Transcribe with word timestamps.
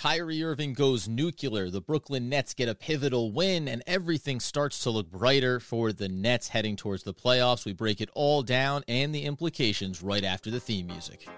Kyrie 0.00 0.42
Irving 0.42 0.72
goes 0.72 1.06
nuclear. 1.06 1.68
The 1.68 1.82
Brooklyn 1.82 2.30
Nets 2.30 2.54
get 2.54 2.70
a 2.70 2.74
pivotal 2.74 3.32
win, 3.32 3.68
and 3.68 3.82
everything 3.86 4.40
starts 4.40 4.80
to 4.84 4.90
look 4.90 5.10
brighter 5.10 5.60
for 5.60 5.92
the 5.92 6.08
Nets 6.08 6.48
heading 6.48 6.74
towards 6.74 7.02
the 7.02 7.12
playoffs. 7.12 7.66
We 7.66 7.74
break 7.74 8.00
it 8.00 8.08
all 8.14 8.42
down 8.42 8.82
and 8.88 9.14
the 9.14 9.24
implications 9.24 10.02
right 10.02 10.24
after 10.24 10.50
the 10.50 10.58
theme 10.58 10.86
music. 10.86 11.28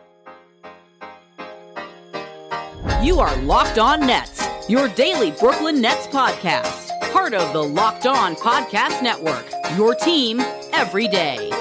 You 3.03 3.19
are 3.19 3.37
Locked 3.43 3.80
On 3.80 3.98
Nets, 3.98 4.47
your 4.69 4.87
daily 4.90 5.33
Brooklyn 5.33 5.81
Nets 5.81 6.06
podcast, 6.06 7.10
part 7.10 7.35
of 7.35 7.53
the 7.53 7.65
Locked 7.65 8.06
On 8.06 8.37
Podcast 8.37 9.03
Network, 9.03 9.44
your 9.76 9.97
team 9.97 10.40
every 10.72 11.08
day. 11.08 11.51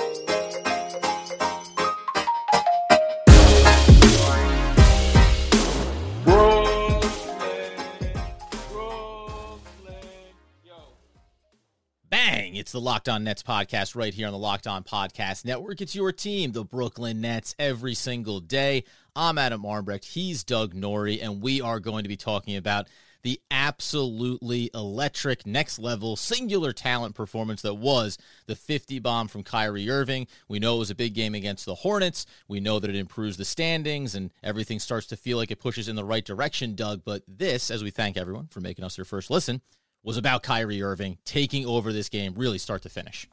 It's 12.71 12.73
the 12.73 12.79
Locked 12.79 13.09
On 13.09 13.25
Nets 13.25 13.43
podcast 13.43 13.97
right 13.97 14.13
here 14.13 14.27
on 14.27 14.31
the 14.31 14.39
Locked 14.39 14.65
On 14.65 14.81
Podcast 14.81 15.43
Network. 15.43 15.81
It's 15.81 15.93
your 15.93 16.13
team, 16.13 16.53
the 16.53 16.63
Brooklyn 16.63 17.19
Nets, 17.19 17.53
every 17.59 17.93
single 17.93 18.39
day. 18.39 18.85
I'm 19.13 19.37
Adam 19.37 19.63
Armbrecht. 19.63 20.05
He's 20.05 20.45
Doug 20.45 20.73
Norrie, 20.73 21.19
and 21.19 21.41
we 21.41 21.59
are 21.59 21.81
going 21.81 22.03
to 22.03 22.07
be 22.07 22.15
talking 22.15 22.55
about 22.55 22.87
the 23.23 23.41
absolutely 23.51 24.69
electric, 24.73 25.45
next 25.45 25.79
level, 25.79 26.15
singular 26.15 26.71
talent 26.71 27.13
performance 27.13 27.61
that 27.61 27.73
was 27.73 28.17
the 28.45 28.55
50 28.55 28.99
bomb 28.99 29.27
from 29.27 29.43
Kyrie 29.43 29.89
Irving. 29.89 30.25
We 30.47 30.59
know 30.59 30.77
it 30.77 30.79
was 30.79 30.91
a 30.91 30.95
big 30.95 31.13
game 31.13 31.35
against 31.35 31.65
the 31.65 31.75
Hornets. 31.75 32.25
We 32.47 32.61
know 32.61 32.79
that 32.79 32.89
it 32.89 32.95
improves 32.95 33.35
the 33.35 33.43
standings 33.43 34.15
and 34.15 34.31
everything 34.41 34.79
starts 34.79 35.07
to 35.07 35.17
feel 35.17 35.35
like 35.35 35.51
it 35.51 35.59
pushes 35.59 35.89
in 35.89 35.97
the 35.97 36.05
right 36.05 36.23
direction, 36.23 36.75
Doug. 36.75 37.01
But 37.03 37.23
this, 37.27 37.69
as 37.69 37.83
we 37.83 37.91
thank 37.91 38.15
everyone 38.15 38.47
for 38.47 38.61
making 38.61 38.85
us 38.85 38.95
their 38.95 39.03
first 39.03 39.29
listen, 39.29 39.59
was 40.03 40.17
about 40.17 40.43
Kyrie 40.43 40.81
Irving 40.81 41.17
taking 41.25 41.65
over 41.65 41.93
this 41.93 42.09
game, 42.09 42.33
really 42.35 42.57
start 42.57 42.81
to 42.83 42.89
finish. 42.89 43.27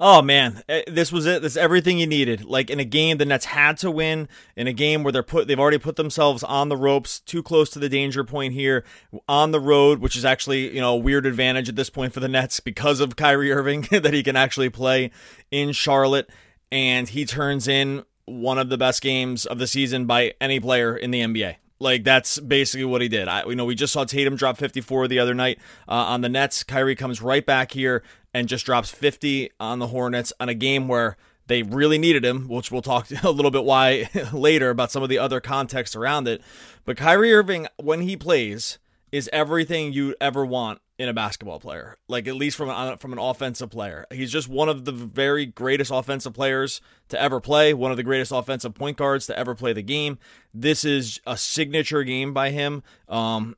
Oh 0.00 0.22
man, 0.22 0.62
eh, 0.68 0.82
this 0.86 1.10
was 1.10 1.26
it. 1.26 1.42
This 1.42 1.52
is 1.52 1.58
everything 1.58 1.98
you 1.98 2.06
needed. 2.06 2.44
Like 2.44 2.70
in 2.70 2.80
a 2.80 2.84
game 2.84 3.18
the 3.18 3.24
Nets 3.24 3.46
had 3.46 3.76
to 3.78 3.90
win, 3.90 4.28
in 4.54 4.66
a 4.66 4.72
game 4.72 5.02
where 5.02 5.12
they're 5.12 5.22
put 5.22 5.48
they've 5.48 5.58
already 5.58 5.78
put 5.78 5.96
themselves 5.96 6.42
on 6.42 6.68
the 6.68 6.76
ropes, 6.76 7.20
too 7.20 7.42
close 7.42 7.70
to 7.70 7.78
the 7.78 7.88
danger 7.88 8.24
point 8.24 8.54
here, 8.54 8.84
on 9.28 9.50
the 9.50 9.60
road, 9.60 9.98
which 10.00 10.16
is 10.16 10.24
actually, 10.24 10.74
you 10.74 10.80
know, 10.80 10.94
a 10.94 10.96
weird 10.96 11.26
advantage 11.26 11.68
at 11.68 11.76
this 11.76 11.90
point 11.90 12.12
for 12.12 12.20
the 12.20 12.28
Nets 12.28 12.60
because 12.60 13.00
of 13.00 13.16
Kyrie 13.16 13.52
Irving 13.52 13.82
that 13.90 14.14
he 14.14 14.22
can 14.22 14.36
actually 14.36 14.70
play 14.70 15.10
in 15.50 15.72
Charlotte 15.72 16.30
and 16.70 17.08
he 17.08 17.24
turns 17.24 17.68
in 17.68 18.04
one 18.26 18.58
of 18.58 18.68
the 18.68 18.78
best 18.78 19.02
games 19.02 19.46
of 19.46 19.58
the 19.58 19.66
season 19.66 20.06
by 20.06 20.34
any 20.40 20.58
player 20.58 20.96
in 20.96 21.10
the 21.10 21.20
NBA. 21.20 21.56
Like 21.78 22.04
that's 22.04 22.38
basically 22.40 22.86
what 22.86 23.02
he 23.02 23.08
did. 23.08 23.28
I, 23.28 23.44
you 23.44 23.54
know, 23.54 23.64
we 23.64 23.74
just 23.74 23.92
saw 23.92 24.04
Tatum 24.04 24.36
drop 24.36 24.56
54 24.56 25.08
the 25.08 25.18
other 25.18 25.34
night 25.34 25.58
uh, 25.88 25.92
on 25.92 26.22
the 26.22 26.28
Nets. 26.28 26.62
Kyrie 26.62 26.96
comes 26.96 27.20
right 27.20 27.44
back 27.44 27.72
here 27.72 28.02
and 28.32 28.48
just 28.48 28.64
drops 28.66 28.90
50 28.90 29.50
on 29.60 29.78
the 29.78 29.88
Hornets 29.88 30.32
on 30.40 30.48
a 30.48 30.54
game 30.54 30.88
where 30.88 31.16
they 31.48 31.62
really 31.62 31.98
needed 31.98 32.24
him, 32.24 32.48
which 32.48 32.70
we'll 32.70 32.82
talk 32.82 33.08
a 33.22 33.30
little 33.30 33.50
bit 33.50 33.64
why 33.64 34.08
later 34.32 34.70
about 34.70 34.90
some 34.90 35.02
of 35.02 35.08
the 35.08 35.18
other 35.18 35.40
context 35.40 35.94
around 35.94 36.28
it. 36.28 36.42
But 36.84 36.96
Kyrie 36.96 37.34
Irving, 37.34 37.66
when 37.76 38.02
he 38.02 38.16
plays, 38.16 38.78
is 39.12 39.30
everything 39.32 39.92
you 39.92 40.14
ever 40.20 40.44
want 40.44 40.80
in 40.98 41.08
a 41.08 41.12
basketball 41.12 41.60
player, 41.60 41.98
like 42.08 42.26
at 42.26 42.36
least 42.36 42.56
from 42.56 42.70
an, 42.70 42.96
from 42.98 43.12
an 43.12 43.18
offensive 43.18 43.70
player. 43.70 44.06
He's 44.10 44.32
just 44.32 44.48
one 44.48 44.68
of 44.68 44.84
the 44.84 44.92
very 44.92 45.44
greatest 45.44 45.90
offensive 45.92 46.32
players 46.32 46.80
to 47.08 47.20
ever 47.20 47.40
play, 47.40 47.74
one 47.74 47.90
of 47.90 47.98
the 47.98 48.02
greatest 48.02 48.32
offensive 48.32 48.74
point 48.74 48.96
guards 48.96 49.26
to 49.26 49.38
ever 49.38 49.54
play 49.54 49.72
the 49.72 49.82
game. 49.82 50.18
This 50.54 50.84
is 50.84 51.20
a 51.26 51.36
signature 51.36 52.02
game 52.02 52.32
by 52.32 52.50
him. 52.50 52.82
Um, 53.08 53.56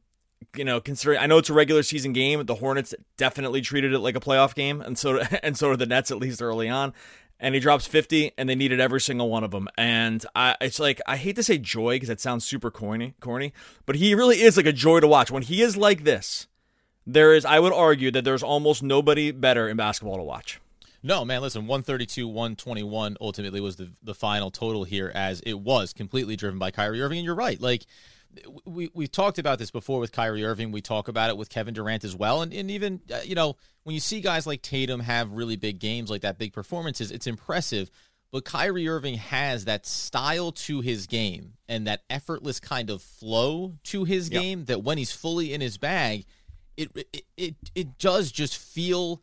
you 0.56 0.64
know, 0.64 0.80
considering 0.80 1.20
I 1.20 1.26
know 1.26 1.38
it's 1.38 1.50
a 1.50 1.54
regular 1.54 1.82
season 1.82 2.12
game, 2.12 2.44
the 2.46 2.56
Hornets 2.56 2.94
definitely 3.16 3.60
treated 3.60 3.92
it 3.92 4.00
like 4.00 4.16
a 4.16 4.20
playoff 4.20 4.54
game, 4.54 4.80
and 4.80 4.98
so 4.98 5.18
and 5.42 5.56
so 5.56 5.70
are 5.70 5.76
the 5.76 5.86
Nets 5.86 6.10
at 6.10 6.18
least 6.18 6.42
early 6.42 6.68
on. 6.68 6.92
And 7.40 7.54
he 7.54 7.60
drops 7.60 7.86
50, 7.86 8.32
and 8.36 8.48
they 8.48 8.56
needed 8.56 8.80
every 8.80 9.00
single 9.00 9.30
one 9.30 9.44
of 9.44 9.52
them. 9.52 9.68
And 9.78 10.26
I, 10.34 10.56
it's 10.60 10.80
like 10.80 11.00
I 11.06 11.16
hate 11.16 11.36
to 11.36 11.44
say 11.44 11.56
joy 11.56 11.94
because 11.94 12.10
it 12.10 12.20
sounds 12.20 12.44
super 12.44 12.68
corny, 12.68 13.14
corny, 13.20 13.52
but 13.86 13.94
he 13.94 14.16
really 14.16 14.42
is 14.42 14.56
like 14.56 14.66
a 14.66 14.72
joy 14.72 14.98
to 14.98 15.06
watch 15.06 15.30
when 15.30 15.44
he 15.44 15.62
is 15.62 15.76
like 15.76 16.02
this 16.02 16.48
there 17.08 17.32
is, 17.32 17.46
I 17.46 17.58
would 17.58 17.72
argue 17.72 18.10
that 18.10 18.24
there's 18.24 18.42
almost 18.42 18.82
nobody 18.82 19.30
better 19.30 19.66
in 19.66 19.78
basketball 19.78 20.18
to 20.18 20.22
watch. 20.22 20.60
No, 21.02 21.24
man, 21.24 21.40
listen, 21.40 21.62
132 21.66 22.28
121 22.28 23.16
ultimately 23.18 23.62
was 23.62 23.76
the, 23.76 23.88
the 24.02 24.14
final 24.14 24.50
total 24.50 24.84
here, 24.84 25.10
as 25.14 25.40
it 25.40 25.54
was 25.54 25.94
completely 25.94 26.36
driven 26.36 26.58
by 26.58 26.70
Kyrie 26.70 27.00
Irving. 27.00 27.18
And 27.18 27.24
you're 27.24 27.34
right. 27.34 27.58
Like, 27.58 27.86
we, 28.66 28.90
we've 28.92 29.10
talked 29.10 29.38
about 29.38 29.58
this 29.58 29.70
before 29.70 30.00
with 30.00 30.12
Kyrie 30.12 30.44
Irving. 30.44 30.70
We 30.70 30.82
talk 30.82 31.08
about 31.08 31.30
it 31.30 31.38
with 31.38 31.48
Kevin 31.48 31.72
Durant 31.72 32.04
as 32.04 32.14
well. 32.14 32.42
And, 32.42 32.52
and 32.52 32.70
even, 32.70 33.00
uh, 33.10 33.20
you 33.24 33.34
know, 33.34 33.56
when 33.84 33.94
you 33.94 34.00
see 34.00 34.20
guys 34.20 34.46
like 34.46 34.60
Tatum 34.60 35.00
have 35.00 35.32
really 35.32 35.56
big 35.56 35.78
games 35.78 36.10
like 36.10 36.20
that, 36.22 36.36
big 36.36 36.52
performances, 36.52 37.10
it's 37.10 37.26
impressive. 37.26 37.90
But 38.30 38.44
Kyrie 38.44 38.86
Irving 38.86 39.14
has 39.14 39.64
that 39.64 39.86
style 39.86 40.52
to 40.52 40.82
his 40.82 41.06
game 41.06 41.54
and 41.68 41.86
that 41.86 42.02
effortless 42.10 42.60
kind 42.60 42.90
of 42.90 43.00
flow 43.00 43.76
to 43.84 44.04
his 44.04 44.28
yep. 44.28 44.42
game 44.42 44.64
that 44.66 44.82
when 44.82 44.98
he's 44.98 45.12
fully 45.12 45.54
in 45.54 45.62
his 45.62 45.78
bag– 45.78 46.26
it 46.78 47.24
it 47.36 47.56
it, 47.74 47.98
does 47.98 48.30
just 48.30 48.56
feel 48.56 49.22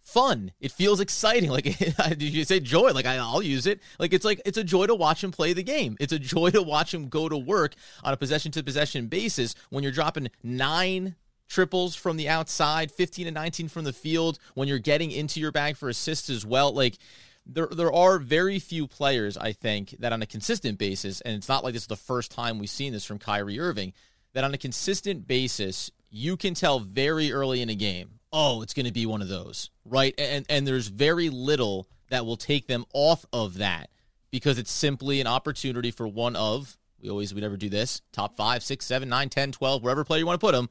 fun. 0.00 0.52
It 0.60 0.72
feels 0.72 1.00
exciting. 1.00 1.50
Like 1.50 1.64
did 1.64 2.22
you 2.22 2.44
say 2.44 2.60
joy? 2.60 2.92
Like 2.92 3.06
I, 3.06 3.16
will 3.16 3.42
use 3.42 3.66
it. 3.66 3.80
Like 3.98 4.12
it's 4.12 4.24
like 4.24 4.40
it's 4.44 4.58
a 4.58 4.64
joy 4.64 4.86
to 4.86 4.94
watch 4.94 5.24
him 5.24 5.30
play 5.30 5.52
the 5.52 5.62
game. 5.62 5.96
It's 6.00 6.12
a 6.12 6.18
joy 6.18 6.50
to 6.50 6.62
watch 6.62 6.92
him 6.92 7.08
go 7.08 7.28
to 7.28 7.36
work 7.36 7.74
on 8.04 8.12
a 8.12 8.16
possession 8.16 8.52
to 8.52 8.62
possession 8.62 9.06
basis 9.06 9.54
when 9.70 9.82
you're 9.82 9.92
dropping 9.92 10.28
nine 10.42 11.16
triples 11.48 11.94
from 11.94 12.16
the 12.16 12.28
outside, 12.28 12.90
15 12.90 13.26
and 13.26 13.34
19 13.34 13.68
from 13.68 13.84
the 13.84 13.92
field, 13.92 14.38
when 14.54 14.68
you're 14.68 14.78
getting 14.78 15.10
into 15.10 15.38
your 15.38 15.52
bag 15.52 15.76
for 15.76 15.88
assists 15.88 16.30
as 16.30 16.46
well. 16.46 16.72
Like 16.72 16.98
there 17.46 17.68
there 17.70 17.92
are 17.92 18.18
very 18.18 18.58
few 18.58 18.86
players 18.86 19.36
I 19.36 19.52
think 19.52 19.96
that 19.98 20.12
on 20.12 20.22
a 20.22 20.26
consistent 20.26 20.78
basis, 20.78 21.20
and 21.20 21.34
it's 21.34 21.48
not 21.48 21.64
like 21.64 21.74
this 21.74 21.82
is 21.82 21.88
the 21.88 21.96
first 21.96 22.30
time 22.30 22.58
we've 22.58 22.70
seen 22.70 22.92
this 22.92 23.04
from 23.04 23.18
Kyrie 23.18 23.60
Irving, 23.60 23.92
that 24.32 24.44
on 24.44 24.54
a 24.54 24.58
consistent 24.58 25.26
basis 25.26 25.90
you 26.12 26.36
can 26.36 26.54
tell 26.54 26.78
very 26.78 27.32
early 27.32 27.62
in 27.62 27.70
a 27.70 27.74
game, 27.74 28.20
oh, 28.32 28.62
it's 28.62 28.74
going 28.74 28.86
to 28.86 28.92
be 28.92 29.06
one 29.06 29.22
of 29.22 29.28
those, 29.28 29.70
right? 29.84 30.14
And 30.18 30.44
and 30.48 30.66
there's 30.66 30.88
very 30.88 31.30
little 31.30 31.88
that 32.10 32.26
will 32.26 32.36
take 32.36 32.66
them 32.66 32.84
off 32.92 33.24
of 33.32 33.58
that 33.58 33.88
because 34.30 34.58
it's 34.58 34.70
simply 34.70 35.20
an 35.20 35.26
opportunity 35.26 35.90
for 35.90 36.06
one 36.06 36.36
of 36.36 36.76
we 37.02 37.08
always 37.10 37.34
we 37.34 37.40
never 37.40 37.56
do 37.56 37.68
this 37.68 38.02
top 38.12 38.36
five, 38.36 38.62
six, 38.62 38.86
seven, 38.86 39.08
nine, 39.08 39.30
ten, 39.30 39.50
twelve, 39.52 39.82
wherever 39.82 40.04
player 40.04 40.20
you 40.20 40.26
want 40.26 40.38
to 40.40 40.46
put 40.46 40.52
them. 40.52 40.68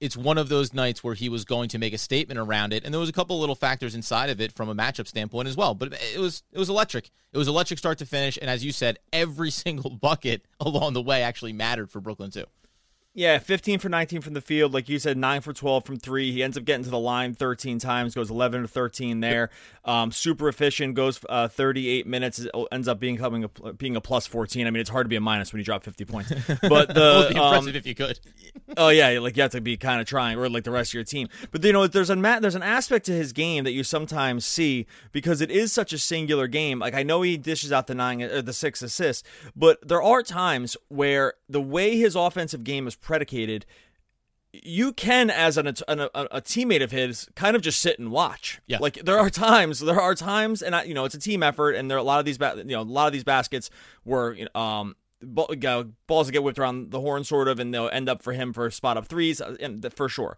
It's 0.00 0.16
one 0.16 0.38
of 0.38 0.48
those 0.48 0.74
nights 0.74 1.02
where 1.02 1.14
he 1.14 1.28
was 1.28 1.44
going 1.44 1.68
to 1.70 1.78
make 1.78 1.92
a 1.92 1.98
statement 1.98 2.38
around 2.38 2.72
it, 2.72 2.84
and 2.84 2.92
there 2.92 3.00
was 3.00 3.08
a 3.08 3.12
couple 3.12 3.38
little 3.38 3.54
factors 3.54 3.94
inside 3.94 4.28
of 4.28 4.40
it 4.40 4.52
from 4.52 4.68
a 4.68 4.74
matchup 4.74 5.06
standpoint 5.06 5.48
as 5.48 5.56
well. 5.56 5.74
But 5.74 5.94
it 6.14 6.18
was 6.18 6.42
it 6.52 6.58
was 6.58 6.68
electric. 6.68 7.10
It 7.32 7.38
was 7.38 7.48
electric 7.48 7.78
start 7.78 7.98
to 7.98 8.06
finish, 8.06 8.38
and 8.40 8.48
as 8.48 8.64
you 8.64 8.70
said, 8.70 8.98
every 9.12 9.50
single 9.64 9.90
bucket 9.90 10.46
along 10.60 10.92
the 10.94 11.02
way 11.02 11.22
actually 11.22 11.52
mattered 11.52 11.90
for 11.90 12.00
Brooklyn 12.00 12.30
too. 12.30 12.44
Yeah, 13.16 13.38
15 13.38 13.78
for 13.78 13.88
19 13.88 14.22
from 14.22 14.34
the 14.34 14.40
field. 14.40 14.74
Like 14.74 14.88
you 14.88 14.98
said, 14.98 15.16
9 15.16 15.40
for 15.40 15.52
12 15.52 15.84
from 15.84 15.96
three. 15.98 16.32
He 16.32 16.42
ends 16.42 16.58
up 16.58 16.64
getting 16.64 16.82
to 16.82 16.90
the 16.90 16.98
line 16.98 17.32
13 17.32 17.78
times, 17.78 18.12
goes 18.12 18.28
11 18.28 18.62
to 18.62 18.68
13 18.68 19.20
there. 19.20 19.50
Um, 19.84 20.10
super 20.10 20.48
efficient, 20.48 20.96
goes 20.96 21.20
uh, 21.28 21.46
38 21.46 22.08
minutes, 22.08 22.44
ends 22.72 22.88
up 22.88 22.98
being, 22.98 23.16
coming 23.16 23.44
a, 23.44 23.72
being 23.72 23.94
a 23.94 24.00
plus 24.00 24.26
14. 24.26 24.66
I 24.66 24.70
mean, 24.70 24.80
it's 24.80 24.90
hard 24.90 25.04
to 25.04 25.08
be 25.08 25.14
a 25.14 25.20
minus 25.20 25.52
when 25.52 25.60
you 25.60 25.64
drop 25.64 25.84
50 25.84 26.04
points. 26.04 26.32
But 26.64 26.94
the. 26.94 27.28
be 27.30 27.36
impressive 27.36 27.68
um, 27.68 27.76
if 27.76 27.86
you 27.86 27.94
could. 27.94 28.18
oh, 28.76 28.88
yeah, 28.88 29.18
like 29.20 29.36
you 29.36 29.42
have 29.42 29.52
to 29.52 29.60
be 29.60 29.76
kind 29.76 30.00
of 30.00 30.08
trying, 30.08 30.36
or 30.36 30.48
like 30.48 30.64
the 30.64 30.70
rest 30.72 30.90
of 30.90 30.94
your 30.94 31.04
team. 31.04 31.28
But, 31.52 31.62
you 31.62 31.72
know, 31.72 31.86
there's, 31.86 32.10
a, 32.10 32.16
there's 32.16 32.54
an 32.56 32.62
aspect 32.62 33.06
to 33.06 33.12
his 33.12 33.32
game 33.32 33.62
that 33.64 33.72
you 33.72 33.84
sometimes 33.84 34.44
see 34.44 34.86
because 35.12 35.40
it 35.40 35.52
is 35.52 35.72
such 35.72 35.92
a 35.92 35.98
singular 35.98 36.48
game. 36.48 36.80
Like, 36.80 36.94
I 36.94 37.04
know 37.04 37.22
he 37.22 37.36
dishes 37.36 37.70
out 37.70 37.86
the 37.86 37.94
nine 37.94 38.22
or 38.22 38.42
the 38.42 38.52
six 38.52 38.82
assists, 38.82 39.22
but 39.54 39.86
there 39.86 40.02
are 40.02 40.22
times 40.22 40.76
where 40.88 41.34
the 41.48 41.60
way 41.60 41.96
his 41.96 42.16
offensive 42.16 42.64
game 42.64 42.88
is 42.88 42.96
predicated, 43.04 43.66
you 44.52 44.92
can, 44.92 45.30
as 45.30 45.56
an, 45.56 45.66
an, 45.66 46.00
a, 46.00 46.08
a, 46.14 46.40
teammate 46.40 46.82
of 46.82 46.90
his, 46.90 47.28
kind 47.34 47.54
of 47.56 47.62
just 47.62 47.80
sit 47.80 47.98
and 47.98 48.10
watch. 48.10 48.60
Yeah. 48.66 48.78
Like 48.80 48.94
there 48.94 49.18
are 49.18 49.30
times, 49.30 49.80
there 49.80 50.00
are 50.00 50.14
times, 50.14 50.62
and 50.62 50.74
I, 50.74 50.84
you 50.84 50.94
know, 50.94 51.04
it's 51.04 51.14
a 51.14 51.20
team 51.20 51.42
effort, 51.42 51.72
and 51.72 51.90
there 51.90 51.96
are 51.96 52.00
a 52.00 52.04
lot 52.04 52.18
of 52.18 52.24
these, 52.24 52.38
you 52.38 52.64
know, 52.64 52.80
a 52.80 52.82
lot 52.82 53.06
of 53.06 53.12
these 53.12 53.24
baskets 53.24 53.70
were, 54.04 54.34
you 54.34 54.48
um, 54.54 54.96
balls 55.22 56.26
that 56.26 56.32
get 56.32 56.42
whipped 56.42 56.58
around 56.58 56.90
the 56.90 57.00
horn, 57.00 57.24
sort 57.24 57.48
of, 57.48 57.58
and 57.58 57.72
they'll 57.72 57.88
end 57.88 58.08
up 58.08 58.22
for 58.22 58.32
him 58.32 58.52
for 58.52 58.70
spot 58.70 58.96
up 58.96 59.06
threes, 59.06 59.40
uh, 59.40 59.56
and 59.60 59.86
for 59.94 60.08
sure. 60.08 60.36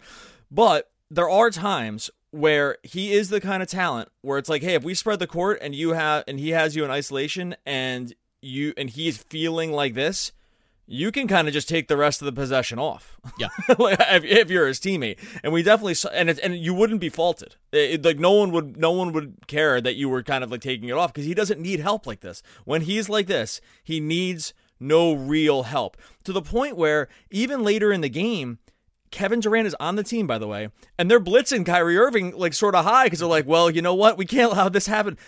But 0.50 0.90
there 1.10 1.28
are 1.28 1.50
times 1.50 2.10
where 2.30 2.78
he 2.82 3.12
is 3.12 3.28
the 3.28 3.40
kind 3.40 3.62
of 3.62 3.68
talent 3.68 4.08
where 4.22 4.38
it's 4.38 4.48
like, 4.48 4.62
hey, 4.62 4.74
if 4.74 4.84
we 4.84 4.94
spread 4.94 5.18
the 5.18 5.26
court 5.26 5.58
and 5.60 5.74
you 5.74 5.90
have, 5.92 6.24
and 6.26 6.38
he 6.38 6.50
has 6.50 6.76
you 6.76 6.84
in 6.84 6.90
isolation, 6.90 7.56
and 7.64 8.14
you, 8.40 8.72
and 8.76 8.90
he's 8.90 9.18
feeling 9.18 9.72
like 9.72 9.94
this 9.94 10.32
you 10.86 11.10
can 11.10 11.26
kind 11.26 11.48
of 11.48 11.54
just 11.54 11.68
take 11.68 11.88
the 11.88 11.96
rest 11.96 12.22
of 12.22 12.26
the 12.26 12.32
possession 12.32 12.78
off. 12.78 13.18
Yeah, 13.38 13.48
if, 13.68 14.24
if, 14.24 14.50
you're 14.50 14.68
his 14.68 14.78
teammate, 14.78 15.18
and 15.42 15.52
we 15.52 15.62
definitely 15.62 15.96
and 16.14 16.30
it, 16.30 16.38
and 16.38 16.56
you 16.56 16.72
wouldn't 16.72 17.00
be 17.00 17.08
faulted. 17.08 17.56
It, 17.72 18.04
like 18.04 18.18
no 18.20 18.32
one 18.32 18.52
would 18.52 18.76
no 18.76 18.92
one 18.92 19.12
would 19.12 19.46
care 19.48 19.80
that 19.80 19.96
you 19.96 20.08
were 20.08 20.22
kind 20.22 20.44
of 20.44 20.50
like 20.50 20.60
taking 20.60 20.88
it 20.88 20.92
off 20.92 21.12
because 21.12 21.26
he 21.26 21.34
doesn't 21.34 21.60
need 21.60 21.80
help 21.80 22.06
like 22.06 22.20
this. 22.20 22.42
When 22.64 22.82
he's 22.82 23.08
like 23.08 23.26
this, 23.26 23.60
he 23.82 23.98
needs 23.98 24.54
no 24.78 25.12
real 25.12 25.64
help 25.64 25.96
to 26.24 26.32
the 26.32 26.40
point 26.40 26.76
where 26.76 27.08
even 27.30 27.64
later 27.64 27.92
in 27.92 28.00
the 28.00 28.08
game, 28.08 28.58
Kevin 29.10 29.40
Durant 29.40 29.66
is 29.66 29.76
on 29.80 29.96
the 29.96 30.04
team, 30.04 30.26
by 30.26 30.38
the 30.38 30.46
way, 30.46 30.70
and 30.98 31.10
they're 31.10 31.20
blitzing 31.20 31.66
Kyrie 31.66 31.98
Irving 31.98 32.32
like 32.36 32.54
sort 32.54 32.74
of 32.74 32.84
high 32.84 33.04
because 33.04 33.18
they're 33.18 33.28
like, 33.28 33.46
well, 33.46 33.68
you 33.68 33.82
know 33.82 33.94
what? 33.94 34.16
We 34.16 34.24
can't 34.24 34.52
allow 34.52 34.68
this 34.68 34.86
happen. 34.86 35.18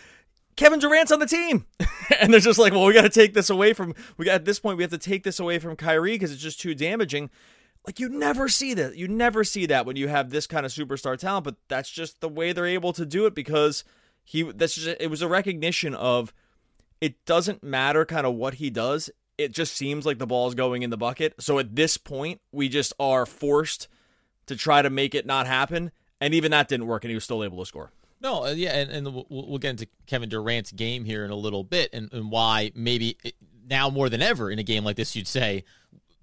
Kevin 0.58 0.78
Durant's 0.78 1.12
on 1.12 1.20
the 1.20 1.26
team. 1.26 1.64
and 2.20 2.32
they're 2.32 2.40
just 2.40 2.58
like, 2.58 2.72
well, 2.72 2.84
we 2.84 2.93
got 2.93 3.02
to 3.02 3.08
take 3.08 3.32
this 3.32 3.49
away 3.49 3.72
from, 3.72 3.94
we 4.16 4.26
got 4.26 4.34
at 4.34 4.44
this 4.44 4.60
point, 4.60 4.76
we 4.76 4.82
have 4.82 4.90
to 4.90 4.99
take 4.99 5.22
this 5.22 5.40
away 5.40 5.58
from 5.58 5.76
Kyrie 5.76 6.12
because 6.12 6.32
it's 6.32 6.43
just 6.43 6.60
too 6.60 6.75
damaging. 6.75 7.31
Like 7.87 7.99
you 7.99 8.10
never 8.10 8.49
see 8.49 8.75
that. 8.75 8.96
You 8.96 9.08
never 9.08 9.44
see 9.44 9.64
that 9.66 9.87
when 9.87 9.96
you 9.96 10.08
have 10.08 10.31
this 10.31 10.46
kind 10.46 10.66
of 10.66 10.72
superstar 10.72 11.16
talent, 11.16 11.44
but 11.44 11.56
that's 11.69 11.88
just 11.88 12.20
the 12.20 12.28
way 12.28 12.52
they're 12.52 12.66
able 12.66 12.93
to 12.93 13.06
do 13.06 13.25
it 13.25 13.34
because 13.34 13.84
he, 14.25 14.43
that's 14.43 14.75
just, 14.75 14.96
it 15.00 15.08
was 15.08 15.22
a 15.22 15.28
recognition 15.28 15.94
of 15.94 16.34
it 17.00 17.25
doesn't 17.25 17.62
matter 17.62 18.04
kind 18.04 18.26
of 18.26 18.34
what 18.34 18.54
he 18.54 18.69
does 18.69 19.08
it 19.38 19.52
just 19.52 19.76
seems 19.76 20.04
like 20.04 20.19
the 20.19 20.26
ball's 20.26 20.56
going 20.56 20.82
in 20.82 20.90
the 20.90 20.96
bucket. 20.96 21.32
So 21.38 21.61
at 21.61 21.76
this 21.76 21.96
point, 21.96 22.40
we 22.50 22.69
just 22.69 22.93
are 22.99 23.25
forced 23.25 23.87
to 24.46 24.56
try 24.56 24.82
to 24.82 24.90
make 24.90 25.14
it 25.14 25.25
not 25.25 25.46
happen. 25.46 25.93
And 26.20 26.34
even 26.34 26.50
that 26.50 26.66
didn't 26.66 26.88
work, 26.88 27.04
and 27.04 27.11
he 27.11 27.14
was 27.14 27.22
still 27.22 27.44
able 27.44 27.61
to 27.61 27.66
score. 27.66 27.93
No, 28.20 28.46
uh, 28.46 28.50
yeah, 28.50 28.76
and, 28.76 28.90
and 28.90 29.14
we'll, 29.14 29.26
we'll, 29.28 29.58
get 29.58 29.70
into 29.70 29.86
Kevin 30.06 30.28
Durant's 30.28 30.72
game 30.72 31.04
here 31.04 31.24
in 31.24 31.30
a 31.30 31.36
little 31.36 31.62
bit, 31.62 31.90
and, 31.92 32.12
and 32.12 32.30
why 32.30 32.72
maybe 32.74 33.16
it, 33.22 33.34
now 33.68 33.90
more 33.90 34.08
than 34.08 34.22
ever 34.22 34.50
in 34.50 34.58
a 34.58 34.64
game 34.64 34.84
like 34.84 34.96
this, 34.96 35.14
you'd 35.14 35.28
say 35.28 35.64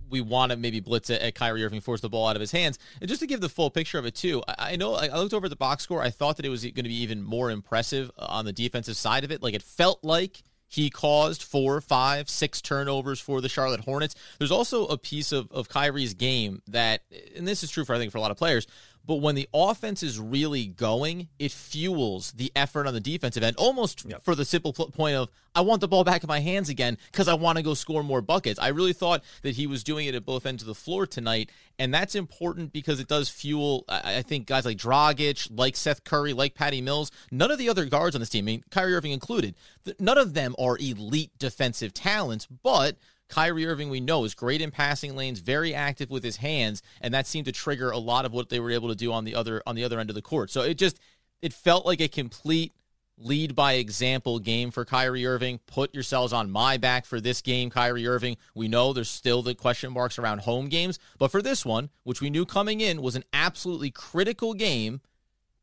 we 0.09 0.21
want 0.21 0.51
to 0.51 0.57
maybe 0.57 0.79
blitz 0.79 1.09
at, 1.09 1.21
at 1.21 1.35
Kyrie 1.35 1.63
Irving, 1.63 1.81
force 1.81 2.01
the 2.01 2.09
ball 2.09 2.27
out 2.27 2.35
of 2.35 2.39
his 2.39 2.51
hands. 2.51 2.77
And 3.01 3.09
just 3.09 3.21
to 3.21 3.27
give 3.27 3.41
the 3.41 3.49
full 3.49 3.69
picture 3.69 3.97
of 3.97 4.05
it 4.05 4.15
too, 4.15 4.43
I, 4.47 4.73
I 4.73 4.75
know 4.75 4.95
I 4.95 5.07
looked 5.17 5.33
over 5.33 5.45
at 5.45 5.49
the 5.49 5.55
box 5.55 5.83
score. 5.83 6.01
I 6.01 6.09
thought 6.09 6.37
that 6.37 6.45
it 6.45 6.49
was 6.49 6.63
going 6.63 6.75
to 6.75 6.83
be 6.83 7.01
even 7.01 7.23
more 7.23 7.49
impressive 7.49 8.11
on 8.17 8.45
the 8.45 8.53
defensive 8.53 8.97
side 8.97 9.23
of 9.23 9.31
it. 9.31 9.41
Like 9.41 9.53
it 9.53 9.63
felt 9.63 10.03
like 10.03 10.43
he 10.67 10.89
caused 10.89 11.43
four, 11.43 11.79
five, 11.81 12.29
six 12.29 12.61
turnovers 12.61 13.19
for 13.19 13.39
the 13.39 13.49
Charlotte 13.49 13.81
Hornets. 13.81 14.15
There's 14.39 14.51
also 14.51 14.87
a 14.87 14.97
piece 14.97 15.31
of, 15.31 15.51
of 15.51 15.69
Kyrie's 15.69 16.13
game 16.13 16.61
that, 16.67 17.01
and 17.35 17.47
this 17.47 17.63
is 17.63 17.69
true 17.69 17.85
for 17.85 17.95
I 17.95 17.97
think 17.97 18.11
for 18.11 18.17
a 18.17 18.21
lot 18.21 18.31
of 18.31 18.37
players, 18.37 18.67
but 19.05 19.15
when 19.15 19.35
the 19.35 19.47
offense 19.53 20.03
is 20.03 20.19
really 20.19 20.65
going, 20.67 21.27
it 21.39 21.51
fuels 21.51 22.31
the 22.31 22.51
effort 22.55 22.87
on 22.87 22.93
the 22.93 22.99
defensive 22.99 23.43
end, 23.43 23.55
almost 23.57 24.05
yep. 24.07 24.23
for 24.23 24.35
the 24.35 24.45
simple 24.45 24.73
point 24.73 25.15
of, 25.15 25.29
I 25.53 25.61
want 25.61 25.81
the 25.81 25.87
ball 25.87 26.03
back 26.03 26.23
in 26.23 26.27
my 26.27 26.39
hands 26.39 26.69
again 26.69 26.97
because 27.11 27.27
I 27.27 27.33
want 27.35 27.57
to 27.57 27.63
go 27.63 27.73
score 27.73 28.03
more 28.03 28.21
buckets. 28.21 28.59
I 28.59 28.69
really 28.69 28.93
thought 28.93 29.23
that 29.43 29.55
he 29.55 29.67
was 29.67 29.83
doing 29.83 30.07
it 30.07 30.15
at 30.15 30.25
both 30.25 30.45
ends 30.45 30.63
of 30.63 30.67
the 30.67 30.75
floor 30.75 31.07
tonight. 31.07 31.49
And 31.79 31.93
that's 31.93 32.15
important 32.15 32.73
because 32.73 32.99
it 32.99 33.07
does 33.07 33.29
fuel, 33.29 33.85
I 33.87 34.21
think, 34.21 34.47
guys 34.47 34.65
like 34.65 34.77
Dragic, 34.77 35.49
like 35.55 35.75
Seth 35.75 36.03
Curry, 36.03 36.33
like 36.33 36.55
Patty 36.55 36.81
Mills, 36.81 37.11
none 37.31 37.51
of 37.51 37.57
the 37.57 37.69
other 37.69 37.85
guards 37.85 38.15
on 38.15 38.21
this 38.21 38.29
team, 38.29 38.45
I 38.45 38.47
mean, 38.47 38.63
Kyrie 38.69 38.95
Irving 38.95 39.11
included, 39.11 39.55
none 39.99 40.17
of 40.17 40.33
them 40.33 40.55
are 40.59 40.77
elite 40.77 41.31
defensive 41.37 41.93
talents, 41.93 42.47
but 42.47 42.97
Kyrie 43.27 43.65
Irving, 43.65 43.89
we 43.89 43.99
know, 43.99 44.23
is 44.23 44.35
great 44.35 44.61
in 44.61 44.71
passing 44.71 45.15
lanes, 45.15 45.39
very 45.39 45.73
active 45.73 46.11
with 46.11 46.23
his 46.23 46.37
hands, 46.37 46.81
and 47.01 47.13
that 47.13 47.27
seemed 47.27 47.45
to 47.45 47.51
trigger 47.51 47.89
a 47.89 47.97
lot 47.97 48.25
of 48.25 48.33
what 48.33 48.49
they 48.49 48.59
were 48.59 48.71
able 48.71 48.89
to 48.89 48.95
do 48.95 49.11
on 49.11 49.23
the 49.25 49.35
other 49.35 49.63
on 49.65 49.75
the 49.75 49.83
other 49.83 49.99
end 49.99 50.09
of 50.09 50.15
the 50.15 50.21
court. 50.21 50.51
So 50.51 50.61
it 50.61 50.77
just 50.77 50.99
it 51.41 51.53
felt 51.53 51.85
like 51.85 52.01
a 52.01 52.07
complete 52.07 52.73
lead 53.17 53.55
by 53.55 53.73
example 53.73 54.39
game 54.39 54.71
for 54.71 54.85
Kyrie 54.85 55.25
Irving. 55.25 55.59
Put 55.67 55.93
yourselves 55.93 56.33
on 56.33 56.51
my 56.51 56.77
back 56.77 57.05
for 57.05 57.21
this 57.21 57.41
game, 57.41 57.69
Kyrie 57.69 58.07
Irving. 58.07 58.37
We 58.53 58.67
know 58.67 58.93
there's 58.93 59.09
still 59.09 59.41
the 59.41 59.55
question 59.55 59.93
marks 59.93 60.19
around 60.19 60.41
home 60.41 60.67
games, 60.67 60.99
but 61.17 61.31
for 61.31 61.41
this 61.41 61.65
one, 61.65 61.89
which 62.03 62.21
we 62.21 62.29
knew 62.29 62.45
coming 62.45 62.81
in 62.81 63.01
was 63.01 63.15
an 63.15 63.23
absolutely 63.31 63.91
critical 63.91 64.53
game, 64.53 65.01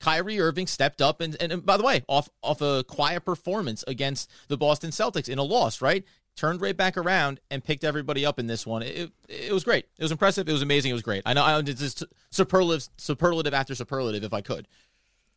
Kyrie 0.00 0.40
Irving 0.40 0.66
stepped 0.66 1.00
up 1.00 1.20
and, 1.20 1.36
and, 1.40 1.52
and 1.52 1.64
by 1.64 1.76
the 1.76 1.84
way, 1.84 2.04
off 2.08 2.28
off 2.42 2.60
a 2.60 2.84
quiet 2.84 3.24
performance 3.24 3.84
against 3.86 4.30
the 4.48 4.56
Boston 4.56 4.90
Celtics 4.90 5.28
in 5.28 5.38
a 5.38 5.44
loss, 5.44 5.80
right? 5.80 6.04
Turned 6.36 6.60
right 6.60 6.76
back 6.76 6.96
around 6.96 7.40
and 7.50 7.62
picked 7.62 7.84
everybody 7.84 8.24
up 8.24 8.38
in 8.38 8.46
this 8.46 8.66
one. 8.66 8.82
It, 8.82 9.10
it 9.28 9.52
was 9.52 9.64
great. 9.64 9.86
It 9.98 10.02
was 10.02 10.12
impressive. 10.12 10.48
It 10.48 10.52
was 10.52 10.62
amazing. 10.62 10.90
It 10.90 10.94
was 10.94 11.02
great. 11.02 11.22
I 11.26 11.34
know 11.34 11.44
I 11.44 11.58
it's 11.58 11.80
just 11.80 12.04
superlative, 12.30 12.88
superlative 12.96 13.54
after 13.54 13.74
superlative 13.74 14.24
if 14.24 14.32
I 14.32 14.40
could. 14.40 14.66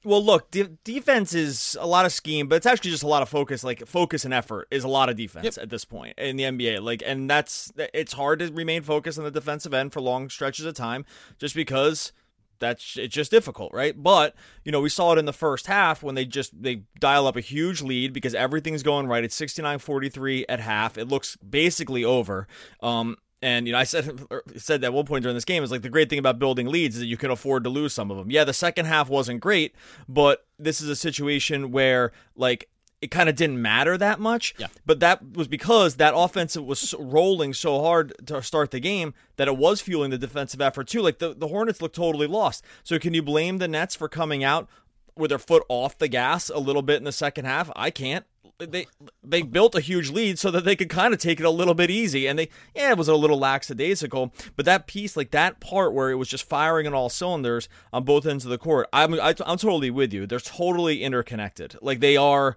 Well, 0.06 0.24
look, 0.24 0.52
de- 0.52 0.78
defense 0.84 1.34
is 1.34 1.76
a 1.82 1.88
lot 1.88 2.06
of 2.06 2.12
scheme, 2.12 2.48
but 2.48 2.58
it's 2.58 2.68
actually 2.68 2.92
just 2.92 3.02
a 3.02 3.08
lot 3.08 3.24
of 3.24 3.30
focus. 3.30 3.64
Like 3.64 3.88
focus 3.88 4.24
and 4.24 4.34
effort 4.36 4.68
is 4.70 4.84
a 4.84 4.88
lot 4.88 5.10
of 5.10 5.16
defense 5.16 5.44
yep. 5.44 5.58
at 5.58 5.70
this 5.72 5.84
point 5.84 6.18
in 6.20 6.36
the 6.38 6.44
NBA. 6.44 6.84
Like, 6.84 7.02
and 7.04 7.28
that's 7.28 7.74
it's 7.76 8.14
hard 8.14 8.40
to 8.40 8.52
remain 8.54 8.84
focused 8.84 9.18
on 9.18 9.26
the 9.26 9.32
defensive 9.32 9.74
end 9.74 9.94
for 9.94 10.02
long 10.02 10.30
stretches 10.30 10.66
of 10.66 10.76
time, 10.76 11.06
just 11.40 11.56
because 11.56 12.14
that's 12.60 12.98
it's 12.98 13.14
just 13.14 13.32
difficult, 13.32 13.74
right? 13.74 14.02
But 14.02 14.36
you 14.64 14.72
know, 14.72 14.82
we 14.82 14.90
saw 14.90 15.14
it 15.14 15.20
in 15.20 15.26
the 15.26 15.34
first 15.34 15.68
half 15.68 16.04
when 16.04 16.16
they 16.16 16.26
just 16.26 16.62
they 16.62 16.84
dial 17.00 17.28
up 17.28 17.36
a 17.36 17.42
huge 17.42 17.82
lead 17.82 18.14
because 18.14 18.36
everything's 18.36 18.84
going 18.84 19.08
right. 19.08 19.24
It's 19.24 19.40
69-43 19.40 20.46
at 20.50 20.60
half. 20.60 20.98
It 20.98 21.08
looks 21.08 21.36
basically 21.38 22.04
over. 22.04 22.48
Um, 22.82 23.18
and 23.42 23.68
you 23.68 23.74
know, 23.74 23.80
I 23.80 23.84
said 23.84 24.20
said 24.58 24.82
that 24.82 24.88
at 24.88 24.94
one 24.94 25.06
point 25.06 25.24
during 25.24 25.36
this 25.36 25.46
game 25.46 25.64
is 25.64 25.72
like 25.72 25.82
the 25.82 25.90
great 25.90 26.10
thing 26.10 26.20
about 26.20 26.40
building 26.40 26.68
leads 26.68 26.96
is 26.96 27.02
that 27.02 27.08
you 27.08 27.18
can 27.18 27.32
afford 27.32 27.64
to 27.64 27.70
lose 27.70 27.94
some 27.94 28.12
of 28.12 28.18
them. 28.18 28.32
Yeah, 28.32 28.44
the 28.44 28.54
second 28.54 28.86
half 28.86 29.10
wasn't 29.10 29.40
great, 29.40 29.76
but 30.10 30.46
this 30.58 30.82
is 30.82 30.90
a 30.90 30.96
situation 30.96 31.72
where 31.72 32.12
like 32.36 32.70
it 33.06 33.12
kind 33.12 33.30
of 33.30 33.36
didn't 33.36 33.62
matter 33.62 34.00
that 34.00 34.20
much. 34.20 34.56
Yeah. 34.58 34.68
But 34.84 35.00
that 35.00 35.34
was 35.34 35.48
because 35.48 35.98
that 35.98 36.14
offense 36.16 36.58
was 36.58 36.96
rolling 36.98 37.54
so 37.54 37.84
hard 37.84 38.14
to 38.26 38.42
start 38.42 38.72
the 38.72 38.80
game 38.80 39.14
that 39.38 39.48
it 39.48 39.58
was 39.58 39.80
fueling 39.80 40.10
the 40.10 40.18
defensive 40.18 40.60
effort 40.60 40.88
too. 40.88 41.02
Like 41.02 41.20
the, 41.20 41.36
the 41.36 41.48
Hornets 41.48 41.84
looked 41.84 41.96
totally 41.96 42.26
lost. 42.26 42.66
So 42.84 42.98
can 42.98 43.14
you 43.14 43.22
blame 43.22 43.60
the 43.60 43.68
Nets 43.68 43.96
for 43.96 44.10
coming 44.10 44.44
out 44.44 44.68
with 45.16 45.30
their 45.30 45.40
foot 45.40 45.64
off 45.70 46.00
the 46.00 46.08
gas 46.08 46.50
a 46.50 46.58
little 46.58 46.82
bit 46.82 46.98
in 46.98 47.04
the 47.04 47.12
second 47.12 47.46
half? 47.46 47.70
I 47.76 47.92
can't. 47.92 48.26
They 48.58 48.88
they 49.22 49.42
built 49.42 49.76
a 49.76 49.82
huge 49.82 50.10
lead 50.10 50.40
so 50.40 50.50
that 50.50 50.64
they 50.64 50.78
could 50.78 50.90
kind 50.90 51.14
of 51.14 51.20
take 51.20 51.42
it 51.42 51.46
a 51.46 51.50
little 51.50 51.74
bit 51.74 51.92
easy, 51.92 52.26
and 52.26 52.40
they 52.40 52.48
yeah 52.74 52.92
it 52.92 52.98
was 52.98 53.10
a 53.10 53.16
little 53.16 53.38
lackadaisical, 53.38 54.34
but 54.56 54.66
that 54.66 54.88
piece 54.88 55.18
like 55.18 55.32
that 55.32 55.60
part 55.60 55.92
where 55.92 56.10
it 56.10 56.16
was 56.16 56.30
just 56.30 56.48
firing 56.48 56.88
on 56.88 56.94
all 56.94 57.10
cylinders 57.10 57.68
on 57.92 58.06
both 58.06 58.26
ends 58.26 58.46
of 58.46 58.52
the 58.52 58.58
court, 58.58 58.88
I'm 58.94 59.16
I, 59.16 59.32
am 59.32 59.36
i 59.46 59.52
am 59.52 59.58
totally 59.58 59.92
with 59.92 60.14
you. 60.14 60.26
They're 60.26 60.40
totally 60.40 61.04
interconnected. 61.04 61.76
Like 61.82 62.00
they 62.00 62.16
are 62.16 62.56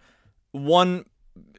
one 0.53 1.05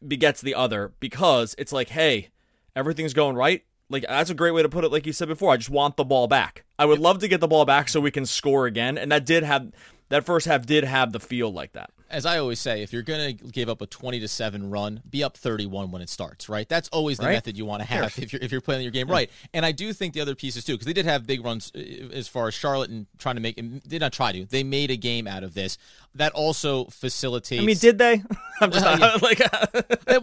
begets 0.06 0.42
the 0.42 0.56
other 0.56 0.94
because 1.00 1.56
it's 1.58 1.72
like, 1.72 1.90
hey, 1.90 2.30
everything's 2.76 3.14
going 3.14 3.36
right. 3.36 3.64
Like 3.90 4.06
that's 4.08 4.30
a 4.30 4.36
great 4.36 4.52
way 4.52 4.62
to 4.62 4.70
put 4.70 4.84
it. 4.84 4.92
Like 4.92 5.06
you 5.06 5.14
said 5.14 5.28
before, 5.28 5.52
I 5.52 5.58
just 5.58 5.70
want 5.70 5.98
the 5.98 6.04
ball 6.04 6.28
back. 6.28 6.64
I 6.78 6.86
would 6.86 7.00
love 7.00 7.20
to 7.20 7.28
get 7.28 7.42
the 7.42 7.48
ball 7.48 7.66
back 7.66 7.90
so 7.90 8.00
we 8.00 8.12
can 8.12 8.26
score 8.26 8.66
again. 8.66 8.98
And 8.98 9.12
that 9.12 9.26
did 9.26 9.44
have 9.44 9.72
that 10.10 10.26
first 10.26 10.46
half 10.46 10.66
did 10.66 10.84
have 10.84 11.12
the 11.12 11.20
feel 11.20 11.52
like 11.52 11.74
that 11.74 11.92
as 12.10 12.26
I 12.26 12.40
always 12.40 12.60
say, 12.60 12.82
if 12.82 12.92
you're 12.92 13.02
going 13.02 13.38
to 13.38 13.46
give 13.46 13.70
up 13.70 13.82
a 13.82 13.86
20 13.86 14.20
to 14.20 14.28
7 14.28 14.70
run, 14.70 15.02
be 15.10 15.24
up 15.24 15.38
31 15.38 15.92
when 15.92 16.02
it 16.02 16.10
starts, 16.10 16.50
right? 16.50 16.68
That's 16.68 16.90
always 16.90 17.18
the 17.18 17.26
right? 17.26 17.34
method 17.34 17.58
you 17.58 17.66
want 17.66 17.82
to 17.82 17.88
have 17.88 18.18
if 18.18 18.34
you're 18.34 18.42
if 18.42 18.52
you're 18.52 18.62
playing 18.62 18.82
your 18.82 18.92
game 18.92 19.08
yeah. 19.08 19.14
right. 19.14 19.32
And 19.54 19.66
I 19.66 19.72
do 19.72 19.94
think 19.94 20.14
the 20.14 20.22
other 20.22 20.36
pieces 20.36 20.64
too 20.64 20.74
because 20.74 20.88
they 20.88 20.94
did 20.94 21.06
have 21.06 21.28
big 21.28 21.44
runs 21.44 21.72
uh, 21.76 21.80
as 21.80 22.28
far 22.28 22.48
as 22.48 22.54
Charlotte 22.54 22.90
and 22.90 23.08
trying 23.18 23.36
to 23.36 23.42
make 23.42 23.58
it, 23.58 23.88
did 23.88 24.02
not 24.02 24.14
try 24.14 24.32
to. 24.32 24.46
They 24.46 24.64
made 24.64 24.92
a 24.92 24.98
game 24.98 25.28
out 25.28 25.44
of 25.44 25.54
this. 25.54 25.78
That 26.16 26.32
also 26.34 26.86
facilitates 26.86 27.62
I 27.62 27.66
mean, 27.66 27.78
did 27.78 27.98
they? 27.98 28.24
I'm 28.62 28.72
just 28.72 28.86
yeah. 28.86 29.18
like 29.22 29.40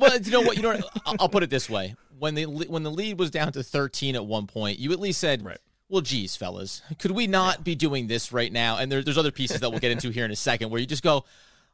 well, 0.01 0.19
you 0.23 0.31
know 0.31 0.41
what, 0.43 0.57
you 0.57 0.63
know 0.63 0.81
I'll, 1.07 1.17
I'll 1.21 1.29
put 1.29 1.43
it 1.43 1.51
this 1.51 1.71
way. 1.71 1.95
When 2.19 2.35
the 2.35 2.47
when 2.47 2.83
the 2.83 2.91
lead 2.91 3.19
was 3.19 3.31
down 3.31 3.53
to 3.53 3.63
13 3.63 4.17
at 4.17 4.25
one 4.25 4.47
point, 4.47 4.79
you 4.79 4.93
at 4.93 5.01
least 5.01 5.21
said 5.21 5.45
right 5.45 5.59
well, 5.89 6.03
geez, 6.03 6.35
fellas, 6.35 6.83
could 6.99 7.13
we 7.13 7.27
not 7.27 7.59
yeah. 7.59 7.63
be 7.63 7.75
doing 7.77 8.09
this 8.09 8.33
right 8.33 8.53
now? 8.53 8.79
And 8.79 8.91
there, 8.91 9.03
there's 9.03 9.19
other 9.19 9.31
pieces 9.31 9.61
that 9.61 9.71
we'll 9.71 9.79
get 9.79 9.93
into 9.93 10.11
here 10.11 10.25
in 10.25 10.33
a 10.33 10.37
second 10.37 10.71
where 10.71 10.81
you 10.81 10.87
just 10.87 11.03
go, 11.03 11.25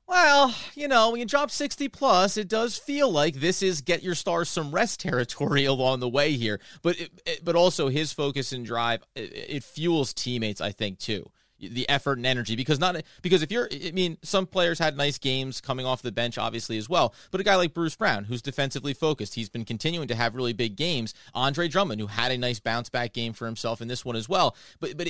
well, 0.06 0.54
you 0.74 0.88
know, 0.88 1.10
when 1.10 1.20
you 1.20 1.26
drop 1.26 1.50
60 1.50 1.88
plus, 1.88 2.36
it 2.36 2.48
does 2.48 2.76
feel 2.76 3.10
like 3.10 3.36
this 3.36 3.62
is 3.62 3.80
get 3.80 4.02
your 4.02 4.14
stars 4.14 4.48
some 4.48 4.70
rest 4.70 5.00
territory 5.00 5.64
along 5.64 6.00
the 6.00 6.08
way 6.08 6.32
here. 6.32 6.60
But 6.82 7.00
it, 7.00 7.10
it, 7.26 7.44
but 7.44 7.56
also 7.56 7.88
his 7.88 8.12
focus 8.12 8.52
and 8.52 8.66
drive, 8.66 9.02
it, 9.14 9.32
it, 9.32 9.64
fuels 9.64 10.12
teammates, 10.12 10.60
I 10.60 10.72
think, 10.72 10.98
too. 10.98 11.30
The 11.60 11.88
effort 11.88 12.18
and 12.18 12.26
energy 12.26 12.56
because 12.56 12.80
not 12.80 13.00
because 13.22 13.40
if 13.40 13.52
you're 13.52 13.68
I 13.72 13.92
mean 13.92 14.18
some 14.24 14.48
players 14.48 14.80
had 14.80 14.96
nice 14.96 15.16
games 15.16 15.60
coming 15.60 15.86
off 15.86 16.02
the 16.02 16.10
bench 16.10 16.36
obviously 16.36 16.76
as 16.76 16.88
well 16.88 17.14
but 17.30 17.40
a 17.40 17.44
guy 17.44 17.54
like 17.54 17.72
Bruce 17.72 17.94
Brown 17.94 18.24
who's 18.24 18.42
defensively 18.42 18.94
focused 18.94 19.36
he's 19.36 19.48
been 19.48 19.64
continuing 19.64 20.08
to 20.08 20.16
have 20.16 20.34
really 20.34 20.54
big 20.54 20.74
games 20.74 21.14
Andre 21.34 21.68
Drummond 21.68 22.00
who 22.00 22.08
had 22.08 22.32
a 22.32 22.36
nice 22.36 22.58
bounce 22.58 22.88
back 22.88 23.12
game 23.12 23.32
for 23.32 23.46
himself 23.46 23.80
in 23.80 23.86
this 23.86 24.04
one 24.04 24.16
as 24.16 24.28
well 24.28 24.56
but 24.80 24.96
but 24.96 25.06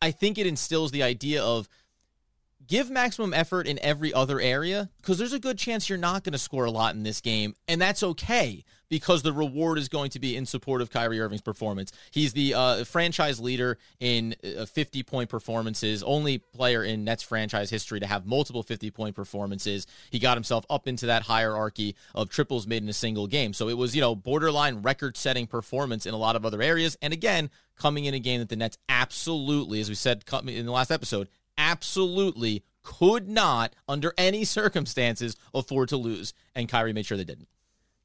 I 0.00 0.12
think 0.12 0.38
it 0.38 0.46
instills 0.46 0.92
the 0.92 1.02
idea 1.02 1.42
of 1.42 1.68
give 2.68 2.90
maximum 2.90 3.34
effort 3.34 3.66
in 3.66 3.78
every 3.82 4.14
other 4.14 4.40
area 4.40 4.90
because 4.98 5.18
there's 5.18 5.32
a 5.32 5.40
good 5.40 5.58
chance 5.58 5.88
you're 5.88 5.98
not 5.98 6.22
going 6.22 6.32
to 6.32 6.38
score 6.38 6.66
a 6.66 6.70
lot 6.70 6.94
in 6.94 7.02
this 7.02 7.20
game, 7.20 7.54
and 7.66 7.80
that's 7.80 8.02
okay 8.02 8.64
because 8.88 9.22
the 9.22 9.32
reward 9.32 9.78
is 9.78 9.88
going 9.88 10.10
to 10.10 10.18
be 10.18 10.36
in 10.36 10.46
support 10.46 10.80
of 10.80 10.90
Kyrie 10.90 11.20
Irving's 11.20 11.42
performance. 11.42 11.92
He's 12.10 12.32
the 12.32 12.54
uh, 12.54 12.84
franchise 12.84 13.40
leader 13.40 13.78
in 14.00 14.34
uh, 14.58 14.66
50 14.66 15.02
point 15.02 15.28
performances, 15.28 16.02
only 16.02 16.38
player 16.38 16.82
in 16.82 17.04
Nets 17.04 17.22
franchise 17.22 17.70
history 17.70 18.00
to 18.00 18.06
have 18.06 18.26
multiple 18.26 18.62
50 18.62 18.90
point 18.90 19.16
performances. 19.16 19.86
He 20.10 20.18
got 20.18 20.36
himself 20.36 20.64
up 20.70 20.86
into 20.86 21.06
that 21.06 21.22
hierarchy 21.22 21.96
of 22.14 22.30
triples 22.30 22.66
made 22.66 22.82
in 22.82 22.88
a 22.88 22.94
single 22.94 23.26
game. 23.26 23.52
So 23.52 23.68
it 23.68 23.76
was, 23.76 23.94
you 23.94 24.00
know, 24.00 24.14
borderline 24.14 24.82
record 24.82 25.16
setting 25.16 25.46
performance 25.46 26.06
in 26.06 26.14
a 26.14 26.18
lot 26.18 26.36
of 26.36 26.44
other 26.44 26.62
areas. 26.62 26.96
And 27.02 27.12
again, 27.12 27.50
coming 27.78 28.04
in 28.04 28.14
a 28.14 28.18
game 28.18 28.40
that 28.40 28.48
the 28.48 28.56
Nets 28.56 28.78
absolutely, 28.88 29.80
as 29.80 29.88
we 29.88 29.94
said 29.94 30.24
in 30.46 30.66
the 30.66 30.72
last 30.72 30.90
episode, 30.90 31.28
absolutely 31.58 32.62
could 32.82 33.28
not, 33.28 33.74
under 33.86 34.14
any 34.16 34.44
circumstances, 34.44 35.36
afford 35.52 35.90
to 35.90 35.96
lose. 35.98 36.32
And 36.54 36.68
Kyrie 36.68 36.94
made 36.94 37.04
sure 37.04 37.18
they 37.18 37.24
didn't. 37.24 37.48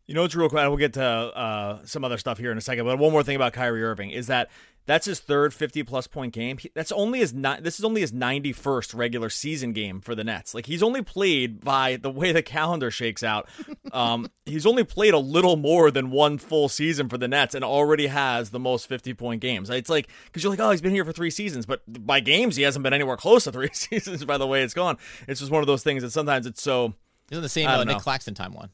You 0.08 0.16
know, 0.16 0.26
it's 0.26 0.36
real 0.36 0.50
quick. 0.50 0.68
We'll 0.68 0.78
get 0.78 0.94
to 0.94 1.04
uh, 1.04 1.80
some 1.86 2.04
other 2.04 2.18
stuff 2.18 2.38
here 2.38 2.52
in 2.52 2.58
a 2.58 2.62
second. 2.62 2.86
But 2.86 3.00
one 3.00 3.12
more 3.12 3.24
thing 3.24 3.38
about 3.38 3.54
Kyrie 3.54 3.84
Irving 3.84 4.10
is 4.12 4.28
that 4.28 4.50
that's 4.86 5.06
his 5.06 5.22
third 5.22 5.54
50 5.54 5.84
plus 5.84 6.08
point 6.08 6.34
game. 6.34 6.58
He, 6.58 6.70
that's 6.74 6.92
only 6.92 7.20
his 7.20 7.34
not. 7.34 7.64
This 7.64 7.80
is 7.80 7.86
only 7.86 8.02
his 8.02 8.12
91st 8.12 8.96
regular 8.96 9.30
season 9.30 9.72
game 9.72 10.02
for 10.02 10.14
the 10.14 10.26
Nets. 10.26 10.54
Like 10.54 10.66
he's 10.66 10.84
only 10.84 11.02
played 11.02 11.62
by 11.62 11.96
the 11.96 12.10
way 12.10 12.34
the 12.34 12.44
calendar 12.44 12.92
shakes 12.92 13.24
out. 13.24 13.50
Um, 13.92 14.32
he's 14.48 14.66
only 14.66 14.84
played 14.84 15.14
a 15.14 15.20
little 15.20 15.56
more 15.56 15.92
than 15.92 16.10
one 16.10 16.40
full 16.40 16.68
season 16.68 17.10
for 17.10 17.18
the 17.20 17.28
Nets, 17.28 17.54
and 17.54 17.64
already 17.64 18.08
has 18.08 18.50
the 18.50 18.60
most 18.60 18.88
50 18.88 19.14
point 19.14 19.40
games. 19.40 19.70
It's 19.70 19.88
like 19.88 20.08
because 20.26 20.42
you're 20.42 20.50
like, 20.50 20.60
oh, 20.60 20.72
he's 20.72 20.82
been 20.82 20.96
here 20.96 21.06
for 21.06 21.12
three 21.12 21.30
seasons, 21.30 21.68
but 21.68 21.84
by 21.88 22.20
games 22.20 22.56
he 22.56 22.64
hasn't 22.64 22.82
been 22.82 22.94
anywhere 22.94 23.18
close 23.18 23.44
to 23.44 23.52
three 23.52 23.70
seasons. 23.74 24.26
By 24.26 24.40
the 24.40 24.48
way 24.48 24.64
it's 24.64 24.74
gone, 24.74 24.98
it's 25.28 25.42
just 25.42 25.52
one 25.52 25.62
of 25.62 25.68
those 25.68 25.84
things 25.84 26.02
that 26.02 26.10
sometimes 26.10 26.48
it's 26.48 26.64
so. 26.64 26.96
Isn't 27.30 27.44
the 27.44 27.50
same 27.50 27.70
uh, 27.70 27.84
Nic 27.84 28.00
Claxton 28.00 28.34
timeline. 28.34 28.70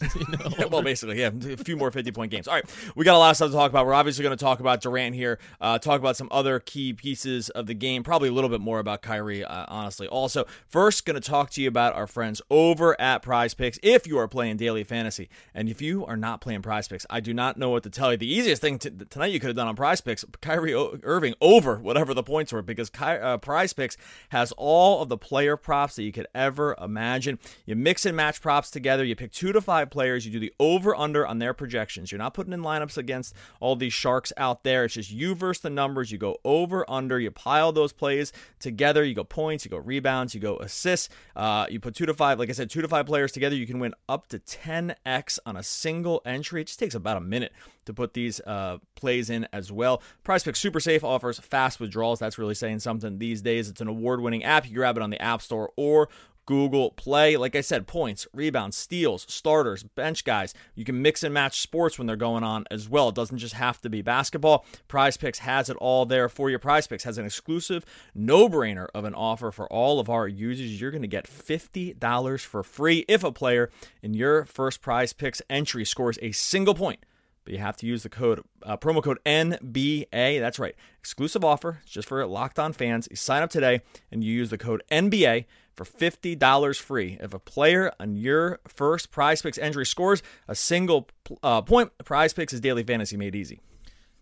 you 0.14 0.26
know? 0.28 0.68
well, 0.68 0.82
basically, 0.82 1.20
yeah, 1.20 1.30
a 1.52 1.56
few 1.56 1.76
more 1.76 1.90
50 1.90 2.12
point 2.12 2.30
games. 2.30 2.48
All 2.48 2.54
right, 2.54 2.64
we 2.94 3.04
got 3.04 3.14
a 3.14 3.18
lot 3.18 3.30
of 3.30 3.36
stuff 3.36 3.50
to 3.50 3.56
talk 3.56 3.70
about. 3.70 3.86
We're 3.86 3.94
obviously 3.94 4.22
going 4.22 4.36
to 4.36 4.42
talk 4.42 4.60
about 4.60 4.80
Durant 4.80 5.14
here, 5.14 5.38
uh, 5.60 5.78
talk 5.78 6.00
about 6.00 6.16
some 6.16 6.28
other 6.30 6.60
key 6.60 6.92
pieces 6.92 7.48
of 7.50 7.66
the 7.66 7.74
game, 7.74 8.02
probably 8.02 8.28
a 8.28 8.32
little 8.32 8.50
bit 8.50 8.60
more 8.60 8.78
about 8.78 9.02
Kyrie, 9.02 9.44
uh, 9.44 9.66
honestly. 9.68 10.06
Also, 10.08 10.44
first, 10.66 11.04
going 11.04 11.20
to 11.20 11.26
talk 11.28 11.50
to 11.50 11.62
you 11.62 11.68
about 11.68 11.94
our 11.94 12.06
friends 12.06 12.42
over 12.50 13.00
at 13.00 13.22
Prize 13.22 13.54
Picks. 13.54 13.78
If 13.82 14.06
you 14.06 14.18
are 14.18 14.28
playing 14.28 14.56
daily 14.56 14.84
fantasy, 14.84 15.28
and 15.54 15.68
if 15.68 15.80
you 15.80 16.04
are 16.06 16.16
not 16.16 16.40
playing 16.40 16.62
Prize 16.62 16.88
Picks, 16.88 17.06
I 17.08 17.20
do 17.20 17.32
not 17.34 17.56
know 17.56 17.70
what 17.70 17.82
to 17.84 17.90
tell 17.90 18.12
you. 18.12 18.18
The 18.18 18.32
easiest 18.32 18.60
thing 18.60 18.78
to, 18.80 18.90
tonight 18.90 19.32
you 19.32 19.40
could 19.40 19.48
have 19.48 19.56
done 19.56 19.68
on 19.68 19.76
Prize 19.76 20.00
Picks, 20.00 20.24
Kyrie 20.40 20.74
Irving 20.74 21.34
over 21.40 21.76
whatever 21.76 22.14
the 22.14 22.22
points 22.22 22.52
were, 22.52 22.62
because 22.62 22.90
Ky- 22.90 23.04
uh, 23.04 23.38
Prize 23.38 23.72
Picks 23.72 23.96
has 24.30 24.52
all 24.52 25.02
of 25.02 25.08
the 25.08 25.18
player 25.18 25.56
props 25.56 25.96
that 25.96 26.02
you 26.02 26.12
could 26.12 26.26
ever 26.34 26.76
imagine. 26.80 27.38
You 27.66 27.76
mix 27.76 28.06
and 28.06 28.16
match 28.16 28.40
props 28.40 28.70
together. 28.70 29.04
You 29.04 29.16
pick 29.16 29.32
two 29.32 29.52
to 29.52 29.60
five 29.60 29.83
players. 29.90 30.26
You 30.26 30.32
do 30.32 30.40
the 30.40 30.52
over 30.58 30.94
under 30.94 31.26
on 31.26 31.38
their 31.38 31.54
projections. 31.54 32.10
You're 32.10 32.18
not 32.18 32.34
putting 32.34 32.52
in 32.52 32.62
lineups 32.62 32.96
against 32.96 33.34
all 33.60 33.76
these 33.76 33.92
sharks 33.92 34.32
out 34.36 34.64
there. 34.64 34.84
It's 34.84 34.94
just 34.94 35.10
you 35.10 35.34
versus 35.34 35.62
the 35.62 35.70
numbers. 35.70 36.10
You 36.10 36.18
go 36.18 36.38
over 36.44 36.88
under. 36.90 37.18
You 37.18 37.30
pile 37.30 37.72
those 37.72 37.92
plays 37.92 38.32
together. 38.58 39.04
You 39.04 39.14
go 39.14 39.24
points. 39.24 39.64
You 39.64 39.70
go 39.70 39.78
rebounds. 39.78 40.34
You 40.34 40.40
go 40.40 40.56
assists. 40.58 41.08
Uh, 41.36 41.66
you 41.68 41.80
put 41.80 41.94
two 41.94 42.06
to 42.06 42.14
five. 42.14 42.38
Like 42.38 42.48
I 42.48 42.52
said, 42.52 42.70
two 42.70 42.82
to 42.82 42.88
five 42.88 43.06
players 43.06 43.32
together. 43.32 43.56
You 43.56 43.66
can 43.66 43.78
win 43.78 43.94
up 44.08 44.26
to 44.28 44.38
10x 44.38 45.38
on 45.46 45.56
a 45.56 45.62
single 45.62 46.22
entry. 46.24 46.60
It 46.60 46.68
just 46.68 46.78
takes 46.78 46.94
about 46.94 47.16
a 47.16 47.20
minute 47.20 47.52
to 47.84 47.94
put 47.94 48.14
these 48.14 48.40
uh, 48.40 48.78
plays 48.94 49.30
in 49.30 49.46
as 49.52 49.70
well. 49.70 50.02
Prize 50.22 50.42
Pick 50.42 50.56
Super 50.56 50.80
Safe 50.80 51.04
offers 51.04 51.38
fast 51.38 51.80
withdrawals. 51.80 52.18
That's 52.18 52.38
really 52.38 52.54
saying 52.54 52.80
something 52.80 53.18
these 53.18 53.42
days. 53.42 53.68
It's 53.68 53.80
an 53.80 53.88
award 53.88 54.20
winning 54.20 54.44
app. 54.44 54.68
You 54.68 54.74
grab 54.74 54.96
it 54.96 55.02
on 55.02 55.10
the 55.10 55.20
App 55.20 55.42
Store 55.42 55.72
or 55.76 56.08
Google 56.46 56.90
Play. 56.92 57.36
Like 57.36 57.56
I 57.56 57.60
said, 57.60 57.86
points, 57.86 58.26
rebounds, 58.32 58.76
steals, 58.76 59.26
starters, 59.28 59.82
bench 59.82 60.24
guys. 60.24 60.54
You 60.74 60.84
can 60.84 61.02
mix 61.02 61.22
and 61.22 61.32
match 61.32 61.60
sports 61.60 61.98
when 61.98 62.06
they're 62.06 62.16
going 62.16 62.44
on 62.44 62.64
as 62.70 62.88
well. 62.88 63.08
It 63.08 63.14
doesn't 63.14 63.38
just 63.38 63.54
have 63.54 63.80
to 63.82 63.90
be 63.90 64.02
basketball. 64.02 64.64
Prize 64.88 65.16
Picks 65.16 65.40
has 65.40 65.68
it 65.68 65.76
all 65.78 66.06
there 66.06 66.28
for 66.28 66.50
you. 66.50 66.58
Prize 66.58 66.86
Picks 66.86 67.04
has 67.04 67.18
an 67.18 67.26
exclusive 67.26 67.84
no 68.14 68.48
brainer 68.48 68.88
of 68.94 69.04
an 69.04 69.14
offer 69.14 69.50
for 69.50 69.66
all 69.72 70.00
of 70.00 70.08
our 70.08 70.28
users. 70.28 70.80
You're 70.80 70.90
going 70.90 71.02
to 71.02 71.08
get 71.08 71.26
$50 71.26 72.40
for 72.40 72.62
free 72.62 73.04
if 73.08 73.24
a 73.24 73.32
player 73.32 73.70
in 74.02 74.14
your 74.14 74.44
first 74.44 74.80
Prize 74.80 75.12
Picks 75.12 75.42
entry 75.48 75.84
scores 75.84 76.18
a 76.22 76.32
single 76.32 76.74
point 76.74 77.04
but 77.44 77.52
you 77.52 77.58
have 77.58 77.76
to 77.76 77.86
use 77.86 78.02
the 78.02 78.08
code 78.08 78.42
uh, 78.62 78.76
promo 78.76 79.02
code 79.02 79.18
NBA. 79.24 80.40
That's 80.40 80.58
right, 80.58 80.74
exclusive 80.98 81.44
offer 81.44 81.80
it's 81.82 81.92
just 81.92 82.08
for 82.08 82.24
locked 82.26 82.58
on 82.58 82.72
fans. 82.72 83.06
You 83.10 83.16
sign 83.16 83.42
up 83.42 83.50
today 83.50 83.82
and 84.10 84.24
you 84.24 84.32
use 84.32 84.50
the 84.50 84.58
code 84.58 84.82
NBA 84.90 85.44
for 85.74 85.84
$50 85.84 86.80
free. 86.80 87.18
If 87.20 87.34
a 87.34 87.38
player 87.38 87.92
on 87.98 88.16
your 88.16 88.60
first 88.66 89.10
prize 89.10 89.42
picks 89.42 89.58
entry 89.58 89.86
scores 89.86 90.22
a 90.48 90.54
single 90.54 91.08
uh, 91.42 91.62
point, 91.62 91.92
prize 92.04 92.32
picks 92.32 92.52
is 92.52 92.60
daily 92.60 92.82
fantasy 92.82 93.16
made 93.16 93.34
easy. 93.34 93.60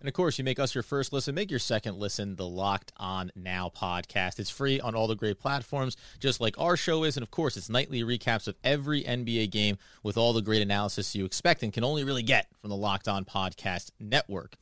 And 0.02 0.08
of 0.08 0.14
course, 0.14 0.36
you 0.36 0.42
make 0.42 0.58
us 0.58 0.74
your 0.74 0.82
first 0.82 1.12
listen, 1.12 1.32
make 1.32 1.48
your 1.48 1.60
second 1.60 1.96
listen, 1.96 2.34
the 2.34 2.46
Locked 2.46 2.90
On 2.96 3.30
Now 3.36 3.70
podcast. 3.72 4.40
It's 4.40 4.50
free 4.50 4.80
on 4.80 4.96
all 4.96 5.06
the 5.06 5.14
great 5.14 5.38
platforms, 5.38 5.96
just 6.18 6.40
like 6.40 6.58
our 6.58 6.76
show 6.76 7.04
is. 7.04 7.16
And 7.16 7.22
of 7.22 7.30
course, 7.30 7.56
it's 7.56 7.70
nightly 7.70 8.02
recaps 8.02 8.48
of 8.48 8.56
every 8.64 9.04
NBA 9.04 9.52
game 9.52 9.78
with 10.02 10.16
all 10.16 10.32
the 10.32 10.42
great 10.42 10.60
analysis 10.60 11.14
you 11.14 11.24
expect 11.24 11.62
and 11.62 11.72
can 11.72 11.84
only 11.84 12.02
really 12.02 12.24
get 12.24 12.48
from 12.60 12.70
the 12.70 12.76
Locked 12.76 13.06
On 13.06 13.24
Podcast 13.24 13.92
Network. 14.00 14.56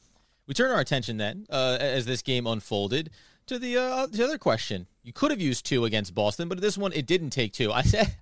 We 0.47 0.53
turn 0.53 0.73
our 0.73 0.81
attention 0.81 1.17
then, 1.17 1.47
uh, 1.49 1.79
as 1.81 2.05
this 2.05 2.21
game 2.21 2.47
unfolded, 2.47 3.09
to 3.51 3.59
the, 3.59 3.77
uh, 3.77 4.07
the 4.07 4.25
other 4.25 4.39
question. 4.39 4.87
You 5.03 5.13
could 5.13 5.31
have 5.31 5.41
used 5.41 5.67
two 5.67 5.85
against 5.85 6.15
Boston, 6.15 6.49
but 6.49 6.61
this 6.61 6.79
one, 6.79 6.93
it 6.93 7.07
didn't 7.07 7.31
take 7.31 7.53
two. 7.53 7.73
I 7.81 7.83
said. 7.83 8.17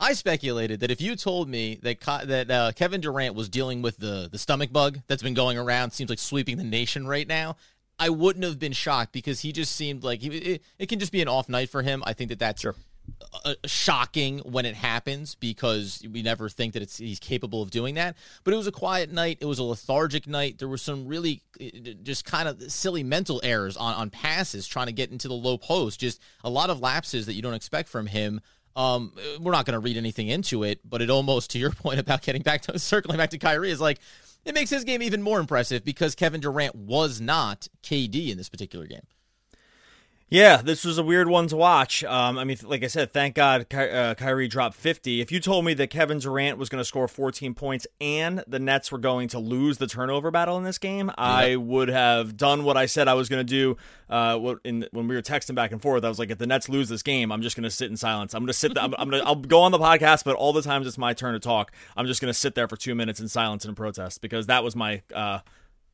I 0.00 0.14
speculated 0.14 0.80
that 0.80 0.90
if 0.90 1.00
you 1.00 1.14
told 1.14 1.48
me 1.48 1.78
that 1.82 2.00
that 2.24 2.50
uh, 2.50 2.72
Kevin 2.74 3.00
Durant 3.00 3.36
was 3.36 3.48
dealing 3.48 3.82
with 3.82 3.98
the 3.98 4.28
the 4.32 4.38
stomach 4.38 4.72
bug 4.72 4.98
that's 5.06 5.22
been 5.22 5.34
going 5.34 5.56
around, 5.56 5.92
seems 5.92 6.10
like 6.10 6.18
sweeping 6.18 6.56
the 6.56 6.64
nation 6.64 7.06
right 7.06 7.28
now, 7.28 7.56
I 8.00 8.08
wouldn't 8.08 8.44
have 8.44 8.58
been 8.58 8.72
shocked 8.72 9.12
because 9.12 9.40
he 9.40 9.52
just 9.52 9.76
seemed 9.76 10.02
like 10.02 10.20
he, 10.20 10.28
it, 10.30 10.62
it 10.76 10.88
can 10.88 10.98
just 10.98 11.12
be 11.12 11.22
an 11.22 11.28
off 11.28 11.48
night 11.48 11.70
for 11.70 11.82
him. 11.82 12.02
I 12.04 12.14
think 12.14 12.30
that 12.30 12.40
that's 12.40 12.62
sure. 12.62 12.74
A 13.44 13.56
shocking 13.66 14.38
when 14.40 14.66
it 14.66 14.74
happens 14.74 15.34
because 15.34 16.04
we 16.10 16.22
never 16.22 16.48
think 16.48 16.74
that 16.74 16.82
it's 16.82 16.98
he's 16.98 17.18
capable 17.18 17.62
of 17.62 17.70
doing 17.70 17.94
that. 17.94 18.16
But 18.44 18.54
it 18.54 18.56
was 18.56 18.66
a 18.66 18.72
quiet 18.72 19.10
night. 19.10 19.38
It 19.40 19.46
was 19.46 19.58
a 19.58 19.64
lethargic 19.64 20.26
night. 20.26 20.58
There 20.58 20.68
were 20.68 20.78
some 20.78 21.06
really 21.06 21.42
just 22.02 22.24
kind 22.24 22.48
of 22.48 22.70
silly 22.70 23.02
mental 23.02 23.40
errors 23.42 23.76
on 23.76 23.94
on 23.94 24.10
passes 24.10 24.66
trying 24.66 24.86
to 24.86 24.92
get 24.92 25.10
into 25.10 25.28
the 25.28 25.34
low 25.34 25.58
post. 25.58 26.00
Just 26.00 26.20
a 26.44 26.50
lot 26.50 26.70
of 26.70 26.80
lapses 26.80 27.26
that 27.26 27.34
you 27.34 27.42
don't 27.42 27.54
expect 27.54 27.88
from 27.88 28.06
him. 28.06 28.40
Um, 28.74 29.12
we're 29.40 29.52
not 29.52 29.66
going 29.66 29.74
to 29.74 29.80
read 29.80 29.98
anything 29.98 30.28
into 30.28 30.64
it, 30.64 30.80
but 30.82 31.02
it 31.02 31.10
almost, 31.10 31.50
to 31.50 31.58
your 31.58 31.70
point 31.72 32.00
about 32.00 32.22
getting 32.22 32.42
back 32.42 32.62
to 32.62 32.78
circling 32.78 33.18
back 33.18 33.30
to 33.30 33.38
Kyrie, 33.38 33.70
is 33.70 33.80
like 33.80 33.98
it 34.44 34.54
makes 34.54 34.70
his 34.70 34.84
game 34.84 35.02
even 35.02 35.22
more 35.22 35.40
impressive 35.40 35.84
because 35.84 36.14
Kevin 36.14 36.40
Durant 36.40 36.74
was 36.74 37.20
not 37.20 37.68
KD 37.82 38.30
in 38.30 38.38
this 38.38 38.48
particular 38.48 38.86
game. 38.86 39.02
Yeah, 40.32 40.62
this 40.62 40.86
was 40.86 40.96
a 40.96 41.02
weird 41.02 41.28
one 41.28 41.46
to 41.48 41.56
watch. 41.58 42.02
Um, 42.04 42.38
I 42.38 42.44
mean, 42.44 42.56
like 42.64 42.82
I 42.82 42.86
said, 42.86 43.12
thank 43.12 43.34
God 43.34 43.68
Ky- 43.68 43.90
uh, 43.90 44.14
Kyrie 44.14 44.48
dropped 44.48 44.76
50. 44.76 45.20
If 45.20 45.30
you 45.30 45.40
told 45.40 45.66
me 45.66 45.74
that 45.74 45.90
Kevin 45.90 46.20
Durant 46.20 46.56
was 46.56 46.70
going 46.70 46.80
to 46.80 46.86
score 46.86 47.06
14 47.06 47.52
points 47.52 47.86
and 48.00 48.42
the 48.46 48.58
Nets 48.58 48.90
were 48.90 48.96
going 48.96 49.28
to 49.28 49.38
lose 49.38 49.76
the 49.76 49.86
turnover 49.86 50.30
battle 50.30 50.56
in 50.56 50.64
this 50.64 50.78
game, 50.78 51.08
yeah. 51.08 51.14
I 51.18 51.56
would 51.56 51.88
have 51.88 52.38
done 52.38 52.64
what 52.64 52.78
I 52.78 52.86
said 52.86 53.08
I 53.08 53.14
was 53.14 53.28
going 53.28 53.46
to 53.46 53.50
do. 53.50 53.76
Uh, 54.08 54.54
in, 54.64 54.88
when 54.92 55.06
we 55.06 55.14
were 55.14 55.20
texting 55.20 55.54
back 55.54 55.70
and 55.70 55.82
forth, 55.82 56.02
I 56.02 56.08
was 56.08 56.18
like, 56.18 56.30
if 56.30 56.38
the 56.38 56.46
Nets 56.46 56.66
lose 56.70 56.88
this 56.88 57.02
game, 57.02 57.30
I'm 57.30 57.42
just 57.42 57.54
going 57.54 57.64
to 57.64 57.70
sit 57.70 57.90
in 57.90 57.98
silence. 57.98 58.32
I'm 58.32 58.40
going 58.40 58.46
to 58.46 58.54
sit. 58.54 58.78
I'm, 58.78 58.94
I'm 58.96 59.10
going 59.10 59.22
to. 59.22 59.28
I'll 59.28 59.34
go 59.34 59.60
on 59.60 59.70
the 59.70 59.78
podcast, 59.78 60.24
but 60.24 60.34
all 60.36 60.54
the 60.54 60.62
times 60.62 60.86
it's 60.86 60.96
my 60.96 61.12
turn 61.12 61.34
to 61.34 61.40
talk, 61.40 61.72
I'm 61.94 62.06
just 62.06 62.22
going 62.22 62.32
to 62.32 62.38
sit 62.38 62.54
there 62.54 62.68
for 62.68 62.76
two 62.78 62.94
minutes 62.94 63.20
in 63.20 63.28
silence 63.28 63.66
and 63.66 63.76
protest 63.76 64.22
because 64.22 64.46
that 64.46 64.64
was 64.64 64.74
my. 64.74 65.02
Uh, 65.14 65.40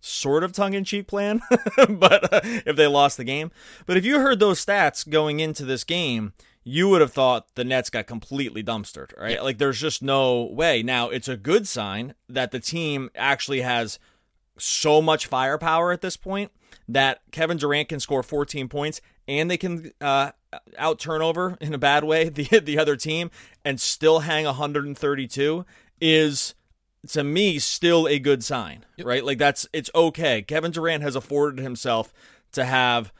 sort 0.00 0.45
of 0.45 0.52
tongue 0.52 0.75
in 0.75 0.85
cheek 0.85 1.07
plan, 1.07 1.40
but 1.88 2.33
uh, 2.33 2.40
if 2.45 2.76
they 2.76 2.87
lost 2.87 3.17
the 3.17 3.25
game. 3.25 3.50
But 3.87 3.97
if 3.97 4.05
you 4.05 4.21
heard 4.21 4.40
those 4.40 4.64
stats 4.64 5.09
going 5.09 5.40
into 5.40 5.64
this 5.64 5.85
game, 5.85 6.33
you 6.64 6.88
would 6.88 7.00
have 7.00 7.12
thought 7.12 7.55
the 7.55 7.64
Nets 7.64 7.90
got 7.90 8.07
completely 8.07 8.62
dumpstered, 8.62 9.19
right? 9.19 9.37
Yeah. 9.37 9.43
Like 9.43 9.59
there's 9.59 9.81
just 9.81 10.02
no 10.02 10.45
way. 10.45 10.83
Now, 10.83 11.09
it's 11.09 11.28
a 11.28 11.37
good 11.37 11.67
sign 11.67 12.14
that 12.28 12.50
the 12.50 12.61
team 12.61 13.11
actually 13.14 13.62
has 13.62 13.99
so 14.59 15.00
much 15.00 15.26
firepower 15.26 15.93
at 15.93 16.00
this 16.00 16.17
point 16.17 16.52
that 16.88 17.21
Kevin 17.31 17.57
Durant 17.57 17.88
can 17.88 18.00
score 18.00 18.23
14 18.23 18.69
points 18.69 19.00
and 19.26 19.50
they 19.50 19.57
can 19.57 19.93
uh, 20.00 20.33
out 20.76 20.99
turnover 20.99 21.57
in 21.61 21.75
a 21.75 21.78
bad 21.78 22.05
way 22.05 22.28
the 22.28 22.45
the 22.61 22.78
other 22.78 22.97
team 22.97 23.31
and 23.64 23.81
still 23.81 24.21
hang 24.21 24.45
132 24.45 25.64
is 26.00 26.55
to 27.09 27.25
me 27.25 27.59
still 27.59 28.07
a 28.07 28.19
good 28.19 28.43
sign, 28.43 28.85
yep. 28.97 29.07
right? 29.07 29.25
Like 29.25 29.38
that's 29.38 29.67
it's 29.73 29.90
okay. 29.95 30.43
Kevin 30.43 30.73
Durant 30.73 31.02
has 31.02 31.17
afforded 31.17 31.62
himself 31.62 32.12
to 32.52 32.64
have 32.64 33.12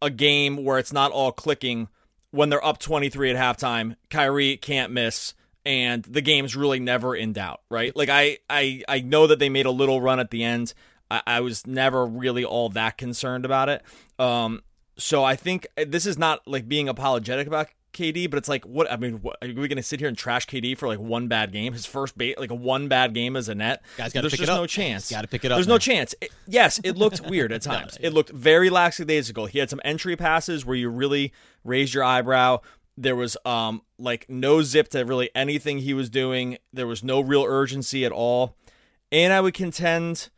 a 0.00 0.10
game 0.10 0.64
where 0.64 0.78
it's 0.78 0.92
not 0.92 1.12
all 1.12 1.32
clicking 1.32 1.88
when 2.30 2.48
they're 2.48 2.64
up 2.64 2.78
23 2.78 3.30
at 3.30 3.36
halftime. 3.36 3.96
Kyrie 4.10 4.56
can't 4.56 4.92
miss 4.92 5.34
and 5.64 6.02
the 6.04 6.20
game's 6.20 6.56
really 6.56 6.80
never 6.80 7.14
in 7.14 7.32
doubt, 7.32 7.60
right? 7.70 7.94
Like 7.94 8.08
I 8.08 8.38
I 8.48 8.82
I 8.88 9.00
know 9.00 9.26
that 9.26 9.38
they 9.38 9.48
made 9.48 9.66
a 9.66 9.70
little 9.70 10.00
run 10.00 10.20
at 10.20 10.30
the 10.30 10.42
end. 10.42 10.72
I, 11.10 11.22
I 11.26 11.40
was 11.40 11.66
never 11.66 12.06
really 12.06 12.44
all 12.44 12.70
that 12.70 12.96
concerned 12.96 13.44
about 13.44 13.68
it. 13.68 13.82
Um 14.18 14.62
so 14.96 15.22
I 15.22 15.36
think 15.36 15.66
this 15.76 16.06
is 16.06 16.18
not 16.18 16.46
like 16.46 16.68
being 16.68 16.88
apologetic 16.88 17.46
about 17.46 17.68
KD, 17.98 18.30
but 18.30 18.38
it's 18.38 18.48
like, 18.48 18.64
what? 18.64 18.90
I 18.90 18.96
mean, 18.96 19.20
what, 19.22 19.36
are 19.42 19.48
we 19.48 19.54
going 19.54 19.76
to 19.76 19.82
sit 19.82 20.00
here 20.00 20.08
and 20.08 20.16
trash 20.16 20.46
KD 20.46 20.76
for 20.76 20.86
like 20.86 20.98
one 20.98 21.28
bad 21.28 21.52
game? 21.52 21.72
His 21.72 21.86
first 21.86 22.16
bait, 22.16 22.38
like 22.38 22.50
a 22.50 22.54
one 22.54 22.88
bad 22.88 23.14
game 23.14 23.36
as 23.36 23.48
a 23.48 23.54
net. 23.54 23.82
Guys, 23.96 24.12
got 24.12 24.22
to 24.22 24.30
pick 24.30 24.40
it 24.40 24.48
up. 24.48 24.56
There's 24.56 24.58
no 24.58 24.66
chance. 24.66 25.10
Got 25.10 25.22
to 25.22 25.28
pick 25.28 25.44
it 25.44 25.52
up. 25.52 25.56
There's 25.56 25.68
no 25.68 25.78
chance. 25.78 26.14
It, 26.20 26.30
yes, 26.46 26.80
it 26.84 26.96
looked 26.96 27.20
weird 27.28 27.52
at 27.52 27.62
times. 27.62 27.98
It 28.00 28.12
looked 28.12 28.30
very 28.30 28.70
lackadaisical. 28.70 29.46
He 29.46 29.58
had 29.58 29.68
some 29.70 29.80
entry 29.84 30.16
passes 30.16 30.64
where 30.64 30.76
you 30.76 30.88
really 30.88 31.32
raised 31.64 31.94
your 31.94 32.04
eyebrow. 32.04 32.60
There 32.96 33.16
was 33.16 33.36
um 33.44 33.82
like 33.98 34.26
no 34.28 34.62
zip 34.62 34.88
to 34.90 35.04
really 35.04 35.30
anything 35.34 35.78
he 35.78 35.94
was 35.94 36.08
doing. 36.08 36.58
There 36.72 36.86
was 36.86 37.02
no 37.02 37.20
real 37.20 37.44
urgency 37.44 38.04
at 38.04 38.12
all. 38.12 38.56
And 39.10 39.32
I 39.32 39.40
would 39.40 39.54
contend 39.54 40.28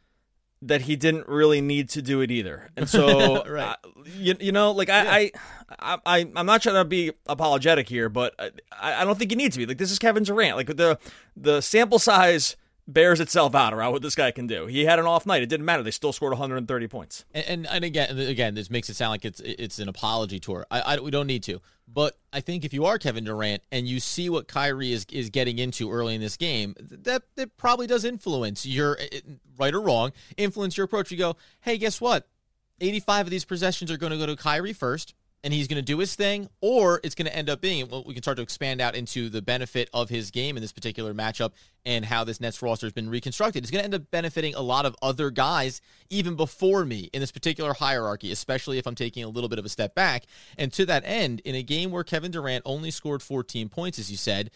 that 0.62 0.82
he 0.82 0.94
didn't 0.96 1.26
really 1.26 1.60
need 1.60 1.88
to 1.90 2.02
do 2.02 2.20
it 2.20 2.30
either. 2.30 2.70
And 2.76 2.88
so, 2.88 3.44
Right. 3.48 3.76
uh, 3.84 3.88
you, 4.16 4.34
you 4.40 4.52
know, 4.52 4.72
like 4.72 4.90
I, 4.90 5.30
I, 5.78 5.98
I, 6.04 6.30
I'm 6.36 6.46
not 6.46 6.62
trying 6.62 6.74
to 6.74 6.84
be 6.84 7.12
apologetic 7.26 7.88
here, 7.88 8.08
but 8.10 8.34
I, 8.70 9.00
I 9.02 9.04
don't 9.04 9.18
think 9.18 9.30
you 9.30 9.36
need 9.38 9.52
to 9.52 9.58
be. 9.58 9.66
Like 9.66 9.78
this 9.78 9.90
is 9.90 9.98
Kevin 9.98 10.22
Durant. 10.22 10.56
Like 10.56 10.76
the 10.76 10.98
the 11.36 11.60
sample 11.62 11.98
size 11.98 12.56
bears 12.86 13.20
itself 13.20 13.54
out 13.54 13.72
around 13.72 13.92
what 13.92 14.02
this 14.02 14.14
guy 14.16 14.32
can 14.32 14.46
do. 14.48 14.66
He 14.66 14.84
had 14.84 14.98
an 14.98 15.06
off 15.06 15.24
night. 15.24 15.42
It 15.42 15.48
didn't 15.48 15.64
matter. 15.64 15.82
They 15.82 15.92
still 15.92 16.12
scored 16.12 16.32
130 16.32 16.88
points. 16.88 17.24
And, 17.32 17.46
and 17.46 17.66
and 17.68 17.84
again, 17.84 18.18
again, 18.18 18.54
this 18.54 18.68
makes 18.68 18.90
it 18.90 18.96
sound 18.96 19.12
like 19.12 19.24
it's 19.24 19.40
it's 19.40 19.78
an 19.78 19.88
apology 19.88 20.40
tour. 20.40 20.66
I, 20.70 20.80
I 20.80 21.00
we 21.00 21.10
don't 21.10 21.26
need 21.26 21.42
to, 21.44 21.60
but 21.92 22.18
I 22.32 22.40
think 22.40 22.64
if 22.64 22.72
you 22.72 22.84
are 22.86 22.98
Kevin 22.98 23.24
Durant 23.24 23.62
and 23.72 23.86
you 23.86 24.00
see 24.00 24.28
what 24.28 24.48
Kyrie 24.48 24.92
is 24.92 25.06
is 25.10 25.30
getting 25.30 25.58
into 25.58 25.90
early 25.90 26.14
in 26.14 26.20
this 26.20 26.36
game, 26.36 26.74
that 26.78 27.22
that 27.36 27.56
probably 27.56 27.86
does 27.86 28.04
influence 28.04 28.64
your 28.64 28.98
eh, 28.98 29.08
eh, 29.12 29.20
right 29.58 29.74
or 29.74 29.80
wrong, 29.80 30.12
influence 30.36 30.76
your 30.76 30.84
approach. 30.84 31.10
You 31.10 31.18
go, 31.18 31.36
hey, 31.60 31.78
guess 31.78 32.00
what? 32.00 32.28
85 32.80 33.26
of 33.26 33.30
these 33.30 33.44
possessions 33.44 33.90
are 33.90 33.98
going 33.98 34.12
to 34.12 34.18
go 34.18 34.26
to 34.26 34.36
Kyrie 34.36 34.72
first 34.72 35.14
and 35.42 35.54
he's 35.54 35.68
going 35.68 35.76
to 35.76 35.82
do 35.82 35.98
his 35.98 36.14
thing, 36.14 36.48
or 36.60 37.00
it's 37.02 37.14
going 37.14 37.26
to 37.26 37.34
end 37.34 37.48
up 37.48 37.60
being, 37.60 37.88
well, 37.88 38.04
we 38.06 38.14
can 38.14 38.22
start 38.22 38.36
to 38.36 38.42
expand 38.42 38.80
out 38.80 38.94
into 38.94 39.28
the 39.28 39.40
benefit 39.40 39.88
of 39.94 40.08
his 40.08 40.30
game 40.30 40.56
in 40.56 40.60
this 40.60 40.72
particular 40.72 41.14
matchup 41.14 41.52
and 41.86 42.04
how 42.04 42.24
this 42.24 42.40
Nets 42.40 42.60
roster 42.60 42.86
has 42.86 42.92
been 42.92 43.08
reconstructed. 43.08 43.62
It's 43.62 43.70
going 43.70 43.80
to 43.80 43.84
end 43.84 43.94
up 43.94 44.10
benefiting 44.10 44.54
a 44.54 44.60
lot 44.60 44.84
of 44.84 44.94
other 45.00 45.30
guys 45.30 45.80
even 46.10 46.36
before 46.36 46.84
me 46.84 47.08
in 47.12 47.20
this 47.20 47.32
particular 47.32 47.72
hierarchy, 47.72 48.30
especially 48.32 48.76
if 48.78 48.86
I'm 48.86 48.94
taking 48.94 49.24
a 49.24 49.28
little 49.28 49.48
bit 49.48 49.58
of 49.58 49.64
a 49.64 49.70
step 49.70 49.94
back. 49.94 50.24
And 50.58 50.72
to 50.74 50.84
that 50.86 51.04
end, 51.06 51.40
in 51.40 51.54
a 51.54 51.62
game 51.62 51.90
where 51.90 52.04
Kevin 52.04 52.30
Durant 52.30 52.62
only 52.66 52.90
scored 52.90 53.22
14 53.22 53.70
points, 53.70 53.98
as 53.98 54.10
you 54.10 54.18
said, 54.18 54.50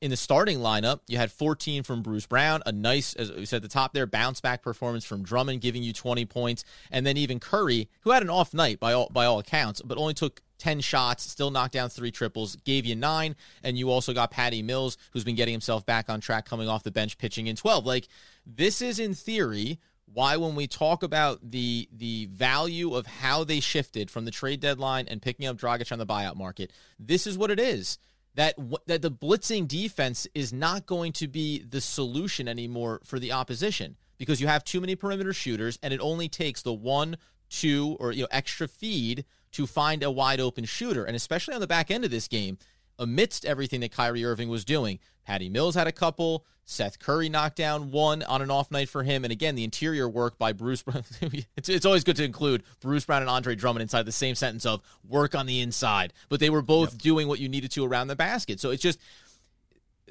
in 0.00 0.10
the 0.10 0.16
starting 0.16 0.58
lineup, 0.60 1.00
you 1.06 1.18
had 1.18 1.30
14 1.30 1.82
from 1.82 2.02
Bruce 2.02 2.26
Brown, 2.26 2.62
a 2.64 2.72
nice, 2.72 3.12
as 3.14 3.30
we 3.32 3.44
said 3.44 3.56
at 3.56 3.62
the 3.62 3.68
top 3.68 3.92
there, 3.92 4.06
bounce 4.06 4.40
back 4.40 4.62
performance 4.62 5.04
from 5.04 5.22
Drummond, 5.22 5.60
giving 5.60 5.82
you 5.82 5.92
20 5.92 6.24
points, 6.24 6.64
and 6.90 7.04
then 7.04 7.16
even 7.16 7.38
Curry, 7.38 7.88
who 8.00 8.10
had 8.10 8.22
an 8.22 8.30
off 8.30 8.54
night 8.54 8.80
by 8.80 8.94
all 8.94 9.10
by 9.12 9.26
all 9.26 9.38
accounts, 9.38 9.82
but 9.82 9.98
only 9.98 10.14
took 10.14 10.40
10 10.58 10.80
shots, 10.80 11.24
still 11.30 11.50
knocked 11.50 11.74
down 11.74 11.90
three 11.90 12.10
triples, 12.10 12.56
gave 12.56 12.86
you 12.86 12.96
nine, 12.96 13.36
and 13.62 13.78
you 13.78 13.90
also 13.90 14.14
got 14.14 14.30
Patty 14.30 14.62
Mills, 14.62 14.96
who's 15.12 15.24
been 15.24 15.36
getting 15.36 15.52
himself 15.52 15.84
back 15.84 16.08
on 16.08 16.20
track, 16.20 16.46
coming 16.46 16.68
off 16.68 16.82
the 16.82 16.90
bench, 16.90 17.18
pitching 17.18 17.46
in 17.46 17.56
12. 17.56 17.84
Like 17.84 18.08
this 18.46 18.80
is 18.80 18.98
in 18.98 19.14
theory 19.14 19.78
why 20.12 20.36
when 20.36 20.54
we 20.54 20.66
talk 20.66 21.02
about 21.02 21.38
the 21.50 21.88
the 21.92 22.26
value 22.32 22.94
of 22.94 23.06
how 23.06 23.44
they 23.44 23.60
shifted 23.60 24.10
from 24.10 24.24
the 24.24 24.30
trade 24.30 24.60
deadline 24.60 25.06
and 25.08 25.20
picking 25.20 25.46
up 25.46 25.58
Dragic 25.58 25.92
on 25.92 25.98
the 25.98 26.06
buyout 26.06 26.36
market, 26.36 26.72
this 26.98 27.26
is 27.26 27.36
what 27.36 27.50
it 27.50 27.60
is 27.60 27.98
that 28.34 28.54
that 28.86 29.02
the 29.02 29.10
blitzing 29.10 29.66
defense 29.66 30.26
is 30.34 30.52
not 30.52 30.86
going 30.86 31.12
to 31.14 31.28
be 31.28 31.62
the 31.62 31.80
solution 31.80 32.48
anymore 32.48 33.00
for 33.04 33.18
the 33.18 33.32
opposition 33.32 33.96
because 34.18 34.40
you 34.40 34.46
have 34.46 34.64
too 34.64 34.80
many 34.80 34.94
perimeter 34.94 35.32
shooters 35.32 35.78
and 35.82 35.92
it 35.92 36.00
only 36.00 36.28
takes 36.28 36.62
the 36.62 36.72
one, 36.72 37.16
two, 37.48 37.96
or 37.98 38.12
you 38.12 38.22
know 38.22 38.28
extra 38.30 38.68
feed 38.68 39.24
to 39.52 39.66
find 39.66 40.02
a 40.02 40.10
wide 40.10 40.40
open 40.40 40.64
shooter. 40.64 41.04
And 41.04 41.16
especially 41.16 41.54
on 41.54 41.60
the 41.60 41.66
back 41.66 41.90
end 41.90 42.04
of 42.04 42.10
this 42.10 42.28
game, 42.28 42.58
amidst 43.00 43.44
everything 43.44 43.80
that 43.80 43.90
Kyrie 43.90 44.24
Irving 44.24 44.48
was 44.48 44.64
doing. 44.64 45.00
Patty 45.24 45.48
Mills 45.48 45.74
had 45.74 45.86
a 45.86 45.92
couple. 45.92 46.44
Seth 46.64 47.00
Curry 47.00 47.28
knocked 47.28 47.56
down 47.56 47.90
one 47.90 48.22
on 48.22 48.42
an 48.42 48.50
off 48.50 48.70
night 48.70 48.88
for 48.88 49.02
him. 49.02 49.24
And 49.24 49.32
again, 49.32 49.56
the 49.56 49.64
interior 49.64 50.08
work 50.08 50.38
by 50.38 50.52
Bruce. 50.52 50.84
it's, 51.56 51.68
it's 51.68 51.86
always 51.86 52.04
good 52.04 52.16
to 52.16 52.24
include 52.24 52.62
Bruce 52.80 53.04
Brown 53.04 53.22
and 53.22 53.30
Andre 53.30 53.56
Drummond 53.56 53.82
inside 53.82 54.06
the 54.06 54.12
same 54.12 54.36
sentence 54.36 54.64
of 54.64 54.80
work 55.08 55.34
on 55.34 55.46
the 55.46 55.60
inside. 55.60 56.12
But 56.28 56.38
they 56.38 56.50
were 56.50 56.62
both 56.62 56.92
yep. 56.92 57.02
doing 57.02 57.28
what 57.28 57.40
you 57.40 57.48
needed 57.48 57.72
to 57.72 57.84
around 57.84 58.08
the 58.08 58.16
basket. 58.16 58.60
So 58.60 58.70
it's 58.70 58.82
just. 58.82 59.00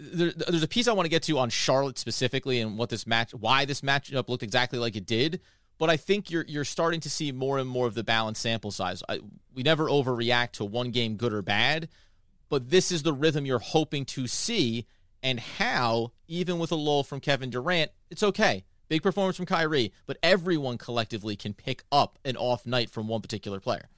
There, 0.01 0.31
there's 0.31 0.63
a 0.63 0.67
piece 0.67 0.87
I 0.87 0.93
want 0.93 1.07
to 1.07 1.09
get 1.09 1.23
to 1.23 1.37
on 1.37 1.49
Charlotte 1.49 1.97
specifically 1.97 2.61
and 2.61 2.77
what 2.77 2.89
this 2.89 3.05
match, 3.05 3.33
why 3.33 3.65
this 3.65 3.81
matchup 3.81 4.29
looked 4.29 4.43
exactly 4.43 4.79
like 4.79 4.95
it 4.95 5.05
did 5.05 5.41
but 5.77 5.89
I 5.89 5.97
think 5.97 6.29
you're 6.29 6.45
you're 6.47 6.65
starting 6.65 6.99
to 6.99 7.09
see 7.09 7.31
more 7.31 7.57
and 7.57 7.67
more 7.67 7.87
of 7.87 7.95
the 7.95 8.03
balanced 8.03 8.41
sample 8.41 8.69
size. 8.69 9.01
I, 9.09 9.21
we 9.55 9.63
never 9.63 9.85
overreact 9.85 10.51
to 10.53 10.65
one 10.65 10.91
game, 10.91 11.15
good 11.15 11.33
or 11.33 11.41
bad, 11.41 11.89
but 12.49 12.69
this 12.69 12.91
is 12.91 13.03
the 13.03 13.13
rhythm 13.13 13.45
you're 13.45 13.59
hoping 13.59 14.05
to 14.05 14.27
see, 14.27 14.85
and 15.23 15.39
how 15.39 16.11
even 16.27 16.59
with 16.59 16.71
a 16.71 16.75
lull 16.75 17.03
from 17.03 17.19
Kevin 17.19 17.49
Durant, 17.49 17.91
it's 18.09 18.23
okay. 18.23 18.65
Big 18.87 19.03
performance 19.03 19.37
from 19.37 19.45
Kyrie, 19.45 19.93
but 20.07 20.17
everyone 20.23 20.77
collectively 20.77 21.35
can 21.35 21.53
pick 21.53 21.83
up 21.91 22.17
an 22.25 22.35
off 22.35 22.65
night 22.65 22.89
from 22.89 23.07
one 23.07 23.21
particular 23.21 23.59
player. 23.59 23.89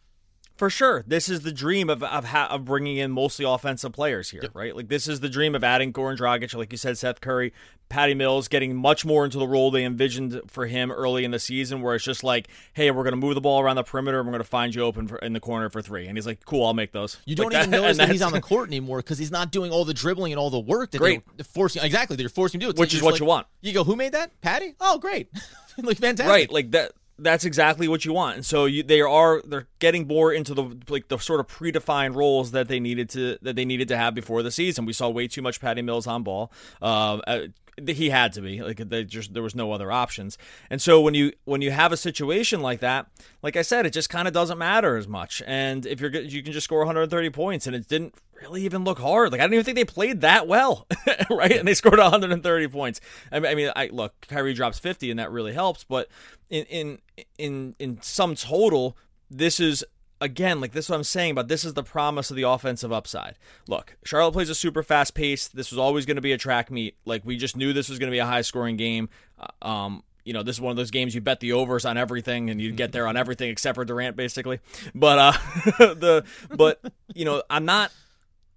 For 0.61 0.69
sure, 0.69 1.03
this 1.07 1.27
is 1.27 1.41
the 1.41 1.51
dream 1.51 1.89
of 1.89 2.03
of, 2.03 2.25
ha- 2.25 2.49
of 2.51 2.65
bringing 2.65 2.97
in 2.97 3.09
mostly 3.09 3.45
offensive 3.45 3.93
players 3.93 4.29
here, 4.29 4.41
yep. 4.43 4.51
right? 4.53 4.75
Like 4.75 4.89
this 4.89 5.07
is 5.07 5.19
the 5.19 5.27
dream 5.27 5.55
of 5.55 5.63
adding 5.63 5.91
Goran 5.91 6.15
Dragic, 6.15 6.53
like 6.53 6.71
you 6.71 6.77
said, 6.77 6.99
Seth 6.99 7.19
Curry, 7.19 7.51
Patty 7.89 8.13
Mills, 8.13 8.47
getting 8.47 8.75
much 8.75 9.03
more 9.03 9.25
into 9.25 9.39
the 9.39 9.47
role 9.47 9.71
they 9.71 9.83
envisioned 9.83 10.39
for 10.45 10.67
him 10.67 10.91
early 10.91 11.25
in 11.25 11.31
the 11.31 11.39
season, 11.39 11.81
where 11.81 11.95
it's 11.95 12.05
just 12.05 12.23
like, 12.23 12.47
hey, 12.73 12.91
we're 12.91 13.01
going 13.01 13.13
to 13.13 13.17
move 13.17 13.33
the 13.33 13.41
ball 13.41 13.59
around 13.59 13.75
the 13.75 13.83
perimeter, 13.83 14.19
and 14.19 14.27
we're 14.27 14.33
going 14.33 14.43
to 14.43 14.47
find 14.47 14.75
you 14.75 14.83
open 14.83 15.07
for, 15.07 15.17
in 15.17 15.33
the 15.33 15.39
corner 15.39 15.67
for 15.71 15.81
three, 15.81 16.05
and 16.05 16.15
he's 16.15 16.27
like, 16.27 16.45
cool, 16.45 16.63
I'll 16.63 16.75
make 16.75 16.91
those. 16.91 17.17
You 17.25 17.35
don't 17.35 17.51
like 17.51 17.63
even 17.63 17.71
that, 17.71 17.77
notice 17.81 17.97
that 17.97 18.09
he's 18.09 18.21
on 18.21 18.31
the 18.31 18.39
court 18.39 18.67
anymore 18.69 18.97
because 18.97 19.17
he's 19.17 19.31
not 19.31 19.51
doing 19.51 19.71
all 19.71 19.83
the 19.83 19.95
dribbling 19.95 20.31
and 20.31 20.39
all 20.39 20.51
the 20.51 20.59
work 20.59 20.91
that 20.91 20.99
great. 20.99 21.23
they're 21.37 21.43
forcing. 21.43 21.83
Exactly, 21.83 22.17
they're 22.17 22.29
forcing 22.29 22.61
him 22.61 22.67
to 22.67 22.73
do. 22.73 22.79
Which 22.79 22.93
is 22.93 23.01
what 23.01 23.13
like, 23.13 23.19
you 23.19 23.25
want. 23.25 23.47
You 23.61 23.73
go, 23.73 23.83
who 23.83 23.95
made 23.95 24.11
that? 24.11 24.39
Patty? 24.41 24.75
Oh, 24.79 24.99
great, 24.99 25.31
like 25.79 25.97
fantastic. 25.97 26.31
Right, 26.31 26.51
like 26.51 26.69
that 26.69 26.91
that's 27.21 27.45
exactly 27.45 27.87
what 27.87 28.03
you 28.03 28.13
want. 28.13 28.35
And 28.35 28.45
so 28.45 28.65
you, 28.65 28.83
they 28.83 29.01
are 29.01 29.41
they're 29.45 29.67
getting 29.79 30.07
more 30.07 30.33
into 30.33 30.53
the 30.53 30.77
like 30.89 31.07
the 31.07 31.17
sort 31.17 31.39
of 31.39 31.47
predefined 31.47 32.15
roles 32.15 32.51
that 32.51 32.67
they 32.67 32.79
needed 32.79 33.09
to 33.11 33.37
that 33.41 33.55
they 33.55 33.65
needed 33.65 33.87
to 33.89 33.97
have 33.97 34.13
before 34.13 34.43
the 34.43 34.51
season. 34.51 34.85
We 34.85 34.93
saw 34.93 35.09
way 35.09 35.27
too 35.27 35.41
much 35.41 35.61
Patty 35.61 35.81
Mills 35.81 36.07
on 36.07 36.23
ball. 36.23 36.51
Uh, 36.81 37.19
uh 37.27 37.39
he 37.87 38.09
had 38.09 38.33
to 38.33 38.41
be 38.41 38.61
like 38.61 38.77
they 38.77 39.03
just 39.03 39.33
there 39.33 39.43
was 39.43 39.55
no 39.55 39.71
other 39.71 39.91
options. 39.91 40.37
And 40.69 40.81
so 40.81 41.01
when 41.01 41.13
you 41.13 41.31
when 41.45 41.61
you 41.61 41.71
have 41.71 41.91
a 41.91 41.97
situation 41.97 42.61
like 42.61 42.79
that, 42.81 43.07
like 43.41 43.55
I 43.55 43.61
said, 43.61 43.85
it 43.85 43.93
just 43.93 44.09
kind 44.09 44.27
of 44.27 44.33
doesn't 44.33 44.57
matter 44.57 44.97
as 44.97 45.07
much. 45.07 45.41
And 45.47 45.85
if 45.85 45.99
you're 45.99 46.11
you 46.11 46.43
can 46.43 46.53
just 46.53 46.65
score 46.65 46.79
130 46.79 47.29
points, 47.29 47.67
and 47.67 47.75
it 47.75 47.87
didn't 47.87 48.15
really 48.41 48.63
even 48.63 48.83
look 48.83 48.99
hard. 48.99 49.31
Like 49.31 49.41
I 49.41 49.45
don't 49.45 49.53
even 49.53 49.65
think 49.65 49.77
they 49.77 49.85
played 49.85 50.21
that 50.21 50.47
well, 50.47 50.87
right? 51.29 51.51
And 51.51 51.67
they 51.67 51.73
scored 51.73 51.99
130 51.99 52.67
points. 52.67 53.01
I 53.31 53.39
mean, 53.39 53.71
I 53.75 53.87
look, 53.87 54.27
Kyrie 54.27 54.53
drops 54.53 54.79
50, 54.79 55.11
and 55.11 55.19
that 55.19 55.31
really 55.31 55.53
helps. 55.53 55.83
But 55.83 56.07
in 56.49 56.65
in 56.65 56.99
in 57.37 57.75
in 57.79 58.01
some 58.01 58.35
total, 58.35 58.97
this 59.29 59.59
is 59.59 59.83
again, 60.21 60.61
like 60.61 60.71
this 60.71 60.85
is 60.85 60.89
what 60.89 60.97
I'm 60.97 61.03
saying 61.03 61.31
about 61.31 61.47
this 61.47 61.65
is 61.65 61.73
the 61.73 61.83
promise 61.83 62.29
of 62.29 62.37
the 62.37 62.43
offensive 62.43 62.91
upside. 62.91 63.35
Look, 63.67 63.97
Charlotte 64.05 64.33
plays 64.33 64.49
a 64.49 64.55
super 64.55 64.83
fast 64.83 65.15
pace. 65.15 65.47
This 65.47 65.71
was 65.71 65.79
always 65.79 66.05
going 66.05 66.15
to 66.15 66.21
be 66.21 66.31
a 66.31 66.37
track 66.37 66.71
meet. 66.71 66.95
Like 67.03 67.25
we 67.25 67.35
just 67.37 67.57
knew 67.57 67.73
this 67.73 67.89
was 67.89 67.99
going 67.99 68.09
to 68.09 68.15
be 68.15 68.19
a 68.19 68.25
high 68.25 68.41
scoring 68.41 68.77
game. 68.77 69.09
Uh, 69.39 69.67
um, 69.67 70.03
you 70.23 70.33
know, 70.33 70.43
this 70.43 70.57
is 70.57 70.61
one 70.61 70.71
of 70.71 70.77
those 70.77 70.91
games 70.91 71.15
you 71.15 71.21
bet 71.21 71.39
the 71.39 71.53
overs 71.53 71.83
on 71.83 71.97
everything 71.97 72.51
and 72.51 72.61
you 72.61 72.71
get 72.71 72.91
there 72.91 73.07
on 73.07 73.17
everything 73.17 73.49
except 73.49 73.75
for 73.75 73.83
Durant, 73.83 74.15
basically. 74.15 74.59
But 74.93 75.17
uh, 75.17 75.31
the 75.95 76.25
but 76.55 76.79
you 77.13 77.25
know, 77.25 77.43
I'm 77.49 77.65
not. 77.65 77.91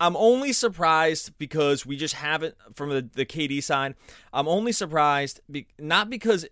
I'm 0.05 0.19
only 0.19 0.53
surprised 0.53 1.33
because 1.39 1.87
we 1.87 1.97
just 1.97 2.15
haven't 2.15 2.57
from 2.75 2.91
the, 2.91 3.09
the 3.15 3.25
KD 3.25 3.63
side. 3.63 3.95
I'm 4.35 4.47
only 4.47 4.71
surprised 4.73 5.41
be, 5.51 5.67
not 5.79 6.11
because 6.11 6.45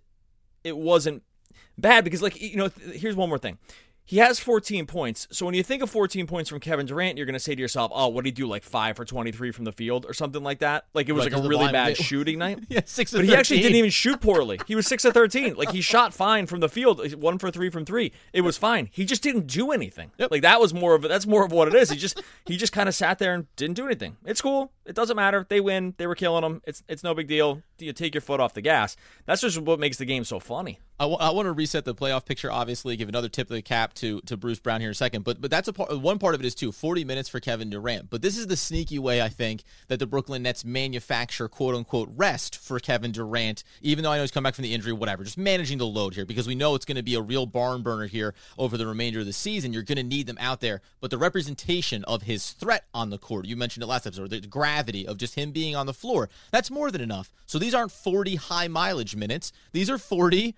it 0.64 0.74
wasn't 0.74 1.22
bad 1.76 2.02
because 2.02 2.22
like 2.22 2.40
you 2.40 2.56
know 2.56 2.70
here's 2.94 3.14
one 3.14 3.28
more 3.28 3.36
thing 3.36 3.58
he 4.04 4.18
has 4.18 4.40
14 4.40 4.86
points. 4.86 5.28
So 5.30 5.46
when 5.46 5.54
you 5.54 5.62
think 5.62 5.82
of 5.82 5.90
14 5.90 6.26
points 6.26 6.50
from 6.50 6.60
Kevin 6.60 6.86
Durant, 6.86 7.16
you're 7.16 7.26
going 7.26 7.34
to 7.34 7.40
say 7.40 7.54
to 7.54 7.60
yourself, 7.60 7.92
"Oh, 7.94 8.08
what 8.08 8.24
did 8.24 8.28
he 8.28 8.42
do? 8.42 8.46
Like 8.46 8.64
five 8.64 8.96
for 8.96 9.04
23 9.04 9.52
from 9.52 9.64
the 9.64 9.72
field 9.72 10.06
or 10.06 10.12
something 10.12 10.42
like 10.42 10.58
that? 10.58 10.86
Like 10.92 11.08
it 11.08 11.12
was 11.12 11.24
right, 11.26 11.32
like 11.32 11.44
a 11.44 11.48
really 11.48 11.70
bad 11.72 11.96
shooting 12.08 12.38
night." 12.38 12.60
yeah, 12.68 12.80
six. 12.84 13.12
But 13.12 13.24
he 13.24 13.34
actually 13.34 13.60
didn't 13.60 13.76
even 13.76 13.90
shoot 13.90 14.20
poorly. 14.20 14.60
He 14.66 14.74
was 14.74 14.86
six 14.86 15.04
of 15.04 15.14
13. 15.14 15.54
Like 15.54 15.70
he 15.70 15.80
shot 15.92 16.12
fine 16.12 16.46
from 16.46 16.60
the 16.60 16.68
field, 16.68 17.14
one 17.14 17.38
for 17.38 17.50
three 17.50 17.70
from 17.70 17.84
three. 17.84 18.12
It 18.32 18.42
was 18.42 18.58
fine. 18.58 18.88
He 18.92 19.04
just 19.04 19.22
didn't 19.22 19.46
do 19.46 19.70
anything. 19.70 20.10
Yep. 20.18 20.30
Like 20.30 20.42
that 20.42 20.60
was 20.60 20.74
more 20.74 20.94
of 20.94 21.02
that's 21.02 21.26
more 21.26 21.44
of 21.44 21.52
what 21.52 21.68
it 21.68 21.74
is. 21.74 21.90
He 21.90 21.96
just 21.96 22.22
he 22.44 22.56
just 22.56 22.72
kind 22.72 22.88
of 22.88 22.94
sat 22.94 23.18
there 23.18 23.34
and 23.34 23.46
didn't 23.56 23.76
do 23.76 23.86
anything. 23.86 24.16
It's 24.24 24.42
cool. 24.42 24.72
It 24.84 24.94
doesn't 24.94 25.16
matter. 25.16 25.46
They 25.48 25.60
win. 25.60 25.94
They 25.96 26.06
were 26.06 26.16
killing 26.16 26.42
them. 26.42 26.60
It's 26.66 26.82
it's 26.88 27.04
no 27.04 27.14
big 27.14 27.28
deal. 27.28 27.62
You 27.78 27.92
take 27.92 28.14
your 28.14 28.20
foot 28.20 28.40
off 28.40 28.54
the 28.54 28.62
gas. 28.62 28.96
That's 29.26 29.40
just 29.40 29.58
what 29.58 29.78
makes 29.78 29.96
the 29.96 30.04
game 30.04 30.24
so 30.24 30.40
funny. 30.40 30.80
I, 31.02 31.06
w- 31.06 31.18
I 31.18 31.30
want 31.30 31.46
to 31.46 31.52
reset 31.52 31.84
the 31.84 31.96
playoff 31.96 32.24
picture. 32.24 32.48
Obviously, 32.48 32.96
give 32.96 33.08
another 33.08 33.28
tip 33.28 33.50
of 33.50 33.56
the 33.56 33.62
cap 33.62 33.92
to 33.94 34.20
to 34.20 34.36
Bruce 34.36 34.60
Brown 34.60 34.80
here 34.80 34.90
in 34.90 34.92
a 34.92 34.94
second. 34.94 35.24
But 35.24 35.40
but 35.40 35.50
that's 35.50 35.66
a 35.66 35.72
part. 35.72 35.98
One 36.00 36.20
part 36.20 36.36
of 36.36 36.40
it 36.40 36.46
is 36.46 36.54
too. 36.54 36.70
Forty 36.70 37.04
minutes 37.04 37.28
for 37.28 37.40
Kevin 37.40 37.70
Durant. 37.70 38.08
But 38.08 38.22
this 38.22 38.38
is 38.38 38.46
the 38.46 38.56
sneaky 38.56 39.00
way 39.00 39.20
I 39.20 39.28
think 39.28 39.64
that 39.88 39.98
the 39.98 40.06
Brooklyn 40.06 40.44
Nets 40.44 40.64
manufacture 40.64 41.48
quote 41.48 41.74
unquote 41.74 42.08
rest 42.14 42.56
for 42.56 42.78
Kevin 42.78 43.10
Durant. 43.10 43.64
Even 43.80 44.04
though 44.04 44.12
I 44.12 44.16
know 44.16 44.22
he's 44.22 44.30
come 44.30 44.44
back 44.44 44.54
from 44.54 44.62
the 44.62 44.72
injury, 44.72 44.92
whatever. 44.92 45.24
Just 45.24 45.36
managing 45.36 45.78
the 45.78 45.86
load 45.86 46.14
here 46.14 46.24
because 46.24 46.46
we 46.46 46.54
know 46.54 46.76
it's 46.76 46.84
going 46.84 46.94
to 46.94 47.02
be 47.02 47.16
a 47.16 47.20
real 47.20 47.46
barn 47.46 47.82
burner 47.82 48.06
here 48.06 48.32
over 48.56 48.78
the 48.78 48.86
remainder 48.86 49.18
of 49.18 49.26
the 49.26 49.32
season. 49.32 49.72
You're 49.72 49.82
going 49.82 49.96
to 49.96 50.04
need 50.04 50.28
them 50.28 50.38
out 50.38 50.60
there. 50.60 50.82
But 51.00 51.10
the 51.10 51.18
representation 51.18 52.04
of 52.04 52.22
his 52.22 52.52
threat 52.52 52.84
on 52.94 53.10
the 53.10 53.18
court, 53.18 53.46
you 53.46 53.56
mentioned 53.56 53.82
it 53.82 53.88
last 53.88 54.06
episode, 54.06 54.30
the 54.30 54.40
gravity 54.42 55.08
of 55.08 55.16
just 55.16 55.34
him 55.34 55.50
being 55.50 55.74
on 55.74 55.86
the 55.86 55.94
floor, 55.94 56.28
that's 56.52 56.70
more 56.70 56.92
than 56.92 57.00
enough. 57.00 57.32
So 57.46 57.58
these 57.58 57.74
aren't 57.74 57.90
40 57.90 58.36
high 58.36 58.68
mileage 58.68 59.16
minutes. 59.16 59.50
These 59.72 59.90
are 59.90 59.98
40 59.98 60.54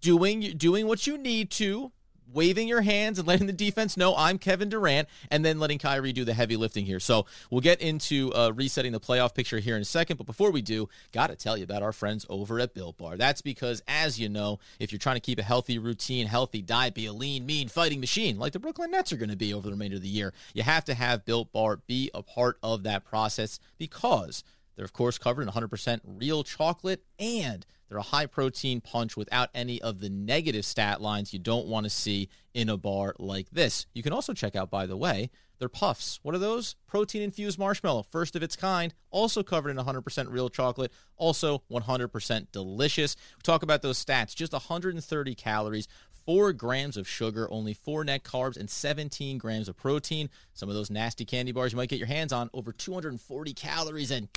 doing 0.00 0.40
doing 0.56 0.86
what 0.86 1.06
you 1.06 1.18
need 1.18 1.50
to 1.52 1.92
waving 2.32 2.68
your 2.68 2.82
hands 2.82 3.18
and 3.18 3.26
letting 3.26 3.46
the 3.46 3.52
defense 3.52 3.96
know 3.96 4.14
I'm 4.16 4.38
Kevin 4.38 4.68
Durant, 4.68 5.08
and 5.30 5.44
then 5.44 5.58
letting 5.58 5.78
Kyrie 5.78 6.12
do 6.12 6.24
the 6.24 6.34
heavy 6.34 6.56
lifting 6.56 6.86
here. 6.86 7.00
So 7.00 7.26
we'll 7.50 7.60
get 7.60 7.80
into 7.80 8.32
uh, 8.34 8.52
resetting 8.54 8.92
the 8.92 9.00
playoff 9.00 9.34
picture 9.34 9.58
here 9.58 9.76
in 9.76 9.82
a 9.82 9.86
second. 9.86 10.16
But 10.16 10.26
before 10.26 10.50
we 10.50 10.62
do, 10.62 10.88
got 11.12 11.28
to 11.28 11.36
tell 11.36 11.56
you 11.56 11.64
about 11.64 11.82
our 11.82 11.92
friends 11.92 12.26
over 12.28 12.60
at 12.60 12.74
Built 12.74 12.98
Bar. 12.98 13.16
That's 13.16 13.42
because, 13.42 13.82
as 13.88 14.18
you 14.18 14.28
know, 14.28 14.58
if 14.78 14.92
you're 14.92 14.98
trying 14.98 15.16
to 15.16 15.20
keep 15.20 15.38
a 15.38 15.42
healthy 15.42 15.78
routine, 15.78 16.26
healthy 16.26 16.62
diet, 16.62 16.94
be 16.94 17.06
a 17.06 17.12
lean, 17.12 17.46
mean 17.46 17.68
fighting 17.68 18.00
machine 18.00 18.38
like 18.38 18.52
the 18.52 18.58
Brooklyn 18.58 18.90
Nets 18.90 19.12
are 19.12 19.16
going 19.16 19.30
to 19.30 19.36
be 19.36 19.52
over 19.54 19.66
the 19.66 19.72
remainder 19.72 19.96
of 19.96 20.02
the 20.02 20.08
year, 20.08 20.32
you 20.54 20.62
have 20.62 20.84
to 20.86 20.94
have 20.94 21.24
Built 21.24 21.52
Bar 21.52 21.80
be 21.86 22.10
a 22.14 22.22
part 22.22 22.58
of 22.62 22.82
that 22.84 23.04
process 23.04 23.58
because 23.78 24.44
they're, 24.80 24.86
of 24.86 24.94
course, 24.94 25.18
covered 25.18 25.42
in 25.42 25.48
100% 25.50 26.00
real 26.06 26.42
chocolate 26.42 27.04
and 27.18 27.66
they're 27.86 27.98
a 27.98 28.02
high 28.02 28.24
protein 28.24 28.80
punch 28.80 29.14
without 29.14 29.50
any 29.54 29.78
of 29.82 29.98
the 29.98 30.08
negative 30.08 30.64
stat 30.64 31.02
lines 31.02 31.34
you 31.34 31.38
don't 31.38 31.66
want 31.66 31.84
to 31.84 31.90
see 31.90 32.30
in 32.54 32.70
a 32.70 32.78
bar 32.78 33.14
like 33.18 33.50
this. 33.50 33.84
You 33.92 34.02
can 34.02 34.14
also 34.14 34.32
check 34.32 34.56
out, 34.56 34.70
by 34.70 34.86
the 34.86 34.96
way, 34.96 35.28
their 35.58 35.68
puffs. 35.68 36.18
What 36.22 36.34
are 36.34 36.38
those? 36.38 36.76
Protein 36.86 37.20
infused 37.20 37.58
marshmallow, 37.58 38.04
first 38.04 38.34
of 38.34 38.42
its 38.42 38.56
kind, 38.56 38.94
also 39.10 39.42
covered 39.42 39.68
in 39.68 39.76
100% 39.76 40.32
real 40.32 40.48
chocolate, 40.48 40.94
also 41.18 41.62
100% 41.70 42.46
delicious. 42.50 43.16
We 43.36 43.42
talk 43.42 43.62
about 43.62 43.82
those 43.82 44.02
stats 44.02 44.34
just 44.34 44.54
130 44.54 45.34
calories, 45.34 45.88
4 46.24 46.54
grams 46.54 46.96
of 46.96 47.06
sugar, 47.06 47.46
only 47.50 47.74
4 47.74 48.04
net 48.04 48.24
carbs, 48.24 48.56
and 48.56 48.70
17 48.70 49.36
grams 49.36 49.68
of 49.68 49.76
protein. 49.76 50.30
Some 50.54 50.70
of 50.70 50.74
those 50.74 50.90
nasty 50.90 51.26
candy 51.26 51.52
bars 51.52 51.72
you 51.72 51.76
might 51.76 51.90
get 51.90 51.98
your 51.98 52.08
hands 52.08 52.32
on, 52.32 52.48
over 52.54 52.72
240 52.72 53.52
calories 53.52 54.10
and 54.10 54.28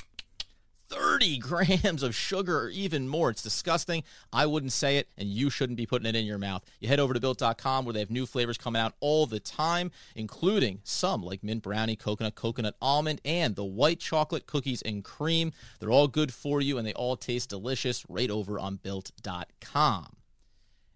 30 1.24 1.38
grams 1.78 2.02
of 2.02 2.14
sugar 2.14 2.60
or 2.60 2.68
even 2.68 3.08
more. 3.08 3.30
It's 3.30 3.42
disgusting. 3.42 4.02
I 4.32 4.46
wouldn't 4.46 4.72
say 4.72 4.98
it, 4.98 5.08
and 5.16 5.28
you 5.28 5.48
shouldn't 5.48 5.76
be 5.76 5.86
putting 5.86 6.06
it 6.06 6.14
in 6.14 6.26
your 6.26 6.38
mouth. 6.38 6.62
You 6.80 6.88
head 6.88 7.00
over 7.00 7.14
to 7.14 7.20
built.com 7.20 7.84
where 7.84 7.92
they 7.92 8.00
have 8.00 8.10
new 8.10 8.26
flavors 8.26 8.58
coming 8.58 8.80
out 8.80 8.94
all 9.00 9.26
the 9.26 9.40
time, 9.40 9.90
including 10.14 10.80
some 10.84 11.22
like 11.22 11.42
mint 11.42 11.62
brownie, 11.62 11.96
coconut, 11.96 12.34
coconut 12.34 12.76
almond, 12.80 13.20
and 13.24 13.56
the 13.56 13.64
white 13.64 14.00
chocolate 14.00 14.46
cookies 14.46 14.82
and 14.82 15.02
cream. 15.02 15.52
They're 15.80 15.90
all 15.90 16.08
good 16.08 16.32
for 16.32 16.60
you, 16.60 16.76
and 16.76 16.86
they 16.86 16.92
all 16.92 17.16
taste 17.16 17.50
delicious 17.50 18.04
right 18.08 18.30
over 18.30 18.58
on 18.58 18.76
built.com. 18.76 20.16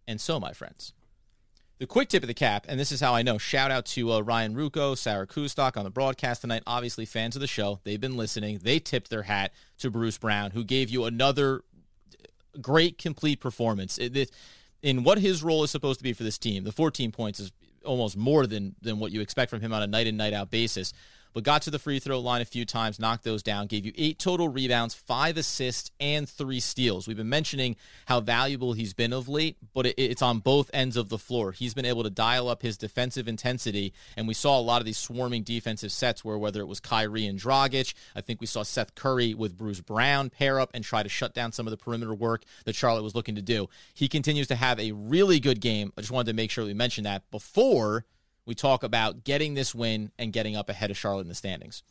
And 0.07 0.21
so, 0.21 0.41
my 0.41 0.53
friends, 0.53 0.93
the 1.79 1.87
quick 1.87 2.09
tip 2.09 2.23
of 2.23 2.27
the 2.27 2.35
cap, 2.35 2.67
and 2.69 2.79
this 2.79 2.91
is 2.91 3.01
how 3.01 3.15
I 3.15 3.23
know. 3.23 3.39
Shout 3.39 3.71
out 3.71 3.87
to 3.87 4.13
uh, 4.13 4.21
Ryan 4.21 4.55
Ruocco, 4.55 4.97
Sarah 4.97 5.27
Kustok 5.27 5.77
on 5.77 5.85
the 5.85 5.91
broadcast 5.91 6.41
tonight. 6.41 6.63
Obviously, 6.67 7.05
fans 7.05 7.37
of 7.37 7.41
the 7.41 7.47
show. 7.47 7.81
They've 7.85 8.01
been 8.01 8.17
listening. 8.17 8.61
They 8.63 8.81
tipped 8.81 9.11
their 9.11 9.23
hat 9.23 9.53
to 9.79 9.91
Bruce 9.91 10.19
Brown, 10.19 10.51
who 10.51 10.65
gave 10.65 10.91
you 10.91 11.05
another 11.05 11.63
great, 12.61 12.99
complete 12.99 13.41
performance. 13.41 13.97
It, 13.99 14.17
it, 14.17 14.31
in 14.83 15.05
what 15.05 15.19
his 15.19 15.43
role 15.43 15.63
is 15.63 15.71
supposed 15.71 16.01
to 16.01 16.05
be 16.05 16.13
for 16.13 16.25
this 16.25 16.39
team, 16.39 16.65
the 16.65 16.73
14 16.73 17.13
points 17.13 17.39
is 17.39 17.53
almost 17.85 18.17
more 18.17 18.47
than 18.47 18.75
than 18.83 18.99
what 18.99 19.13
you 19.13 19.21
expect 19.21 19.51
from 19.51 19.61
him 19.61 19.73
on 19.73 19.83
a 19.83 19.87
night 19.87 20.07
in 20.07 20.17
night 20.17 20.33
out 20.33 20.51
basis 20.51 20.93
but 21.33 21.45
got 21.45 21.63
to 21.63 21.71
the 21.71 21.79
free 21.79 21.99
throw 21.99 22.21
line 22.21 22.41
a 22.41 22.45
few 22.45 22.65
times, 22.65 22.99
knocked 22.99 23.25
those 23.25 23.43
down, 23.43 23.67
gave 23.67 23.85
you 23.85 23.93
eight 23.97 24.19
total 24.19 24.49
rebounds, 24.49 24.95
five 24.95 25.37
assists, 25.37 25.91
and 26.01 26.29
three 26.29 26.61
steals. 26.61 27.07
We've 27.07 27.17
been 27.17 27.29
mentioning 27.29 27.77
how 28.07 28.21
valuable 28.21 28.73
he's 28.73 28.95
been 28.95 29.13
of 29.13 29.29
late, 29.29 29.57
but 29.75 29.87
it's 29.87 30.23
on 30.23 30.39
both 30.39 30.71
ends 30.73 30.97
of 30.97 31.09
the 31.09 31.19
floor. 31.19 31.53
He's 31.53 31.75
been 31.75 31.85
able 31.85 32.03
to 32.03 32.11
dial 32.11 32.49
up 32.49 32.63
his 32.63 32.77
defensive 32.77 33.29
intensity, 33.29 33.93
and 34.17 34.27
we 34.27 34.35
saw 34.35 34.59
a 34.59 34.63
lot 34.63 34.81
of 34.81 34.87
these 34.87 34.99
swarming 34.99 35.43
defensive 35.43 35.93
sets 35.93 36.25
where 36.25 36.39
whether 36.39 36.61
it 36.61 36.67
was 36.67 36.81
Kyrie 36.81 37.27
and 37.27 37.39
Dragic, 37.39 37.95
I 38.15 38.21
think 38.21 38.41
we 38.41 38.47
saw 38.47 38.63
Seth 38.63 38.95
Curry 38.95 39.35
with 39.35 39.57
Bruce 39.57 39.81
Brown 39.81 40.31
pair 40.31 40.61
up 40.61 40.71
and 40.75 40.85
try 40.85 41.03
to 41.03 41.09
shut 41.09 41.35
down 41.35 41.53
some 41.53 41.67
of 41.67 41.71
the 41.71 41.77
perimeter 41.77 42.15
work 42.15 42.45
that 42.65 42.75
Charlotte 42.75 43.03
was 43.03 43.15
looking 43.15 43.35
to 43.35 43.43
do. 43.43 43.69
He 43.95 44.09
continues 44.09 44.47
to 44.49 44.57
have 44.57 44.79
a 44.79 44.93
really 44.93 45.41
good 45.41 45.61
game. 45.61 45.93
I 45.97 46.01
just 46.01 46.11
wanted 46.11 46.31
to 46.31 46.37
make 46.37 46.51
sure 46.51 46.65
we 46.65 46.75
mentioned 46.75 47.07
that 47.07 47.31
before 47.31 48.05
we 48.49 48.55
talk 48.55 48.83
about 48.83 49.25
getting 49.25 49.53
this 49.53 49.75
win 49.75 50.11
and 50.19 50.33
getting 50.33 50.57
up 50.57 50.71
ahead 50.71 50.91
of 50.91 50.97
Charlotte 50.97 51.23
in 51.23 51.29
the 51.29 51.35
standings. 51.35 51.83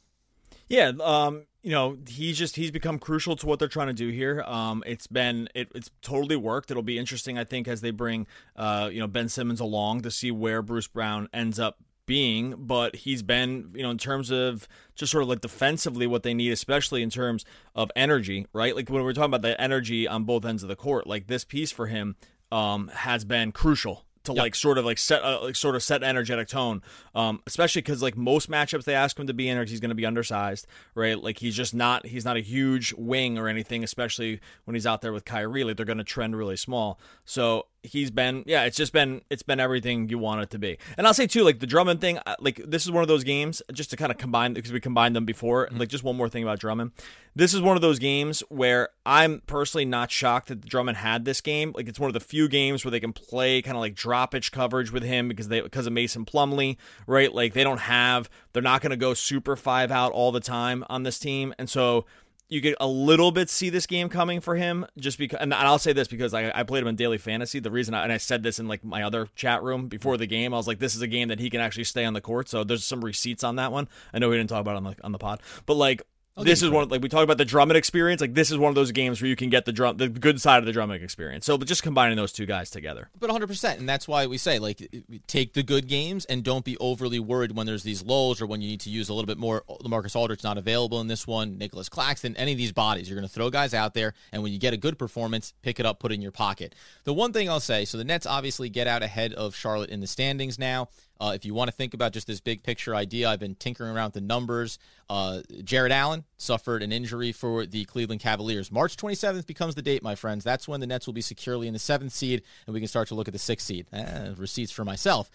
Yeah, 0.67 0.91
um, 1.01 1.45
you 1.61 1.71
know, 1.71 1.97
he's 2.09 2.37
just 2.37 2.55
he's 2.55 2.71
become 2.71 2.97
crucial 2.97 3.35
to 3.37 3.45
what 3.45 3.59
they're 3.59 3.67
trying 3.67 3.87
to 3.87 3.93
do 3.93 4.09
here. 4.09 4.41
Um, 4.41 4.83
it's 4.85 5.05
been 5.05 5.47
it, 5.53 5.71
it's 5.75 5.91
totally 6.01 6.35
worked. 6.35 6.71
It'll 6.71 6.83
be 6.83 6.97
interesting, 6.97 7.37
I 7.37 7.43
think, 7.43 7.67
as 7.67 7.81
they 7.81 7.91
bring 7.91 8.25
uh, 8.55 8.89
you 8.91 8.99
know 8.99 9.07
Ben 9.07 9.29
Simmons 9.29 9.59
along 9.59 10.01
to 10.01 10.11
see 10.11 10.31
where 10.31 10.61
Bruce 10.63 10.87
Brown 10.87 11.29
ends 11.31 11.59
up 11.59 11.77
being, 12.07 12.55
but 12.57 12.95
he's 12.95 13.21
been, 13.21 13.69
you 13.75 13.83
know, 13.83 13.91
in 13.91 13.97
terms 13.97 14.31
of 14.31 14.67
just 14.95 15.11
sort 15.11 15.21
of 15.21 15.29
like 15.29 15.41
defensively 15.41 16.07
what 16.07 16.23
they 16.23 16.33
need, 16.33 16.51
especially 16.51 17.03
in 17.03 17.09
terms 17.09 17.45
of 17.75 17.91
energy, 17.95 18.47
right? 18.51 18.75
Like 18.75 18.89
when 18.89 19.03
we're 19.03 19.13
talking 19.13 19.33
about 19.33 19.41
the 19.43 19.59
energy 19.61 20.07
on 20.07 20.23
both 20.23 20.43
ends 20.43 20.63
of 20.63 20.69
the 20.69 20.75
court, 20.75 21.05
like 21.05 21.27
this 21.27 21.43
piece 21.43 21.71
for 21.71 21.85
him 21.87 22.15
um, 22.51 22.87
has 22.87 23.25
been 23.25 23.51
crucial 23.51 24.06
to 24.27 24.33
yep. 24.33 24.43
like 24.43 24.55
sort 24.55 24.77
of 24.77 24.85
like 24.85 24.97
set 24.97 25.21
a, 25.23 25.39
like 25.39 25.55
sort 25.55 25.75
of 25.75 25.83
set 25.83 26.03
an 26.03 26.09
energetic 26.09 26.47
tone. 26.47 26.81
Um, 27.15 27.41
especially 27.47 27.81
because 27.81 28.01
like 28.01 28.15
most 28.15 28.49
matchups 28.49 28.83
they 28.83 28.95
ask 28.95 29.17
him 29.17 29.27
to 29.27 29.33
be 29.33 29.49
in, 29.49 29.57
or 29.57 29.65
he's 29.65 29.79
going 29.79 29.89
to 29.89 29.95
be 29.95 30.05
undersized, 30.05 30.67
right? 30.95 31.21
Like 31.21 31.39
he's 31.39 31.55
just 31.55 31.73
not 31.73 32.05
he's 32.05 32.25
not 32.25 32.37
a 32.37 32.41
huge 32.41 32.93
wing 32.93 33.37
or 33.37 33.47
anything, 33.47 33.83
especially 33.83 34.39
when 34.65 34.75
he's 34.75 34.87
out 34.87 35.01
there 35.01 35.11
with 35.13 35.25
Kyrie. 35.25 35.63
Like 35.63 35.77
they're 35.77 35.85
going 35.85 35.97
to 35.97 36.03
trend 36.03 36.35
really 36.35 36.57
small. 36.57 36.99
So 37.25 37.65
he's 37.87 38.11
been 38.11 38.43
yeah 38.45 38.63
it's 38.63 38.77
just 38.77 38.93
been 38.93 39.21
it's 39.29 39.43
been 39.43 39.59
everything 39.59 40.09
you 40.09 40.17
want 40.17 40.41
it 40.41 40.49
to 40.51 40.59
be. 40.59 40.77
And 40.97 41.07
i'll 41.07 41.13
say 41.13 41.27
too 41.27 41.43
like 41.43 41.59
the 41.59 41.67
drummond 41.67 42.01
thing 42.01 42.19
like 42.39 42.61
this 42.65 42.85
is 42.85 42.91
one 42.91 43.01
of 43.01 43.07
those 43.07 43.23
games 43.23 43.61
just 43.73 43.89
to 43.91 43.97
kind 43.97 44.11
of 44.11 44.17
combine 44.17 44.53
because 44.53 44.71
we 44.71 44.79
combined 44.79 45.15
them 45.15 45.25
before 45.25 45.67
mm-hmm. 45.67 45.77
like 45.77 45.89
just 45.89 46.03
one 46.03 46.15
more 46.15 46.29
thing 46.29 46.43
about 46.43 46.59
drummond. 46.59 46.91
This 47.35 47.53
is 47.53 47.61
one 47.61 47.75
of 47.75 47.83
those 47.83 47.99
games 47.99 48.41
where 48.49 48.89
i'm 49.05 49.41
personally 49.45 49.85
not 49.85 50.09
shocked 50.11 50.47
that 50.47 50.65
drummond 50.65 50.97
had 50.97 51.25
this 51.25 51.41
game. 51.41 51.71
Like 51.75 51.87
it's 51.87 51.99
one 51.99 52.09
of 52.09 52.13
the 52.13 52.19
few 52.19 52.47
games 52.47 52.83
where 52.83 52.91
they 52.91 52.99
can 52.99 53.13
play 53.13 53.61
kind 53.61 53.77
of 53.77 53.81
like 53.81 53.95
droppage 53.95 54.51
coverage 54.51 54.91
with 54.91 55.03
him 55.03 55.27
because 55.27 55.47
they 55.47 55.61
because 55.61 55.87
of 55.87 55.93
mason 55.93 56.25
plumlee 56.25 56.77
right? 57.05 57.33
Like 57.33 57.53
they 57.53 57.63
don't 57.63 57.79
have 57.79 58.29
they're 58.53 58.61
not 58.61 58.81
going 58.81 58.91
to 58.91 58.97
go 58.97 59.13
super 59.13 59.55
five 59.55 59.91
out 59.91 60.11
all 60.11 60.31
the 60.31 60.39
time 60.39 60.83
on 60.89 61.03
this 61.03 61.19
team. 61.19 61.53
And 61.57 61.69
so 61.69 62.05
you 62.49 62.61
could 62.61 62.75
a 62.79 62.87
little 62.87 63.31
bit 63.31 63.49
see 63.49 63.69
this 63.69 63.85
game 63.85 64.09
coming 64.09 64.39
for 64.39 64.55
him 64.55 64.85
just 64.97 65.17
because 65.17 65.39
and 65.39 65.53
I'll 65.53 65.79
say 65.79 65.93
this 65.93 66.07
because 66.07 66.33
I, 66.33 66.51
I 66.53 66.63
played 66.63 66.81
him 66.81 66.87
in 66.87 66.95
daily 66.95 67.17
fantasy 67.17 67.59
the 67.59 67.71
reason 67.71 67.93
I, 67.93 68.03
and 68.03 68.13
I 68.13 68.17
said 68.17 68.43
this 68.43 68.59
in 68.59 68.67
like 68.67 68.83
my 68.83 69.03
other 69.03 69.27
chat 69.35 69.63
room 69.63 69.87
before 69.87 70.17
the 70.17 70.27
game 70.27 70.53
I 70.53 70.57
was 70.57 70.67
like 70.67 70.79
this 70.79 70.95
is 70.95 71.01
a 71.01 71.07
game 71.07 71.27
that 71.27 71.39
he 71.39 71.49
can 71.49 71.59
actually 71.59 71.83
stay 71.83 72.05
on 72.05 72.13
the 72.13 72.21
court 72.21 72.47
so 72.47 72.63
there's 72.63 72.83
some 72.83 73.03
receipts 73.03 73.43
on 73.43 73.57
that 73.57 73.71
one. 73.71 73.87
I 74.13 74.19
know 74.19 74.29
we 74.29 74.37
didn't 74.37 74.49
talk 74.49 74.61
about 74.61 74.77
on 74.77 74.83
the 74.83 74.95
on 75.03 75.11
the 75.11 75.17
pod 75.17 75.41
but 75.65 75.75
like 75.75 76.03
I'll 76.37 76.43
this 76.43 76.61
is 76.61 76.69
one 76.69 76.87
like 76.89 77.01
we 77.01 77.09
talk 77.09 77.23
about 77.23 77.39
the 77.39 77.45
Drummond 77.45 77.77
experience. 77.77 78.21
Like 78.21 78.35
this 78.35 78.51
is 78.51 78.57
one 78.57 78.69
of 78.69 78.75
those 78.75 78.91
games 78.91 79.21
where 79.21 79.27
you 79.27 79.35
can 79.35 79.49
get 79.49 79.65
the 79.65 79.71
drum 79.71 79.97
the 79.97 80.07
good 80.07 80.39
side 80.39 80.59
of 80.59 80.65
the 80.65 80.71
Drummond 80.71 81.03
experience. 81.03 81.45
So, 81.45 81.57
but 81.57 81.67
just 81.67 81.81
combining 81.81 82.15
those 82.15 82.31
two 82.31 82.45
guys 82.45 82.69
together. 82.69 83.09
But 83.19 83.29
100, 83.29 83.47
percent 83.47 83.79
and 83.79 83.89
that's 83.89 84.07
why 84.07 84.27
we 84.27 84.37
say 84.37 84.59
like 84.59 84.87
take 85.25 85.53
the 85.53 85.63
good 85.63 85.87
games 85.87 86.25
and 86.25 86.43
don't 86.43 86.63
be 86.63 86.77
overly 86.77 87.19
worried 87.19 87.55
when 87.55 87.65
there's 87.65 87.81
these 87.81 88.03
lulls 88.03 88.39
or 88.39 88.45
when 88.45 88.61
you 88.61 88.69
need 88.69 88.81
to 88.81 88.91
use 88.91 89.09
a 89.09 89.13
little 89.13 89.25
bit 89.25 89.39
more. 89.39 89.63
LaMarcus 89.67 90.15
Aldridge 90.15 90.43
not 90.43 90.59
available 90.59 91.01
in 91.01 91.07
this 91.07 91.25
one. 91.25 91.57
Nicholas 91.57 91.89
Claxton, 91.89 92.35
any 92.37 92.51
of 92.51 92.57
these 92.59 92.71
bodies, 92.71 93.09
you're 93.09 93.17
going 93.17 93.27
to 93.27 93.33
throw 93.33 93.49
guys 93.49 93.73
out 93.73 93.95
there, 93.95 94.13
and 94.31 94.43
when 94.43 94.53
you 94.53 94.59
get 94.59 94.73
a 94.73 94.77
good 94.77 94.99
performance, 94.99 95.53
pick 95.63 95.79
it 95.79 95.85
up, 95.87 95.99
put 95.99 96.11
it 96.11 96.15
in 96.15 96.21
your 96.21 96.31
pocket. 96.31 96.75
The 97.03 97.13
one 97.13 97.33
thing 97.33 97.49
I'll 97.49 97.59
say, 97.59 97.85
so 97.85 97.97
the 97.97 98.03
Nets 98.03 98.27
obviously 98.27 98.69
get 98.69 98.85
out 98.85 99.01
ahead 99.01 99.33
of 99.33 99.55
Charlotte 99.55 99.89
in 99.89 100.01
the 100.01 100.07
standings 100.07 100.59
now. 100.59 100.89
Uh, 101.19 101.31
if 101.35 101.45
you 101.45 101.53
want 101.53 101.69
to 101.69 101.75
think 101.75 101.93
about 101.93 102.13
just 102.13 102.27
this 102.27 102.39
big 102.39 102.63
picture 102.63 102.95
idea, 102.95 103.29
I've 103.29 103.39
been 103.39 103.55
tinkering 103.55 103.95
around 103.95 104.07
with 104.07 104.13
the 104.15 104.21
numbers. 104.21 104.77
Uh, 105.09 105.41
Jarrett 105.63 105.91
Allen 105.91 106.23
suffered 106.37 106.83
an 106.83 106.91
injury 106.91 107.31
for 107.31 107.65
the 107.65 107.85
Cleveland 107.85 108.21
Cavaliers. 108.21 108.71
March 108.71 108.97
27th 108.97 109.47
becomes 109.47 109.75
the 109.75 109.81
date, 109.81 110.03
my 110.03 110.15
friends. 110.15 110.43
That's 110.43 110.67
when 110.67 110.79
the 110.79 110.87
Nets 110.87 111.07
will 111.07 111.13
be 111.13 111.21
securely 111.21 111.67
in 111.67 111.73
the 111.73 111.79
seventh 111.79 112.13
seed, 112.13 112.43
and 112.65 112.73
we 112.73 112.79
can 112.79 112.87
start 112.87 113.07
to 113.09 113.15
look 113.15 113.27
at 113.27 113.33
the 113.33 113.39
sixth 113.39 113.67
seed. 113.67 113.87
Eh, 113.91 114.33
receipts 114.37 114.71
for 114.71 114.85
myself. 114.85 115.29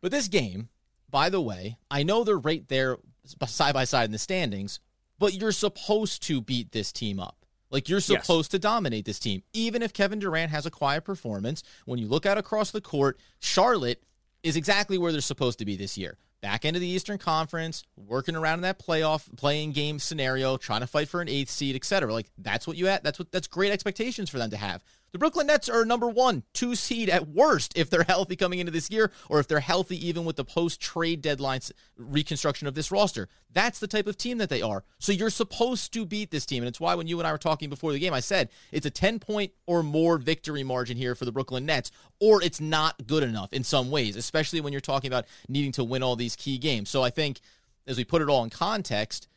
But 0.00 0.10
this 0.10 0.28
game, 0.28 0.68
by 1.10 1.30
the 1.30 1.40
way, 1.40 1.78
I 1.90 2.02
know 2.02 2.24
they're 2.24 2.38
right 2.38 2.66
there 2.68 2.98
side 3.46 3.74
by 3.74 3.84
side 3.84 4.04
in 4.04 4.12
the 4.12 4.18
standings, 4.18 4.80
but 5.18 5.34
you're 5.34 5.52
supposed 5.52 6.22
to 6.24 6.40
beat 6.40 6.72
this 6.72 6.92
team 6.92 7.20
up. 7.20 7.36
Like 7.70 7.88
you're 7.88 8.00
supposed 8.00 8.46
yes. 8.46 8.48
to 8.50 8.58
dominate 8.60 9.04
this 9.04 9.18
team. 9.18 9.42
Even 9.52 9.82
if 9.82 9.92
Kevin 9.92 10.20
Durant 10.20 10.50
has 10.50 10.64
a 10.66 10.70
quiet 10.70 11.02
performance, 11.02 11.62
when 11.86 11.98
you 11.98 12.06
look 12.06 12.24
out 12.24 12.38
across 12.38 12.70
the 12.70 12.80
court, 12.80 13.18
Charlotte 13.40 14.02
is 14.44 14.56
exactly 14.56 14.98
where 14.98 15.10
they're 15.10 15.20
supposed 15.22 15.58
to 15.58 15.64
be 15.64 15.74
this 15.74 15.98
year. 15.98 16.18
Back 16.42 16.66
into 16.66 16.78
the 16.78 16.86
Eastern 16.86 17.16
Conference, 17.16 17.82
working 17.96 18.36
around 18.36 18.58
in 18.58 18.62
that 18.62 18.78
playoff 18.78 19.34
playing 19.36 19.72
game 19.72 19.98
scenario, 19.98 20.58
trying 20.58 20.82
to 20.82 20.86
fight 20.86 21.08
for 21.08 21.22
an 21.22 21.28
eighth 21.28 21.50
seed, 21.50 21.74
etc. 21.74 22.12
Like 22.12 22.26
that's 22.36 22.66
what 22.66 22.76
you 22.76 22.86
had. 22.86 23.02
That's 23.02 23.18
what 23.18 23.32
that's 23.32 23.48
great 23.48 23.72
expectations 23.72 24.28
for 24.28 24.38
them 24.38 24.50
to 24.50 24.58
have. 24.58 24.84
The 25.14 25.18
Brooklyn 25.20 25.46
Nets 25.46 25.68
are 25.68 25.84
number 25.84 26.08
one, 26.08 26.42
two 26.54 26.74
seed 26.74 27.08
at 27.08 27.28
worst 27.28 27.78
if 27.78 27.88
they're 27.88 28.02
healthy 28.02 28.34
coming 28.34 28.58
into 28.58 28.72
this 28.72 28.90
year, 28.90 29.12
or 29.28 29.38
if 29.38 29.46
they're 29.46 29.60
healthy 29.60 30.08
even 30.08 30.24
with 30.24 30.34
the 30.34 30.44
post 30.44 30.80
trade 30.80 31.22
deadlines 31.22 31.70
reconstruction 31.96 32.66
of 32.66 32.74
this 32.74 32.90
roster. 32.90 33.28
That's 33.52 33.78
the 33.78 33.86
type 33.86 34.08
of 34.08 34.16
team 34.16 34.38
that 34.38 34.48
they 34.48 34.60
are. 34.60 34.82
So 34.98 35.12
you're 35.12 35.30
supposed 35.30 35.92
to 35.92 36.04
beat 36.04 36.32
this 36.32 36.44
team. 36.44 36.64
And 36.64 36.68
it's 36.68 36.80
why 36.80 36.96
when 36.96 37.06
you 37.06 37.20
and 37.20 37.28
I 37.28 37.30
were 37.30 37.38
talking 37.38 37.70
before 37.70 37.92
the 37.92 38.00
game, 38.00 38.12
I 38.12 38.18
said 38.18 38.48
it's 38.72 38.86
a 38.86 38.90
10 38.90 39.20
point 39.20 39.52
or 39.68 39.84
more 39.84 40.18
victory 40.18 40.64
margin 40.64 40.96
here 40.96 41.14
for 41.14 41.26
the 41.26 41.30
Brooklyn 41.30 41.64
Nets, 41.64 41.92
or 42.18 42.42
it's 42.42 42.60
not 42.60 43.06
good 43.06 43.22
enough 43.22 43.52
in 43.52 43.62
some 43.62 43.92
ways, 43.92 44.16
especially 44.16 44.60
when 44.60 44.72
you're 44.72 44.80
talking 44.80 45.06
about 45.06 45.26
needing 45.48 45.70
to 45.70 45.84
win 45.84 46.02
all 46.02 46.16
these 46.16 46.34
key 46.34 46.58
games. 46.58 46.90
So 46.90 47.04
I 47.04 47.10
think 47.10 47.38
as 47.86 47.96
we 47.96 48.02
put 48.02 48.20
it 48.20 48.28
all 48.28 48.42
in 48.42 48.50
context, 48.50 49.28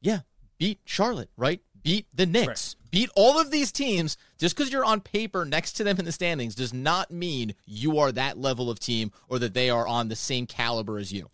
yeah, 0.00 0.20
beat 0.56 0.78
Charlotte, 0.84 1.30
right? 1.36 1.60
beat 1.82 2.06
the 2.14 2.26
Knicks. 2.26 2.76
Beat 2.92 3.10
all 3.16 3.40
of 3.40 3.50
these 3.50 3.72
teams. 3.72 4.16
Just 4.38 4.54
because 4.54 4.70
you're 4.70 4.84
on 4.84 5.00
paper 5.00 5.44
next 5.44 5.72
to 5.72 5.84
them 5.84 5.98
in 5.98 6.04
the 6.04 6.12
standings 6.12 6.54
does 6.54 6.72
not 6.72 7.10
mean 7.10 7.54
you 7.66 7.98
are 7.98 8.12
that 8.12 8.38
level 8.38 8.70
of 8.70 8.78
team 8.78 9.10
or 9.28 9.38
that 9.40 9.54
they 9.54 9.70
are 9.70 9.88
on 9.88 10.08
the 10.08 10.14
same 10.14 10.46
caliber 10.46 10.98
as 10.98 11.10
you. 11.10 11.30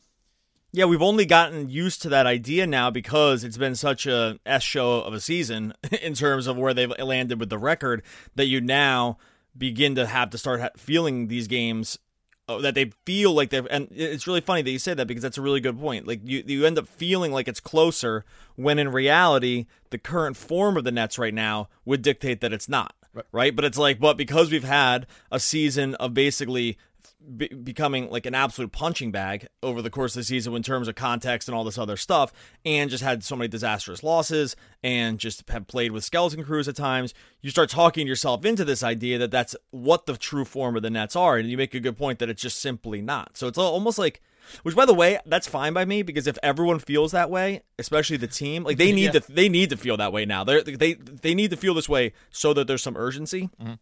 Yeah, 0.70 0.84
we've 0.84 1.02
only 1.02 1.26
gotten 1.26 1.68
used 1.68 2.00
to 2.02 2.08
that 2.10 2.26
idea 2.26 2.66
now 2.66 2.90
because 2.90 3.42
it's 3.42 3.56
been 3.56 3.74
such 3.74 4.06
a 4.06 4.38
S 4.46 4.62
show 4.62 5.00
of 5.00 5.12
a 5.12 5.20
season 5.20 5.74
in 6.02 6.14
terms 6.14 6.46
of 6.46 6.56
where 6.56 6.72
they've 6.72 6.92
landed 6.98 7.40
with 7.40 7.50
the 7.50 7.58
record 7.58 8.02
that 8.36 8.46
you 8.46 8.60
now 8.60 9.18
begin 9.56 9.96
to 9.96 10.06
have 10.06 10.30
to 10.30 10.38
start 10.38 10.78
feeling 10.78 11.26
these 11.26 11.48
games 11.48 11.98
uh, 12.48 12.58
that 12.58 12.74
they 12.74 12.90
feel 13.04 13.32
like 13.32 13.50
they've 13.50 13.66
and 13.70 13.88
it's 13.90 14.26
really 14.26 14.40
funny 14.40 14.62
that 14.62 14.70
you 14.70 14.78
say 14.78 14.94
that 14.94 15.06
because 15.06 15.22
that's 15.22 15.38
a 15.38 15.42
really 15.42 15.60
good 15.60 15.78
point 15.78 16.06
like 16.06 16.20
you 16.24 16.42
you 16.46 16.64
end 16.64 16.78
up 16.78 16.88
feeling 16.88 17.30
like 17.30 17.46
it's 17.46 17.60
closer 17.60 18.24
when 18.56 18.78
in 18.78 18.90
reality 18.90 19.66
the 19.90 19.98
current 19.98 20.36
form 20.36 20.76
of 20.76 20.84
the 20.84 20.90
nets 20.90 21.18
right 21.18 21.34
now 21.34 21.68
would 21.84 22.02
dictate 22.02 22.40
that 22.40 22.52
it's 22.52 22.68
not 22.68 22.94
right, 23.12 23.26
right? 23.32 23.56
but 23.56 23.64
it's 23.64 23.78
like 23.78 24.00
but 24.00 24.16
because 24.16 24.50
we've 24.50 24.64
had 24.64 25.06
a 25.30 25.38
season 25.38 25.94
of 25.96 26.14
basically 26.14 26.78
be- 27.36 27.48
becoming 27.48 28.10
like 28.10 28.26
an 28.26 28.34
absolute 28.34 28.72
punching 28.72 29.10
bag 29.10 29.48
over 29.62 29.82
the 29.82 29.90
course 29.90 30.14
of 30.14 30.20
the 30.20 30.24
season 30.24 30.54
in 30.54 30.62
terms 30.62 30.88
of 30.88 30.94
context 30.94 31.48
and 31.48 31.54
all 31.56 31.64
this 31.64 31.78
other 31.78 31.96
stuff, 31.96 32.32
and 32.64 32.90
just 32.90 33.02
had 33.02 33.24
so 33.24 33.36
many 33.36 33.48
disastrous 33.48 34.02
losses 34.02 34.56
and 34.82 35.18
just 35.18 35.48
have 35.50 35.66
played 35.66 35.92
with 35.92 36.04
skeleton 36.04 36.44
crews 36.44 36.68
at 36.68 36.76
times. 36.76 37.14
You 37.40 37.50
start 37.50 37.70
talking 37.70 38.06
yourself 38.06 38.44
into 38.44 38.64
this 38.64 38.82
idea 38.82 39.18
that 39.18 39.30
that's 39.30 39.56
what 39.70 40.06
the 40.06 40.16
true 40.16 40.44
form 40.44 40.76
of 40.76 40.82
the 40.82 40.90
Nets 40.90 41.16
are, 41.16 41.36
and 41.36 41.48
you 41.50 41.56
make 41.56 41.74
a 41.74 41.80
good 41.80 41.96
point 41.96 42.18
that 42.20 42.28
it's 42.28 42.42
just 42.42 42.60
simply 42.60 43.00
not. 43.00 43.36
So 43.36 43.48
it's 43.48 43.58
almost 43.58 43.98
like. 43.98 44.22
Which, 44.62 44.74
by 44.74 44.86
the 44.86 44.94
way, 44.94 45.18
that's 45.26 45.46
fine 45.46 45.74
by 45.74 45.84
me 45.84 46.00
because 46.00 46.26
if 46.26 46.38
everyone 46.42 46.78
feels 46.78 47.12
that 47.12 47.28
way, 47.28 47.60
especially 47.78 48.16
the 48.16 48.26
team, 48.26 48.64
like 48.64 48.78
they 48.78 48.92
need 48.94 49.12
yeah. 49.12 49.20
to, 49.20 49.30
they 49.32 49.50
need 49.50 49.68
to 49.68 49.76
feel 49.76 49.98
that 49.98 50.10
way 50.10 50.24
now. 50.24 50.42
They 50.42 50.62
they 50.62 50.94
they 50.94 51.34
need 51.34 51.50
to 51.50 51.56
feel 51.58 51.74
this 51.74 51.86
way 51.86 52.14
so 52.30 52.54
that 52.54 52.66
there's 52.66 52.82
some 52.82 52.96
urgency. 52.96 53.50
Mm-hmm. 53.60 53.74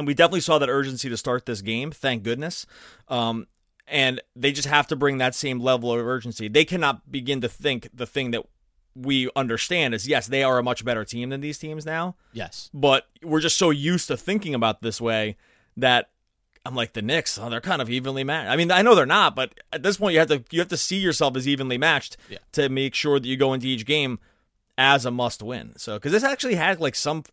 And 0.00 0.06
we 0.06 0.14
definitely 0.14 0.40
saw 0.40 0.58
that 0.58 0.70
urgency 0.70 1.10
to 1.10 1.16
start 1.18 1.44
this 1.44 1.60
game, 1.60 1.90
thank 1.90 2.22
goodness. 2.22 2.64
Um, 3.08 3.48
and 3.86 4.22
they 4.34 4.50
just 4.50 4.66
have 4.66 4.86
to 4.86 4.96
bring 4.96 5.18
that 5.18 5.34
same 5.34 5.60
level 5.60 5.92
of 5.92 6.06
urgency. 6.06 6.48
They 6.48 6.64
cannot 6.64 7.12
begin 7.12 7.42
to 7.42 7.50
think 7.50 7.90
the 7.92 8.06
thing 8.06 8.30
that 8.30 8.46
we 8.94 9.28
understand 9.36 9.94
is 9.94 10.08
yes, 10.08 10.26
they 10.26 10.42
are 10.42 10.58
a 10.58 10.62
much 10.62 10.86
better 10.86 11.04
team 11.04 11.28
than 11.28 11.42
these 11.42 11.58
teams 11.58 11.84
now. 11.84 12.16
Yes. 12.32 12.70
But 12.72 13.08
we're 13.22 13.40
just 13.40 13.58
so 13.58 13.68
used 13.68 14.08
to 14.08 14.16
thinking 14.16 14.54
about 14.54 14.80
this 14.80 15.02
way 15.02 15.36
that 15.76 16.08
I'm 16.64 16.74
like 16.74 16.94
the 16.94 17.02
Knicks, 17.02 17.36
oh, 17.36 17.50
they're 17.50 17.60
kind 17.60 17.82
of 17.82 17.90
evenly 17.90 18.24
matched. 18.24 18.48
I 18.48 18.56
mean, 18.56 18.70
I 18.70 18.80
know 18.80 18.94
they're 18.94 19.04
not, 19.04 19.36
but 19.36 19.52
at 19.70 19.82
this 19.82 19.98
point 19.98 20.14
you 20.14 20.20
have 20.20 20.28
to 20.28 20.42
you 20.50 20.60
have 20.60 20.68
to 20.68 20.78
see 20.78 20.98
yourself 20.98 21.36
as 21.36 21.46
evenly 21.46 21.76
matched 21.76 22.16
yeah. 22.30 22.38
to 22.52 22.70
make 22.70 22.94
sure 22.94 23.20
that 23.20 23.28
you 23.28 23.36
go 23.36 23.52
into 23.52 23.66
each 23.66 23.84
game 23.84 24.18
as 24.78 25.04
a 25.04 25.10
must 25.10 25.42
win. 25.42 25.74
So 25.76 25.98
cuz 25.98 26.10
this 26.10 26.24
actually 26.24 26.54
had 26.54 26.80
like 26.80 26.94
some 26.94 27.24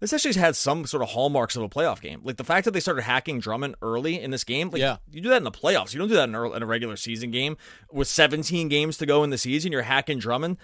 this 0.00 0.12
actually 0.12 0.34
has 0.34 0.58
some 0.58 0.86
sort 0.86 1.02
of 1.02 1.10
hallmarks 1.10 1.56
of 1.56 1.62
a 1.62 1.68
playoff 1.68 2.00
game. 2.00 2.20
Like 2.22 2.36
the 2.36 2.44
fact 2.44 2.64
that 2.64 2.72
they 2.72 2.80
started 2.80 3.02
hacking 3.02 3.40
Drummond 3.40 3.76
early 3.82 4.20
in 4.20 4.30
this 4.30 4.44
game. 4.44 4.70
Like, 4.70 4.80
yeah. 4.80 4.98
You 5.10 5.20
do 5.20 5.28
that 5.30 5.38
in 5.38 5.44
the 5.44 5.50
playoffs. 5.50 5.92
You 5.92 5.98
don't 5.98 6.08
do 6.08 6.14
that 6.14 6.28
in 6.28 6.34
a, 6.34 6.52
in 6.52 6.62
a 6.62 6.66
regular 6.66 6.96
season 6.96 7.30
game 7.30 7.56
with 7.90 8.08
17 8.08 8.68
games 8.68 8.98
to 8.98 9.06
go 9.06 9.24
in 9.24 9.30
the 9.30 9.38
season. 9.38 9.72
You're 9.72 9.82
hacking 9.82 10.18
Drummond 10.18 10.58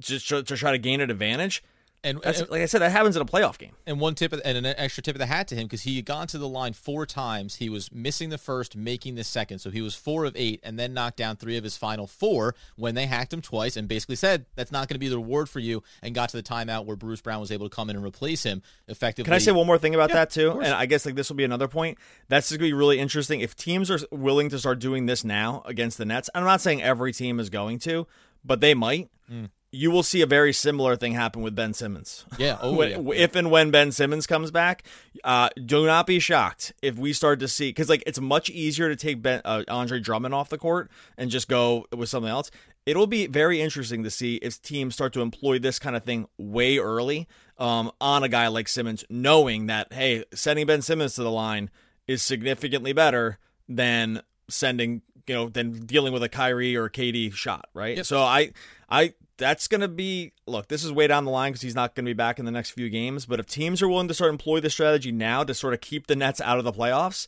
just 0.00 0.28
to, 0.28 0.42
to 0.42 0.56
try 0.56 0.72
to 0.72 0.78
gain 0.78 1.00
an 1.00 1.10
advantage. 1.10 1.62
And, 2.04 2.18
and, 2.24 2.50
like 2.50 2.62
I 2.62 2.66
said, 2.66 2.80
that 2.80 2.90
happens 2.90 3.14
in 3.14 3.22
a 3.22 3.24
playoff 3.24 3.58
game. 3.58 3.72
And 3.86 4.00
one 4.00 4.16
tip 4.16 4.32
of, 4.32 4.40
and 4.44 4.58
an 4.58 4.66
extra 4.76 5.04
tip 5.04 5.14
of 5.14 5.20
the 5.20 5.26
hat 5.26 5.46
to 5.48 5.54
him 5.54 5.64
because 5.64 5.82
he 5.82 5.96
had 5.96 6.04
gone 6.04 6.26
to 6.28 6.38
the 6.38 6.48
line 6.48 6.72
four 6.72 7.06
times. 7.06 7.56
He 7.56 7.68
was 7.68 7.92
missing 7.92 8.30
the 8.30 8.38
first, 8.38 8.74
making 8.74 9.14
the 9.14 9.22
second. 9.22 9.60
So 9.60 9.70
he 9.70 9.80
was 9.80 9.94
four 9.94 10.24
of 10.24 10.34
eight, 10.36 10.58
and 10.64 10.78
then 10.78 10.94
knocked 10.94 11.16
down 11.16 11.36
three 11.36 11.56
of 11.56 11.62
his 11.62 11.76
final 11.76 12.08
four 12.08 12.56
when 12.74 12.96
they 12.96 13.06
hacked 13.06 13.32
him 13.32 13.40
twice, 13.40 13.76
and 13.76 13.86
basically 13.86 14.16
said 14.16 14.46
that's 14.56 14.72
not 14.72 14.88
going 14.88 14.96
to 14.96 14.98
be 14.98 15.08
the 15.08 15.16
reward 15.16 15.48
for 15.48 15.60
you. 15.60 15.84
And 16.02 16.12
got 16.12 16.30
to 16.30 16.36
the 16.36 16.42
timeout 16.42 16.86
where 16.86 16.96
Bruce 16.96 17.20
Brown 17.20 17.40
was 17.40 17.52
able 17.52 17.68
to 17.68 17.74
come 17.74 17.88
in 17.88 17.94
and 17.94 18.04
replace 18.04 18.42
him 18.42 18.62
effectively. 18.88 19.28
Can 19.28 19.34
I 19.34 19.38
say 19.38 19.52
one 19.52 19.68
more 19.68 19.78
thing 19.78 19.94
about 19.94 20.10
yeah, 20.10 20.16
that 20.16 20.30
too? 20.30 20.60
And 20.60 20.74
I 20.74 20.86
guess 20.86 21.06
like 21.06 21.14
this 21.14 21.28
will 21.28 21.36
be 21.36 21.44
another 21.44 21.68
point. 21.68 21.98
That's 22.28 22.50
going 22.50 22.58
to 22.58 22.64
be 22.64 22.72
really 22.72 22.98
interesting 22.98 23.40
if 23.40 23.54
teams 23.54 23.92
are 23.92 24.00
willing 24.10 24.48
to 24.48 24.58
start 24.58 24.80
doing 24.80 25.06
this 25.06 25.22
now 25.22 25.62
against 25.66 25.98
the 25.98 26.04
Nets. 26.04 26.28
I'm 26.34 26.44
not 26.44 26.60
saying 26.60 26.82
every 26.82 27.12
team 27.12 27.38
is 27.38 27.48
going 27.48 27.78
to, 27.80 28.08
but 28.44 28.60
they 28.60 28.74
might. 28.74 29.08
Mm 29.30 29.50
you 29.74 29.90
will 29.90 30.02
see 30.02 30.20
a 30.20 30.26
very 30.26 30.52
similar 30.52 30.96
thing 30.96 31.14
happen 31.14 31.40
with 31.40 31.54
Ben 31.54 31.72
Simmons. 31.72 32.26
Yeah. 32.38 32.58
Oh, 32.62 32.74
when, 32.74 33.06
yeah. 33.06 33.12
If 33.14 33.34
and 33.34 33.50
when 33.50 33.70
Ben 33.70 33.90
Simmons 33.90 34.26
comes 34.26 34.50
back, 34.50 34.84
uh, 35.24 35.48
do 35.64 35.86
not 35.86 36.06
be 36.06 36.20
shocked 36.20 36.72
if 36.82 36.96
we 36.96 37.12
start 37.12 37.40
to 37.40 37.48
see 37.48 37.70
because 37.70 37.88
like 37.88 38.04
it's 38.06 38.20
much 38.20 38.50
easier 38.50 38.88
to 38.88 38.94
take 38.94 39.22
Ben 39.22 39.40
uh, 39.44 39.64
Andre 39.66 39.98
Drummond 39.98 40.34
off 40.34 40.48
the 40.48 40.58
court 40.58 40.90
and 41.16 41.30
just 41.30 41.48
go 41.48 41.86
with 41.96 42.08
something 42.08 42.30
else. 42.30 42.50
It'll 42.84 43.06
be 43.06 43.26
very 43.26 43.60
interesting 43.60 44.04
to 44.04 44.10
see 44.10 44.36
if 44.36 44.60
teams 44.62 44.94
start 44.94 45.12
to 45.14 45.22
employ 45.22 45.58
this 45.58 45.78
kind 45.78 45.96
of 45.96 46.04
thing 46.04 46.28
way 46.38 46.78
early 46.78 47.26
um, 47.58 47.90
on 48.00 48.22
a 48.22 48.28
guy 48.28 48.48
like 48.48 48.68
Simmons, 48.68 49.04
knowing 49.08 49.66
that 49.66 49.92
hey, 49.92 50.24
sending 50.34 50.66
Ben 50.66 50.82
Simmons 50.82 51.14
to 51.14 51.22
the 51.22 51.30
line 51.30 51.70
is 52.06 52.22
significantly 52.22 52.92
better 52.92 53.38
than 53.68 54.22
sending 54.48 55.02
you 55.26 55.34
know 55.34 55.48
than 55.48 55.72
dealing 55.72 56.12
with 56.12 56.22
a 56.22 56.28
Kyrie 56.28 56.76
or 56.76 56.88
KD 56.88 57.32
shot, 57.32 57.66
right? 57.74 57.96
Yep. 57.98 58.06
So 58.06 58.22
I 58.22 58.52
I 58.92 59.14
that's 59.38 59.66
going 59.66 59.80
to 59.80 59.88
be 59.88 60.32
look, 60.46 60.68
this 60.68 60.84
is 60.84 60.92
way 60.92 61.06
down 61.06 61.24
the 61.24 61.30
line 61.30 61.50
because 61.50 61.62
he's 61.62 61.74
not 61.74 61.94
going 61.94 62.04
to 62.04 62.10
be 62.10 62.14
back 62.14 62.38
in 62.38 62.44
the 62.44 62.50
next 62.50 62.70
few 62.70 62.90
games. 62.90 63.26
But 63.26 63.40
if 63.40 63.46
teams 63.46 63.82
are 63.82 63.88
willing 63.88 64.06
to 64.08 64.14
start 64.14 64.30
employ 64.30 64.60
this 64.60 64.74
strategy 64.74 65.10
now 65.10 65.42
to 65.42 65.54
sort 65.54 65.74
of 65.74 65.80
keep 65.80 66.06
the 66.06 66.14
Nets 66.14 66.40
out 66.40 66.58
of 66.58 66.64
the 66.64 66.72
playoffs, 66.72 67.26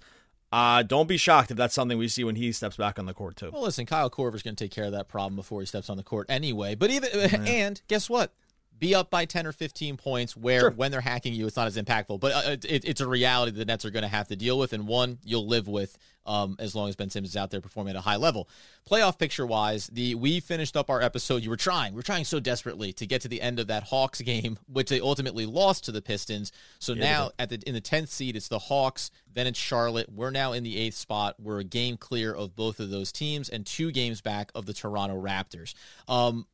uh, 0.53 0.83
don't 0.83 1.09
be 1.09 1.17
shocked 1.17 1.51
if 1.51 1.57
that's 1.57 1.75
something 1.75 1.97
we 1.97 2.07
see 2.07 2.23
when 2.23 2.37
he 2.37 2.53
steps 2.53 2.77
back 2.77 2.99
on 2.99 3.07
the 3.07 3.15
court 3.15 3.37
too. 3.37 3.51
Well, 3.51 3.63
listen, 3.63 3.87
Kyle 3.87 4.11
Korver's 4.11 4.43
going 4.43 4.55
to 4.55 4.65
take 4.65 4.73
care 4.73 4.85
of 4.85 4.93
that 4.93 5.09
problem 5.09 5.37
before 5.37 5.61
he 5.61 5.67
steps 5.67 5.89
on 5.89 5.97
the 5.97 6.03
court 6.03 6.27
anyway. 6.29 6.75
But 6.75 6.91
even 6.91 7.11
yeah. 7.15 7.39
and 7.47 7.83
guess 7.89 8.11
what? 8.11 8.33
Be 8.79 8.95
up 8.95 9.09
by 9.09 9.25
ten 9.25 9.47
or 9.47 9.53
fifteen 9.53 9.97
points. 9.97 10.37
Where 10.37 10.61
sure. 10.61 10.71
when 10.71 10.91
they're 10.91 11.01
hacking 11.01 11.33
you, 11.33 11.47
it's 11.47 11.57
not 11.57 11.67
as 11.67 11.79
impactful. 11.79 12.21
But 12.21 12.33
uh, 12.33 12.57
it, 12.69 12.85
it's 12.85 13.01
a 13.01 13.09
reality 13.09 13.57
the 13.57 13.65
Nets 13.65 13.85
are 13.87 13.91
going 13.91 14.03
to 14.03 14.09
have 14.09 14.29
to 14.29 14.37
deal 14.37 14.59
with, 14.59 14.75
and 14.75 14.87
one 14.87 15.19
you'll 15.25 15.47
live 15.47 15.67
with 15.67 15.97
um, 16.27 16.57
as 16.59 16.75
long 16.75 16.89
as 16.89 16.97
Ben 16.97 17.11
Simmons 17.11 17.31
is 17.31 17.37
out 17.37 17.51
there 17.51 17.61
performing 17.61 17.91
at 17.95 17.99
a 17.99 18.03
high 18.03 18.17
level. 18.17 18.49
Playoff 18.89 19.19
picture 19.19 19.47
wise, 19.47 19.87
the 19.89 20.15
we 20.15 20.41
finished 20.41 20.77
up 20.77 20.91
our 20.91 21.01
episode. 21.01 21.43
You 21.43 21.51
were 21.51 21.57
trying, 21.57 21.93
we 21.93 21.97
were 21.99 22.03
trying 22.03 22.25
so 22.25 22.41
desperately 22.41 22.93
to 22.95 23.07
get 23.07 23.23
to 23.23 23.29
the 23.29 23.41
end 23.41 23.59
of 23.59 23.67
that 23.69 23.85
Hawks 23.85 24.21
game, 24.21 24.59
which 24.67 24.89
they 24.89 25.01
ultimately 25.01 25.47
lost 25.47 25.85
to 25.85 25.93
the 25.93 26.03
Pistons. 26.03 26.53
So 26.79 26.93
yeah, 26.93 27.03
now 27.03 27.31
at 27.39 27.49
the 27.51 27.63
in 27.67 27.75
the 27.75 27.81
tenth 27.81 28.11
seed, 28.11 28.37
it's 28.37 28.49
the 28.49 28.59
Hawks. 28.59 29.11
Then 29.33 29.47
it's 29.47 29.59
Charlotte. 29.59 30.11
We're 30.13 30.31
now 30.31 30.53
in 30.53 30.63
the 30.63 30.79
eighth 30.79 30.97
spot. 30.97 31.37
We're 31.41 31.61
a 31.61 31.65
game 31.65 31.97
clear 31.97 32.33
of 32.33 32.55
both 32.55 32.79
of 32.79 32.91
those 32.91 33.11
teams 33.11 33.49
and 33.49 33.67
two 33.67 33.91
games 33.91 34.21
back 34.21 34.53
of 34.55 34.67
the 34.67 34.73
Toronto 34.73 35.21
Raptors. 35.21 35.75
Um, 36.07 36.47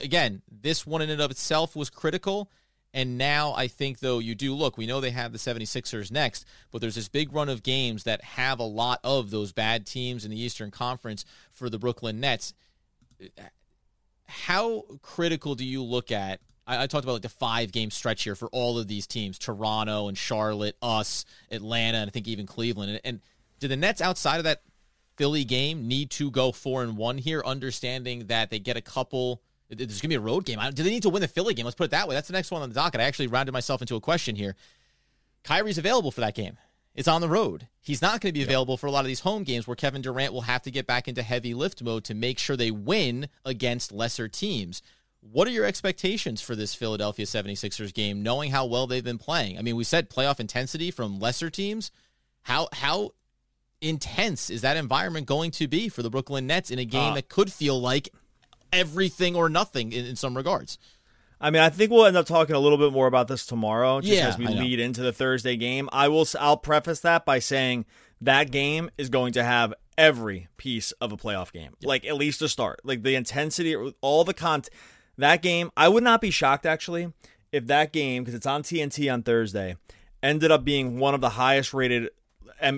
again, 0.00 0.42
this 0.50 0.86
one 0.86 1.02
in 1.02 1.10
and 1.10 1.20
of 1.20 1.30
itself 1.30 1.76
was 1.76 1.90
critical. 1.90 2.50
And 2.92 3.16
now 3.16 3.54
I 3.54 3.68
think, 3.68 4.00
though, 4.00 4.18
you 4.18 4.34
do 4.34 4.54
look, 4.54 4.76
we 4.76 4.86
know 4.86 5.00
they 5.00 5.10
have 5.10 5.32
the 5.32 5.38
76ers 5.38 6.10
next, 6.10 6.44
but 6.72 6.80
there's 6.80 6.96
this 6.96 7.08
big 7.08 7.32
run 7.32 7.48
of 7.48 7.62
games 7.62 8.02
that 8.02 8.22
have 8.22 8.58
a 8.58 8.64
lot 8.64 8.98
of 9.04 9.30
those 9.30 9.52
bad 9.52 9.86
teams 9.86 10.24
in 10.24 10.30
the 10.30 10.40
Eastern 10.40 10.70
Conference 10.72 11.24
for 11.52 11.70
the 11.70 11.78
Brooklyn 11.78 12.18
Nets. 12.18 12.52
How 14.26 14.84
critical 15.02 15.54
do 15.54 15.64
you 15.64 15.82
look 15.82 16.10
at? 16.10 16.40
I, 16.66 16.82
I 16.82 16.86
talked 16.88 17.04
about 17.04 17.14
like 17.14 17.22
the 17.22 17.28
five 17.28 17.70
game 17.70 17.92
stretch 17.92 18.24
here 18.24 18.34
for 18.34 18.48
all 18.48 18.78
of 18.78 18.88
these 18.88 19.06
teams 19.06 19.38
Toronto 19.38 20.08
and 20.08 20.18
Charlotte, 20.18 20.76
us, 20.82 21.24
Atlanta, 21.50 21.98
and 21.98 22.08
I 22.08 22.10
think 22.10 22.26
even 22.26 22.46
Cleveland. 22.46 22.90
And, 22.90 23.00
and 23.04 23.20
do 23.60 23.68
the 23.68 23.76
Nets 23.76 24.00
outside 24.00 24.38
of 24.38 24.44
that 24.44 24.62
Philly 25.16 25.44
game 25.44 25.86
need 25.86 26.10
to 26.12 26.30
go 26.30 26.50
four 26.50 26.82
and 26.82 26.96
one 26.96 27.18
here, 27.18 27.42
understanding 27.44 28.26
that 28.26 28.50
they 28.50 28.58
get 28.58 28.76
a 28.76 28.80
couple 28.80 29.42
there's 29.70 30.00
going 30.00 30.08
to 30.08 30.08
be 30.08 30.14
a 30.16 30.20
road 30.20 30.44
game. 30.44 30.58
Do 30.74 30.82
they 30.82 30.90
need 30.90 31.02
to 31.04 31.08
win 31.08 31.22
the 31.22 31.28
Philly 31.28 31.54
game? 31.54 31.64
Let's 31.64 31.76
put 31.76 31.84
it 31.84 31.90
that 31.92 32.08
way. 32.08 32.14
That's 32.14 32.26
the 32.26 32.32
next 32.32 32.50
one 32.50 32.62
on 32.62 32.68
the 32.68 32.74
docket. 32.74 33.00
I 33.00 33.04
actually 33.04 33.28
rounded 33.28 33.52
myself 33.52 33.80
into 33.80 33.96
a 33.96 34.00
question 34.00 34.36
here. 34.36 34.56
Kyrie's 35.44 35.78
available 35.78 36.10
for 36.10 36.20
that 36.20 36.34
game. 36.34 36.58
It's 36.94 37.08
on 37.08 37.20
the 37.20 37.28
road. 37.28 37.68
He's 37.80 38.02
not 38.02 38.20
going 38.20 38.32
to 38.34 38.38
be 38.38 38.42
available 38.42 38.76
for 38.76 38.86
a 38.86 38.90
lot 38.90 39.00
of 39.00 39.06
these 39.06 39.20
home 39.20 39.44
games 39.44 39.66
where 39.66 39.76
Kevin 39.76 40.02
Durant 40.02 40.32
will 40.32 40.42
have 40.42 40.62
to 40.62 40.70
get 40.70 40.86
back 40.86 41.06
into 41.06 41.22
heavy 41.22 41.54
lift 41.54 41.82
mode 41.82 42.04
to 42.04 42.14
make 42.14 42.38
sure 42.38 42.56
they 42.56 42.72
win 42.72 43.28
against 43.44 43.92
lesser 43.92 44.26
teams. 44.28 44.82
What 45.20 45.46
are 45.46 45.52
your 45.52 45.66
expectations 45.66 46.40
for 46.40 46.56
this 46.56 46.74
Philadelphia 46.74 47.26
76ers 47.26 47.94
game, 47.94 48.22
knowing 48.22 48.50
how 48.50 48.66
well 48.66 48.86
they've 48.86 49.04
been 49.04 49.18
playing? 49.18 49.58
I 49.58 49.62
mean, 49.62 49.76
we 49.76 49.84
said 49.84 50.10
playoff 50.10 50.40
intensity 50.40 50.90
from 50.90 51.20
lesser 51.20 51.50
teams. 51.50 51.90
How 52.42 52.68
how 52.72 53.12
intense 53.80 54.50
is 54.50 54.62
that 54.62 54.76
environment 54.76 55.26
going 55.26 55.50
to 55.52 55.68
be 55.68 55.88
for 55.88 56.02
the 56.02 56.10
Brooklyn 56.10 56.46
Nets 56.46 56.70
in 56.70 56.78
a 56.78 56.84
game 56.84 57.12
uh, 57.12 57.14
that 57.14 57.28
could 57.28 57.52
feel 57.52 57.80
like 57.80 58.08
everything 58.72 59.36
or 59.36 59.48
nothing 59.48 59.92
in, 59.92 60.04
in 60.04 60.16
some 60.16 60.36
regards. 60.36 60.78
I 61.40 61.50
mean, 61.50 61.62
I 61.62 61.70
think 61.70 61.90
we'll 61.90 62.04
end 62.04 62.16
up 62.16 62.26
talking 62.26 62.54
a 62.54 62.58
little 62.58 62.76
bit 62.76 62.92
more 62.92 63.06
about 63.06 63.28
this 63.28 63.46
tomorrow, 63.46 64.00
just 64.00 64.12
yeah, 64.12 64.28
as 64.28 64.36
we 64.36 64.46
lead 64.46 64.78
into 64.78 65.00
the 65.00 65.12
Thursday 65.12 65.56
game. 65.56 65.88
I 65.90 66.08
will. 66.08 66.26
I'll 66.38 66.58
preface 66.58 67.00
that 67.00 67.24
by 67.24 67.38
saying 67.38 67.86
that 68.20 68.50
game 68.50 68.90
is 68.98 69.08
going 69.08 69.32
to 69.32 69.42
have 69.42 69.72
every 69.96 70.48
piece 70.58 70.92
of 70.92 71.12
a 71.12 71.16
playoff 71.16 71.50
game, 71.50 71.74
yep. 71.80 71.88
like 71.88 72.04
at 72.04 72.16
least 72.16 72.40
to 72.40 72.48
start, 72.48 72.80
like 72.84 73.02
the 73.02 73.14
intensity, 73.14 73.74
all 74.02 74.24
the 74.24 74.34
content. 74.34 74.74
That 75.16 75.42
game, 75.42 75.70
I 75.76 75.88
would 75.88 76.02
not 76.02 76.20
be 76.20 76.30
shocked 76.30 76.66
actually 76.66 77.12
if 77.52 77.66
that 77.66 77.92
game, 77.92 78.22
because 78.22 78.34
it's 78.34 78.46
on 78.46 78.62
TNT 78.62 79.12
on 79.12 79.22
Thursday, 79.22 79.76
ended 80.22 80.50
up 80.50 80.64
being 80.64 80.98
one 80.98 81.14
of 81.14 81.20
the 81.20 81.30
highest 81.30 81.74
rated 81.74 82.10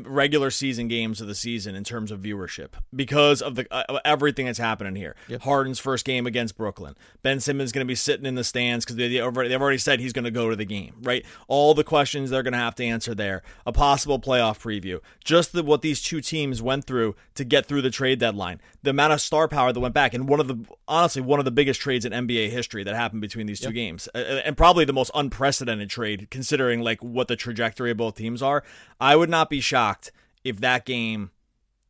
regular 0.07 0.51
season 0.51 0.89
games 0.89 1.21
of 1.21 1.27
the 1.27 1.35
season 1.35 1.75
in 1.75 1.85
terms 1.85 2.11
of 2.11 2.21
viewership 2.21 2.71
because 2.95 3.41
of 3.43 3.55
the 3.55 3.67
uh, 3.71 3.99
everything 4.05 4.47
that's 4.47 4.59
happening 4.59 4.95
here. 4.97 5.15
Yep. 5.29 5.43
Harden's 5.43 5.79
first 5.79 6.05
game 6.05 6.27
against 6.27 6.57
Brooklyn. 6.57 6.95
Ben 7.23 7.41
Simmons 7.41 7.73
going 7.73 7.85
to 7.87 7.89
be 7.89 7.95
sitting 7.95 8.27
in 8.27 8.35
the 8.35 8.45
stands 8.45 8.85
because 8.85 8.97
they, 8.97 9.09
they've 9.09 9.23
already 9.61 9.79
said 9.79 10.01
he's 10.01 10.13
going 10.13 10.25
to 10.25 10.31
go 10.31 10.51
to 10.51 10.57
the 10.57 10.65
game. 10.65 10.95
Right, 11.03 11.25
all 11.49 11.75
the 11.75 11.85
questions 11.85 12.31
they're 12.31 12.43
going 12.43 12.53
to 12.53 12.59
have 12.59 12.75
to 12.77 12.85
answer 12.85 13.15
there. 13.15 13.43
A 13.67 13.73
possible 13.73 14.19
playoff 14.21 14.61
preview. 14.61 15.01
Just 15.25 15.53
the, 15.53 15.63
what 15.63 15.83
these 15.83 16.03
two 16.03 16.21
teams 16.21 16.61
went 16.63 16.85
through 16.85 17.15
to 17.35 17.45
get 17.45 17.67
through 17.67 17.83
the 17.83 17.91
trade 17.91 18.19
deadline. 18.19 18.61
The 18.83 18.91
amount 18.91 19.13
of 19.13 19.21
star 19.21 19.49
power 19.49 19.73
that 19.73 19.81
went 19.81 19.95
back, 19.95 20.15
and 20.15 20.29
one 20.29 20.41
of 20.41 20.49
the 20.49 20.59
honestly 20.89 21.23
one 21.23 21.39
of 21.39 21.45
the 21.45 21.51
biggest 21.51 21.81
trades 21.81 22.05
in 22.05 22.13
NBA 22.13 22.51
history 22.51 22.85
that 22.85 22.95
happened 22.95 23.21
between 23.21 23.47
these 23.47 23.61
two 23.61 23.69
Yep. 23.69 23.75
games, 23.75 24.09
Uh, 24.15 24.19
and 24.45 24.57
probably 24.57 24.85
the 24.85 24.93
most 24.93 25.11
unprecedented 25.15 25.89
trade 25.89 26.29
considering 26.31 26.81
like 26.83 27.03
what 27.03 27.29
the 27.29 27.37
trajectory 27.37 27.91
of 27.93 27.97
both 27.97 28.17
teams 28.17 28.43
are. 28.43 28.63
I 29.01 29.17
would 29.17 29.31
not 29.31 29.49
be 29.51 29.61
shocked 29.73 30.13
if 30.45 30.61
that 30.61 30.85
game 30.85 31.31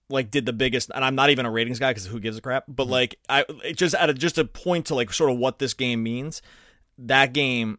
like 0.08 0.30
did 0.30 0.46
the 0.46 0.52
biggest 0.52 0.90
and 0.94 1.04
I'm 1.04 1.14
not 1.14 1.30
even 1.30 1.46
a 1.46 1.50
ratings 1.50 1.78
guy 1.78 1.90
because 1.90 2.06
who 2.06 2.20
gives 2.20 2.36
a 2.36 2.40
crap 2.40 2.64
but 2.68 2.84
mm-hmm. 2.84 2.92
like 2.92 3.18
I 3.28 3.44
it 3.64 3.76
just 3.76 3.94
at 3.94 4.08
a, 4.08 4.14
just 4.14 4.38
a 4.38 4.44
point 4.44 4.86
to 4.86 4.94
like 4.94 5.12
sort 5.12 5.30
of 5.30 5.38
what 5.38 5.58
this 5.58 5.74
game 5.74 6.02
means 6.02 6.42
that 6.98 7.32
game 7.32 7.78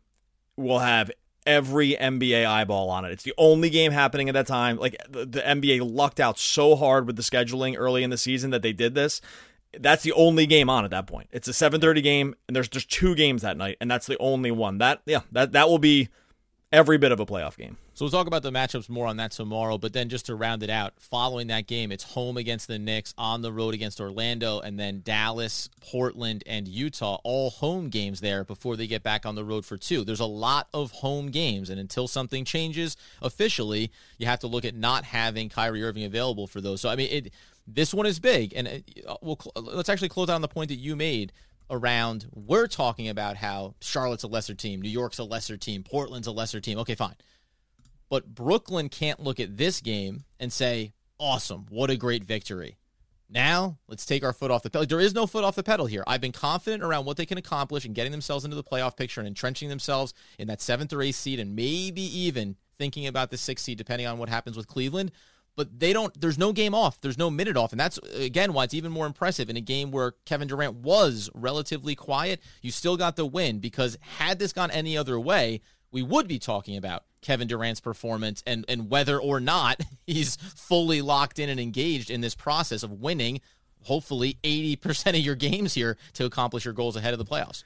will 0.57 0.79
have 0.79 1.09
every 1.45 1.91
NBA 1.91 2.45
eyeball 2.45 2.89
on 2.89 3.05
it. 3.05 3.11
It's 3.11 3.23
the 3.23 3.33
only 3.37 3.69
game 3.69 3.91
happening 3.91 4.29
at 4.29 4.33
that 4.33 4.47
time. 4.47 4.77
Like 4.77 4.95
the, 5.09 5.25
the 5.25 5.41
NBA 5.41 5.81
lucked 5.83 6.19
out 6.19 6.39
so 6.39 6.75
hard 6.75 7.07
with 7.07 7.15
the 7.15 7.21
scheduling 7.21 7.75
early 7.77 8.03
in 8.03 8.09
the 8.09 8.17
season 8.17 8.51
that 8.51 8.61
they 8.61 8.73
did 8.73 8.95
this. 8.95 9.21
That's 9.77 10.03
the 10.03 10.13
only 10.13 10.45
game 10.45 10.69
on 10.69 10.85
at 10.85 10.91
that 10.91 11.07
point. 11.07 11.29
It's 11.31 11.47
a 11.47 11.51
7:30 11.51 12.03
game 12.03 12.35
and 12.47 12.55
there's 12.55 12.69
just 12.69 12.91
two 12.91 13.15
games 13.15 13.41
that 13.41 13.57
night 13.57 13.77
and 13.81 13.89
that's 13.89 14.07
the 14.07 14.17
only 14.19 14.51
one. 14.51 14.77
That 14.77 15.01
yeah, 15.05 15.21
that 15.31 15.51
that 15.53 15.67
will 15.67 15.79
be 15.79 16.09
every 16.71 16.97
bit 16.97 17.11
of 17.11 17.19
a 17.19 17.25
playoff 17.25 17.57
game. 17.57 17.77
We'll 18.03 18.11
talk 18.11 18.27
about 18.27 18.43
the 18.43 18.51
matchups 18.51 18.89
more 18.89 19.07
on 19.07 19.15
that 19.15 19.31
tomorrow. 19.31 19.77
But 19.77 19.93
then 19.93 20.09
just 20.09 20.25
to 20.25 20.35
round 20.35 20.61
it 20.61 20.69
out, 20.69 20.91
following 20.99 21.47
that 21.47 21.67
game, 21.67 21.89
it's 21.89 22.03
home 22.03 22.35
against 22.35 22.67
the 22.67 22.77
Knicks, 22.77 23.13
on 23.17 23.41
the 23.41 23.49
road 23.53 23.73
against 23.73 24.01
Orlando, 24.01 24.59
and 24.59 24.77
then 24.77 24.99
Dallas, 25.05 25.69
Portland, 25.79 26.43
and 26.45 26.67
Utah, 26.67 27.21
all 27.23 27.49
home 27.49 27.87
games 27.87 28.19
there 28.19 28.43
before 28.43 28.75
they 28.75 28.87
get 28.87 29.03
back 29.03 29.25
on 29.25 29.35
the 29.35 29.45
road 29.45 29.65
for 29.65 29.77
two. 29.77 30.03
There's 30.03 30.19
a 30.19 30.25
lot 30.25 30.67
of 30.73 30.91
home 30.91 31.27
games, 31.27 31.69
and 31.69 31.79
until 31.79 32.09
something 32.09 32.43
changes 32.43 32.97
officially, 33.21 33.89
you 34.17 34.25
have 34.25 34.39
to 34.39 34.47
look 34.47 34.65
at 34.65 34.75
not 34.75 35.05
having 35.05 35.47
Kyrie 35.47 35.81
Irving 35.81 36.03
available 36.03 36.45
for 36.45 36.59
those. 36.59 36.81
So 36.81 36.89
I 36.89 36.97
mean, 36.97 37.07
it 37.09 37.33
this 37.65 37.93
one 37.93 38.05
is 38.05 38.19
big, 38.19 38.51
and 38.53 38.83
uh, 39.07 39.15
we'll 39.21 39.39
let's 39.55 39.87
actually 39.87 40.09
close 40.09 40.27
out 40.27 40.35
on 40.35 40.41
the 40.41 40.49
point 40.49 40.67
that 40.67 40.75
you 40.75 40.97
made 40.97 41.31
around 41.69 42.25
we're 42.33 42.67
talking 42.67 43.07
about 43.07 43.37
how 43.37 43.75
Charlotte's 43.79 44.23
a 44.23 44.27
lesser 44.27 44.55
team, 44.55 44.81
New 44.81 44.89
York's 44.89 45.19
a 45.19 45.23
lesser 45.23 45.55
team, 45.55 45.83
Portland's 45.83 46.27
a 46.27 46.33
lesser 46.33 46.59
team. 46.59 46.77
Okay, 46.79 46.95
fine. 46.95 47.15
But 48.13 48.35
Brooklyn 48.35 48.89
can't 48.89 49.19
look 49.19 49.39
at 49.39 49.57
this 49.57 49.81
game 49.81 50.25
and 50.39 50.53
say, 50.53 50.93
awesome, 51.17 51.65
what 51.71 51.89
a 51.89 51.97
great 51.97 52.23
victory. 52.23 52.77
Now, 53.27 53.79
let's 53.87 54.05
take 54.05 54.23
our 54.23 54.33
foot 54.33 54.51
off 54.51 54.61
the 54.61 54.69
pedal. 54.69 54.85
There 54.85 54.99
is 54.99 55.15
no 55.15 55.25
foot 55.25 55.43
off 55.43 55.55
the 55.55 55.63
pedal 55.63 55.87
here. 55.87 56.03
I've 56.05 56.21
been 56.21 56.31
confident 56.31 56.83
around 56.83 57.05
what 57.05 57.17
they 57.17 57.25
can 57.25 57.39
accomplish 57.39 57.85
and 57.85 57.95
getting 57.95 58.11
themselves 58.11 58.45
into 58.45 58.55
the 58.55 58.63
playoff 58.63 58.95
picture 58.95 59.19
and 59.19 59.27
entrenching 59.27 59.67
themselves 59.67 60.13
in 60.37 60.47
that 60.47 60.61
seventh 60.61 60.93
or 60.93 61.01
eighth 61.01 61.15
seed 61.15 61.39
and 61.39 61.55
maybe 61.55 62.03
even 62.03 62.55
thinking 62.77 63.07
about 63.07 63.31
the 63.31 63.37
sixth 63.37 63.65
seed, 63.65 63.79
depending 63.79 64.05
on 64.05 64.19
what 64.19 64.29
happens 64.29 64.55
with 64.55 64.67
Cleveland. 64.67 65.11
But 65.55 65.79
they 65.79 65.91
don't, 65.91 66.13
there's 66.21 66.37
no 66.37 66.53
game 66.53 66.75
off. 66.75 67.01
There's 67.01 67.17
no 67.17 67.31
minute 67.31 67.57
off. 67.57 67.71
And 67.71 67.79
that's, 67.79 67.97
again, 68.13 68.53
why 68.53 68.65
it's 68.65 68.75
even 68.75 68.91
more 68.91 69.07
impressive 69.07 69.49
in 69.49 69.57
a 69.57 69.61
game 69.61 69.89
where 69.89 70.13
Kevin 70.27 70.47
Durant 70.47 70.75
was 70.75 71.31
relatively 71.33 71.95
quiet. 71.95 72.43
You 72.61 72.69
still 72.69 72.95
got 72.95 73.15
the 73.15 73.25
win 73.25 73.57
because 73.57 73.97
had 74.19 74.37
this 74.37 74.53
gone 74.53 74.69
any 74.69 74.95
other 74.95 75.19
way, 75.19 75.61
we 75.93 76.01
would 76.01 76.27
be 76.27 76.39
talking 76.39 76.75
about 76.75 77.03
Kevin 77.21 77.47
Durant's 77.47 77.79
performance 77.79 78.43
and, 78.45 78.65
and 78.67 78.89
whether 78.89 79.17
or 79.17 79.39
not 79.39 79.79
he's 80.07 80.35
fully 80.35 81.01
locked 81.01 81.39
in 81.39 81.47
and 81.47 81.59
engaged 81.59 82.09
in 82.09 82.19
this 82.19 82.35
process 82.35 82.83
of 82.83 82.91
winning, 82.91 83.39
hopefully 83.83 84.37
80% 84.43 85.09
of 85.09 85.15
your 85.17 85.35
games 85.35 85.75
here 85.75 85.95
to 86.13 86.25
accomplish 86.25 86.65
your 86.65 86.73
goals 86.73 86.97
ahead 86.97 87.13
of 87.13 87.19
the 87.19 87.25
playoffs. 87.25 87.63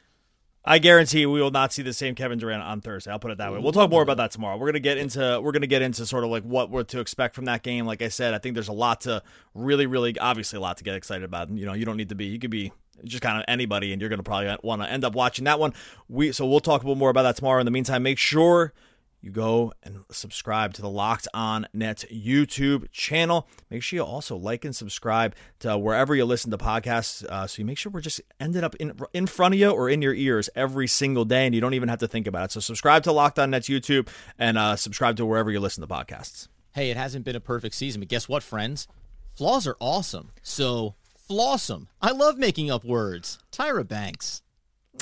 I 0.70 0.80
guarantee 0.80 1.26
we 1.26 1.40
will 1.40 1.50
not 1.50 1.72
see 1.72 1.82
the 1.82 1.94
same 1.94 2.13
Kevin 2.13 2.40
Durant 2.40 2.62
on 2.62 2.82
Thursday. 2.82 3.10
I'll 3.10 3.20
put 3.20 3.32
it 3.32 3.38
that 3.38 3.54
way. 3.54 3.60
We'll 3.60 3.72
talk 3.72 3.90
more 3.90 4.02
about 4.02 4.18
that 4.18 4.32
tomorrow. 4.32 4.58
We're 4.58 4.66
gonna 4.66 4.82
get 4.82 4.98
into 4.98 5.40
we're 5.42 5.54
gonna 5.54 5.66
get 5.66 5.82
into 5.82 6.06
sort 6.06 6.26
of 6.26 6.30
like 6.30 6.44
what 6.44 6.70
we're 6.70 6.84
to 6.84 7.00
expect 7.00 7.36
from 7.36 7.46
that 7.46 7.63
game. 7.63 7.86
Like 7.86 8.02
I 8.02 8.10
said, 8.10 8.34
I 8.34 8.38
think 8.38 8.54
there's 8.54 8.68
a 8.68 8.74
lot 8.74 9.00
to 9.02 9.24
really, 9.54 9.86
really 9.86 10.20
obviously 10.20 10.58
a 10.58 10.60
lot 10.60 10.76
to 10.80 10.84
get 10.84 10.96
excited 10.96 11.24
about. 11.24 11.50
You 11.52 11.66
know, 11.66 11.72
you 11.72 11.86
don't 11.86 11.96
need 11.96 12.10
to 12.10 12.16
be 12.16 12.26
you 12.26 12.38
could 12.38 12.52
be 12.52 12.74
just 13.04 13.22
kind 13.22 13.38
of 13.38 13.46
anybody, 13.48 13.94
and 13.94 14.02
you're 14.02 14.10
gonna 14.10 14.24
probably 14.24 14.56
want 14.64 14.82
to 14.82 14.90
end 14.90 15.04
up 15.04 15.14
watching 15.14 15.46
that 15.46 15.60
one. 15.60 15.74
We 16.08 16.32
so 16.32 16.46
we'll 16.46 16.60
talk 16.60 16.82
a 16.82 16.86
little 16.86 16.96
more 16.96 17.10
about 17.10 17.24
that 17.24 17.36
tomorrow. 17.36 17.60
In 17.60 17.66
the 17.66 17.72
meantime, 17.72 18.04
make 18.04 18.18
sure 18.18 18.74
you 19.22 19.32
go 19.32 19.74
and 19.84 20.04
subscribe 20.12 20.74
to 20.74 20.82
the 20.82 20.90
Locked 20.90 21.28
On 21.34 21.68
Nets 21.74 22.06
YouTube 22.06 22.92
channel. 22.92 23.48
Make 23.70 23.82
sure 23.82 23.98
you 23.98 24.04
also 24.04 24.38
like 24.38 24.64
and 24.64 24.76
subscribe 24.76 25.36
to 25.60 25.78
wherever 25.78 26.16
you 26.16 26.24
listen 26.24 26.52
to 26.52 26.58
podcasts. 26.58 27.26
Uh, 27.26 27.48
so 27.48 27.60
you 27.60 27.66
make 27.66 27.78
sure 27.78 27.92
we're 27.92 28.02
just 28.02 28.22
ended 28.40 28.64
up 28.64 28.76
in 28.76 28.94
in 29.14 29.28
front 29.28 29.54
of 29.54 29.60
you 29.60 29.70
or 29.70 29.90
in 29.90 30.02
your 30.02 30.14
ears 30.14 30.50
every 30.56 30.88
single 30.88 31.26
day, 31.26 31.46
and 31.46 31.56
you 31.56 31.62
don't 31.62 31.74
even 31.74 31.90
have 31.90 32.00
to 32.00 32.08
think 32.08 32.28
about 32.28 32.46
it. 32.46 32.52
So 32.52 32.60
subscribe 32.60 33.04
to 33.04 33.12
Locked 33.12 33.40
On 33.40 33.50
Nets 33.50 33.68
YouTube 33.68 34.08
and 34.38 34.58
uh, 34.58 34.76
subscribe 34.76 35.18
to 35.18 35.26
wherever 35.26 35.52
you 35.52 35.60
listen 35.60 35.82
to 35.82 35.88
podcasts. 35.88 36.48
Hey, 36.74 36.92
it 36.92 36.98
hasn't 36.98 37.26
been 37.26 37.36
a 37.36 37.40
perfect 37.40 37.74
season, 37.74 38.02
but 38.02 38.08
guess 38.08 38.30
what, 38.30 38.44
friends? 38.44 38.88
Flaws 39.34 39.68
are 39.68 39.78
awesome. 39.80 40.30
So 40.42 40.96
floss 41.28 41.70
'em. 41.70 41.90
I 42.02 42.12
love 42.12 42.38
making 42.38 42.72
up 42.72 42.84
words. 42.84 43.40
Tyra 43.52 43.88
Banks. 43.88 44.42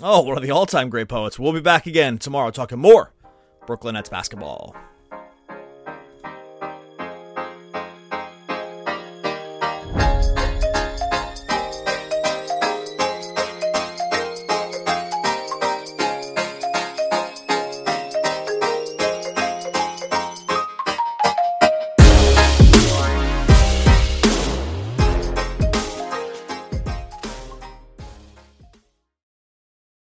Oh, 0.01 0.21
one 0.21 0.35
of 0.37 0.43
the 0.43 0.51
all-time 0.51 0.89
great 0.89 1.07
poets. 1.07 1.39
We'll 1.39 1.53
be 1.53 1.61
back 1.61 1.85
again 1.85 2.17
tomorrow 2.17 2.51
talking 2.51 2.79
more 2.79 3.13
Brooklyn 3.65 3.93
Nets 3.93 4.09
basketball. 4.09 4.75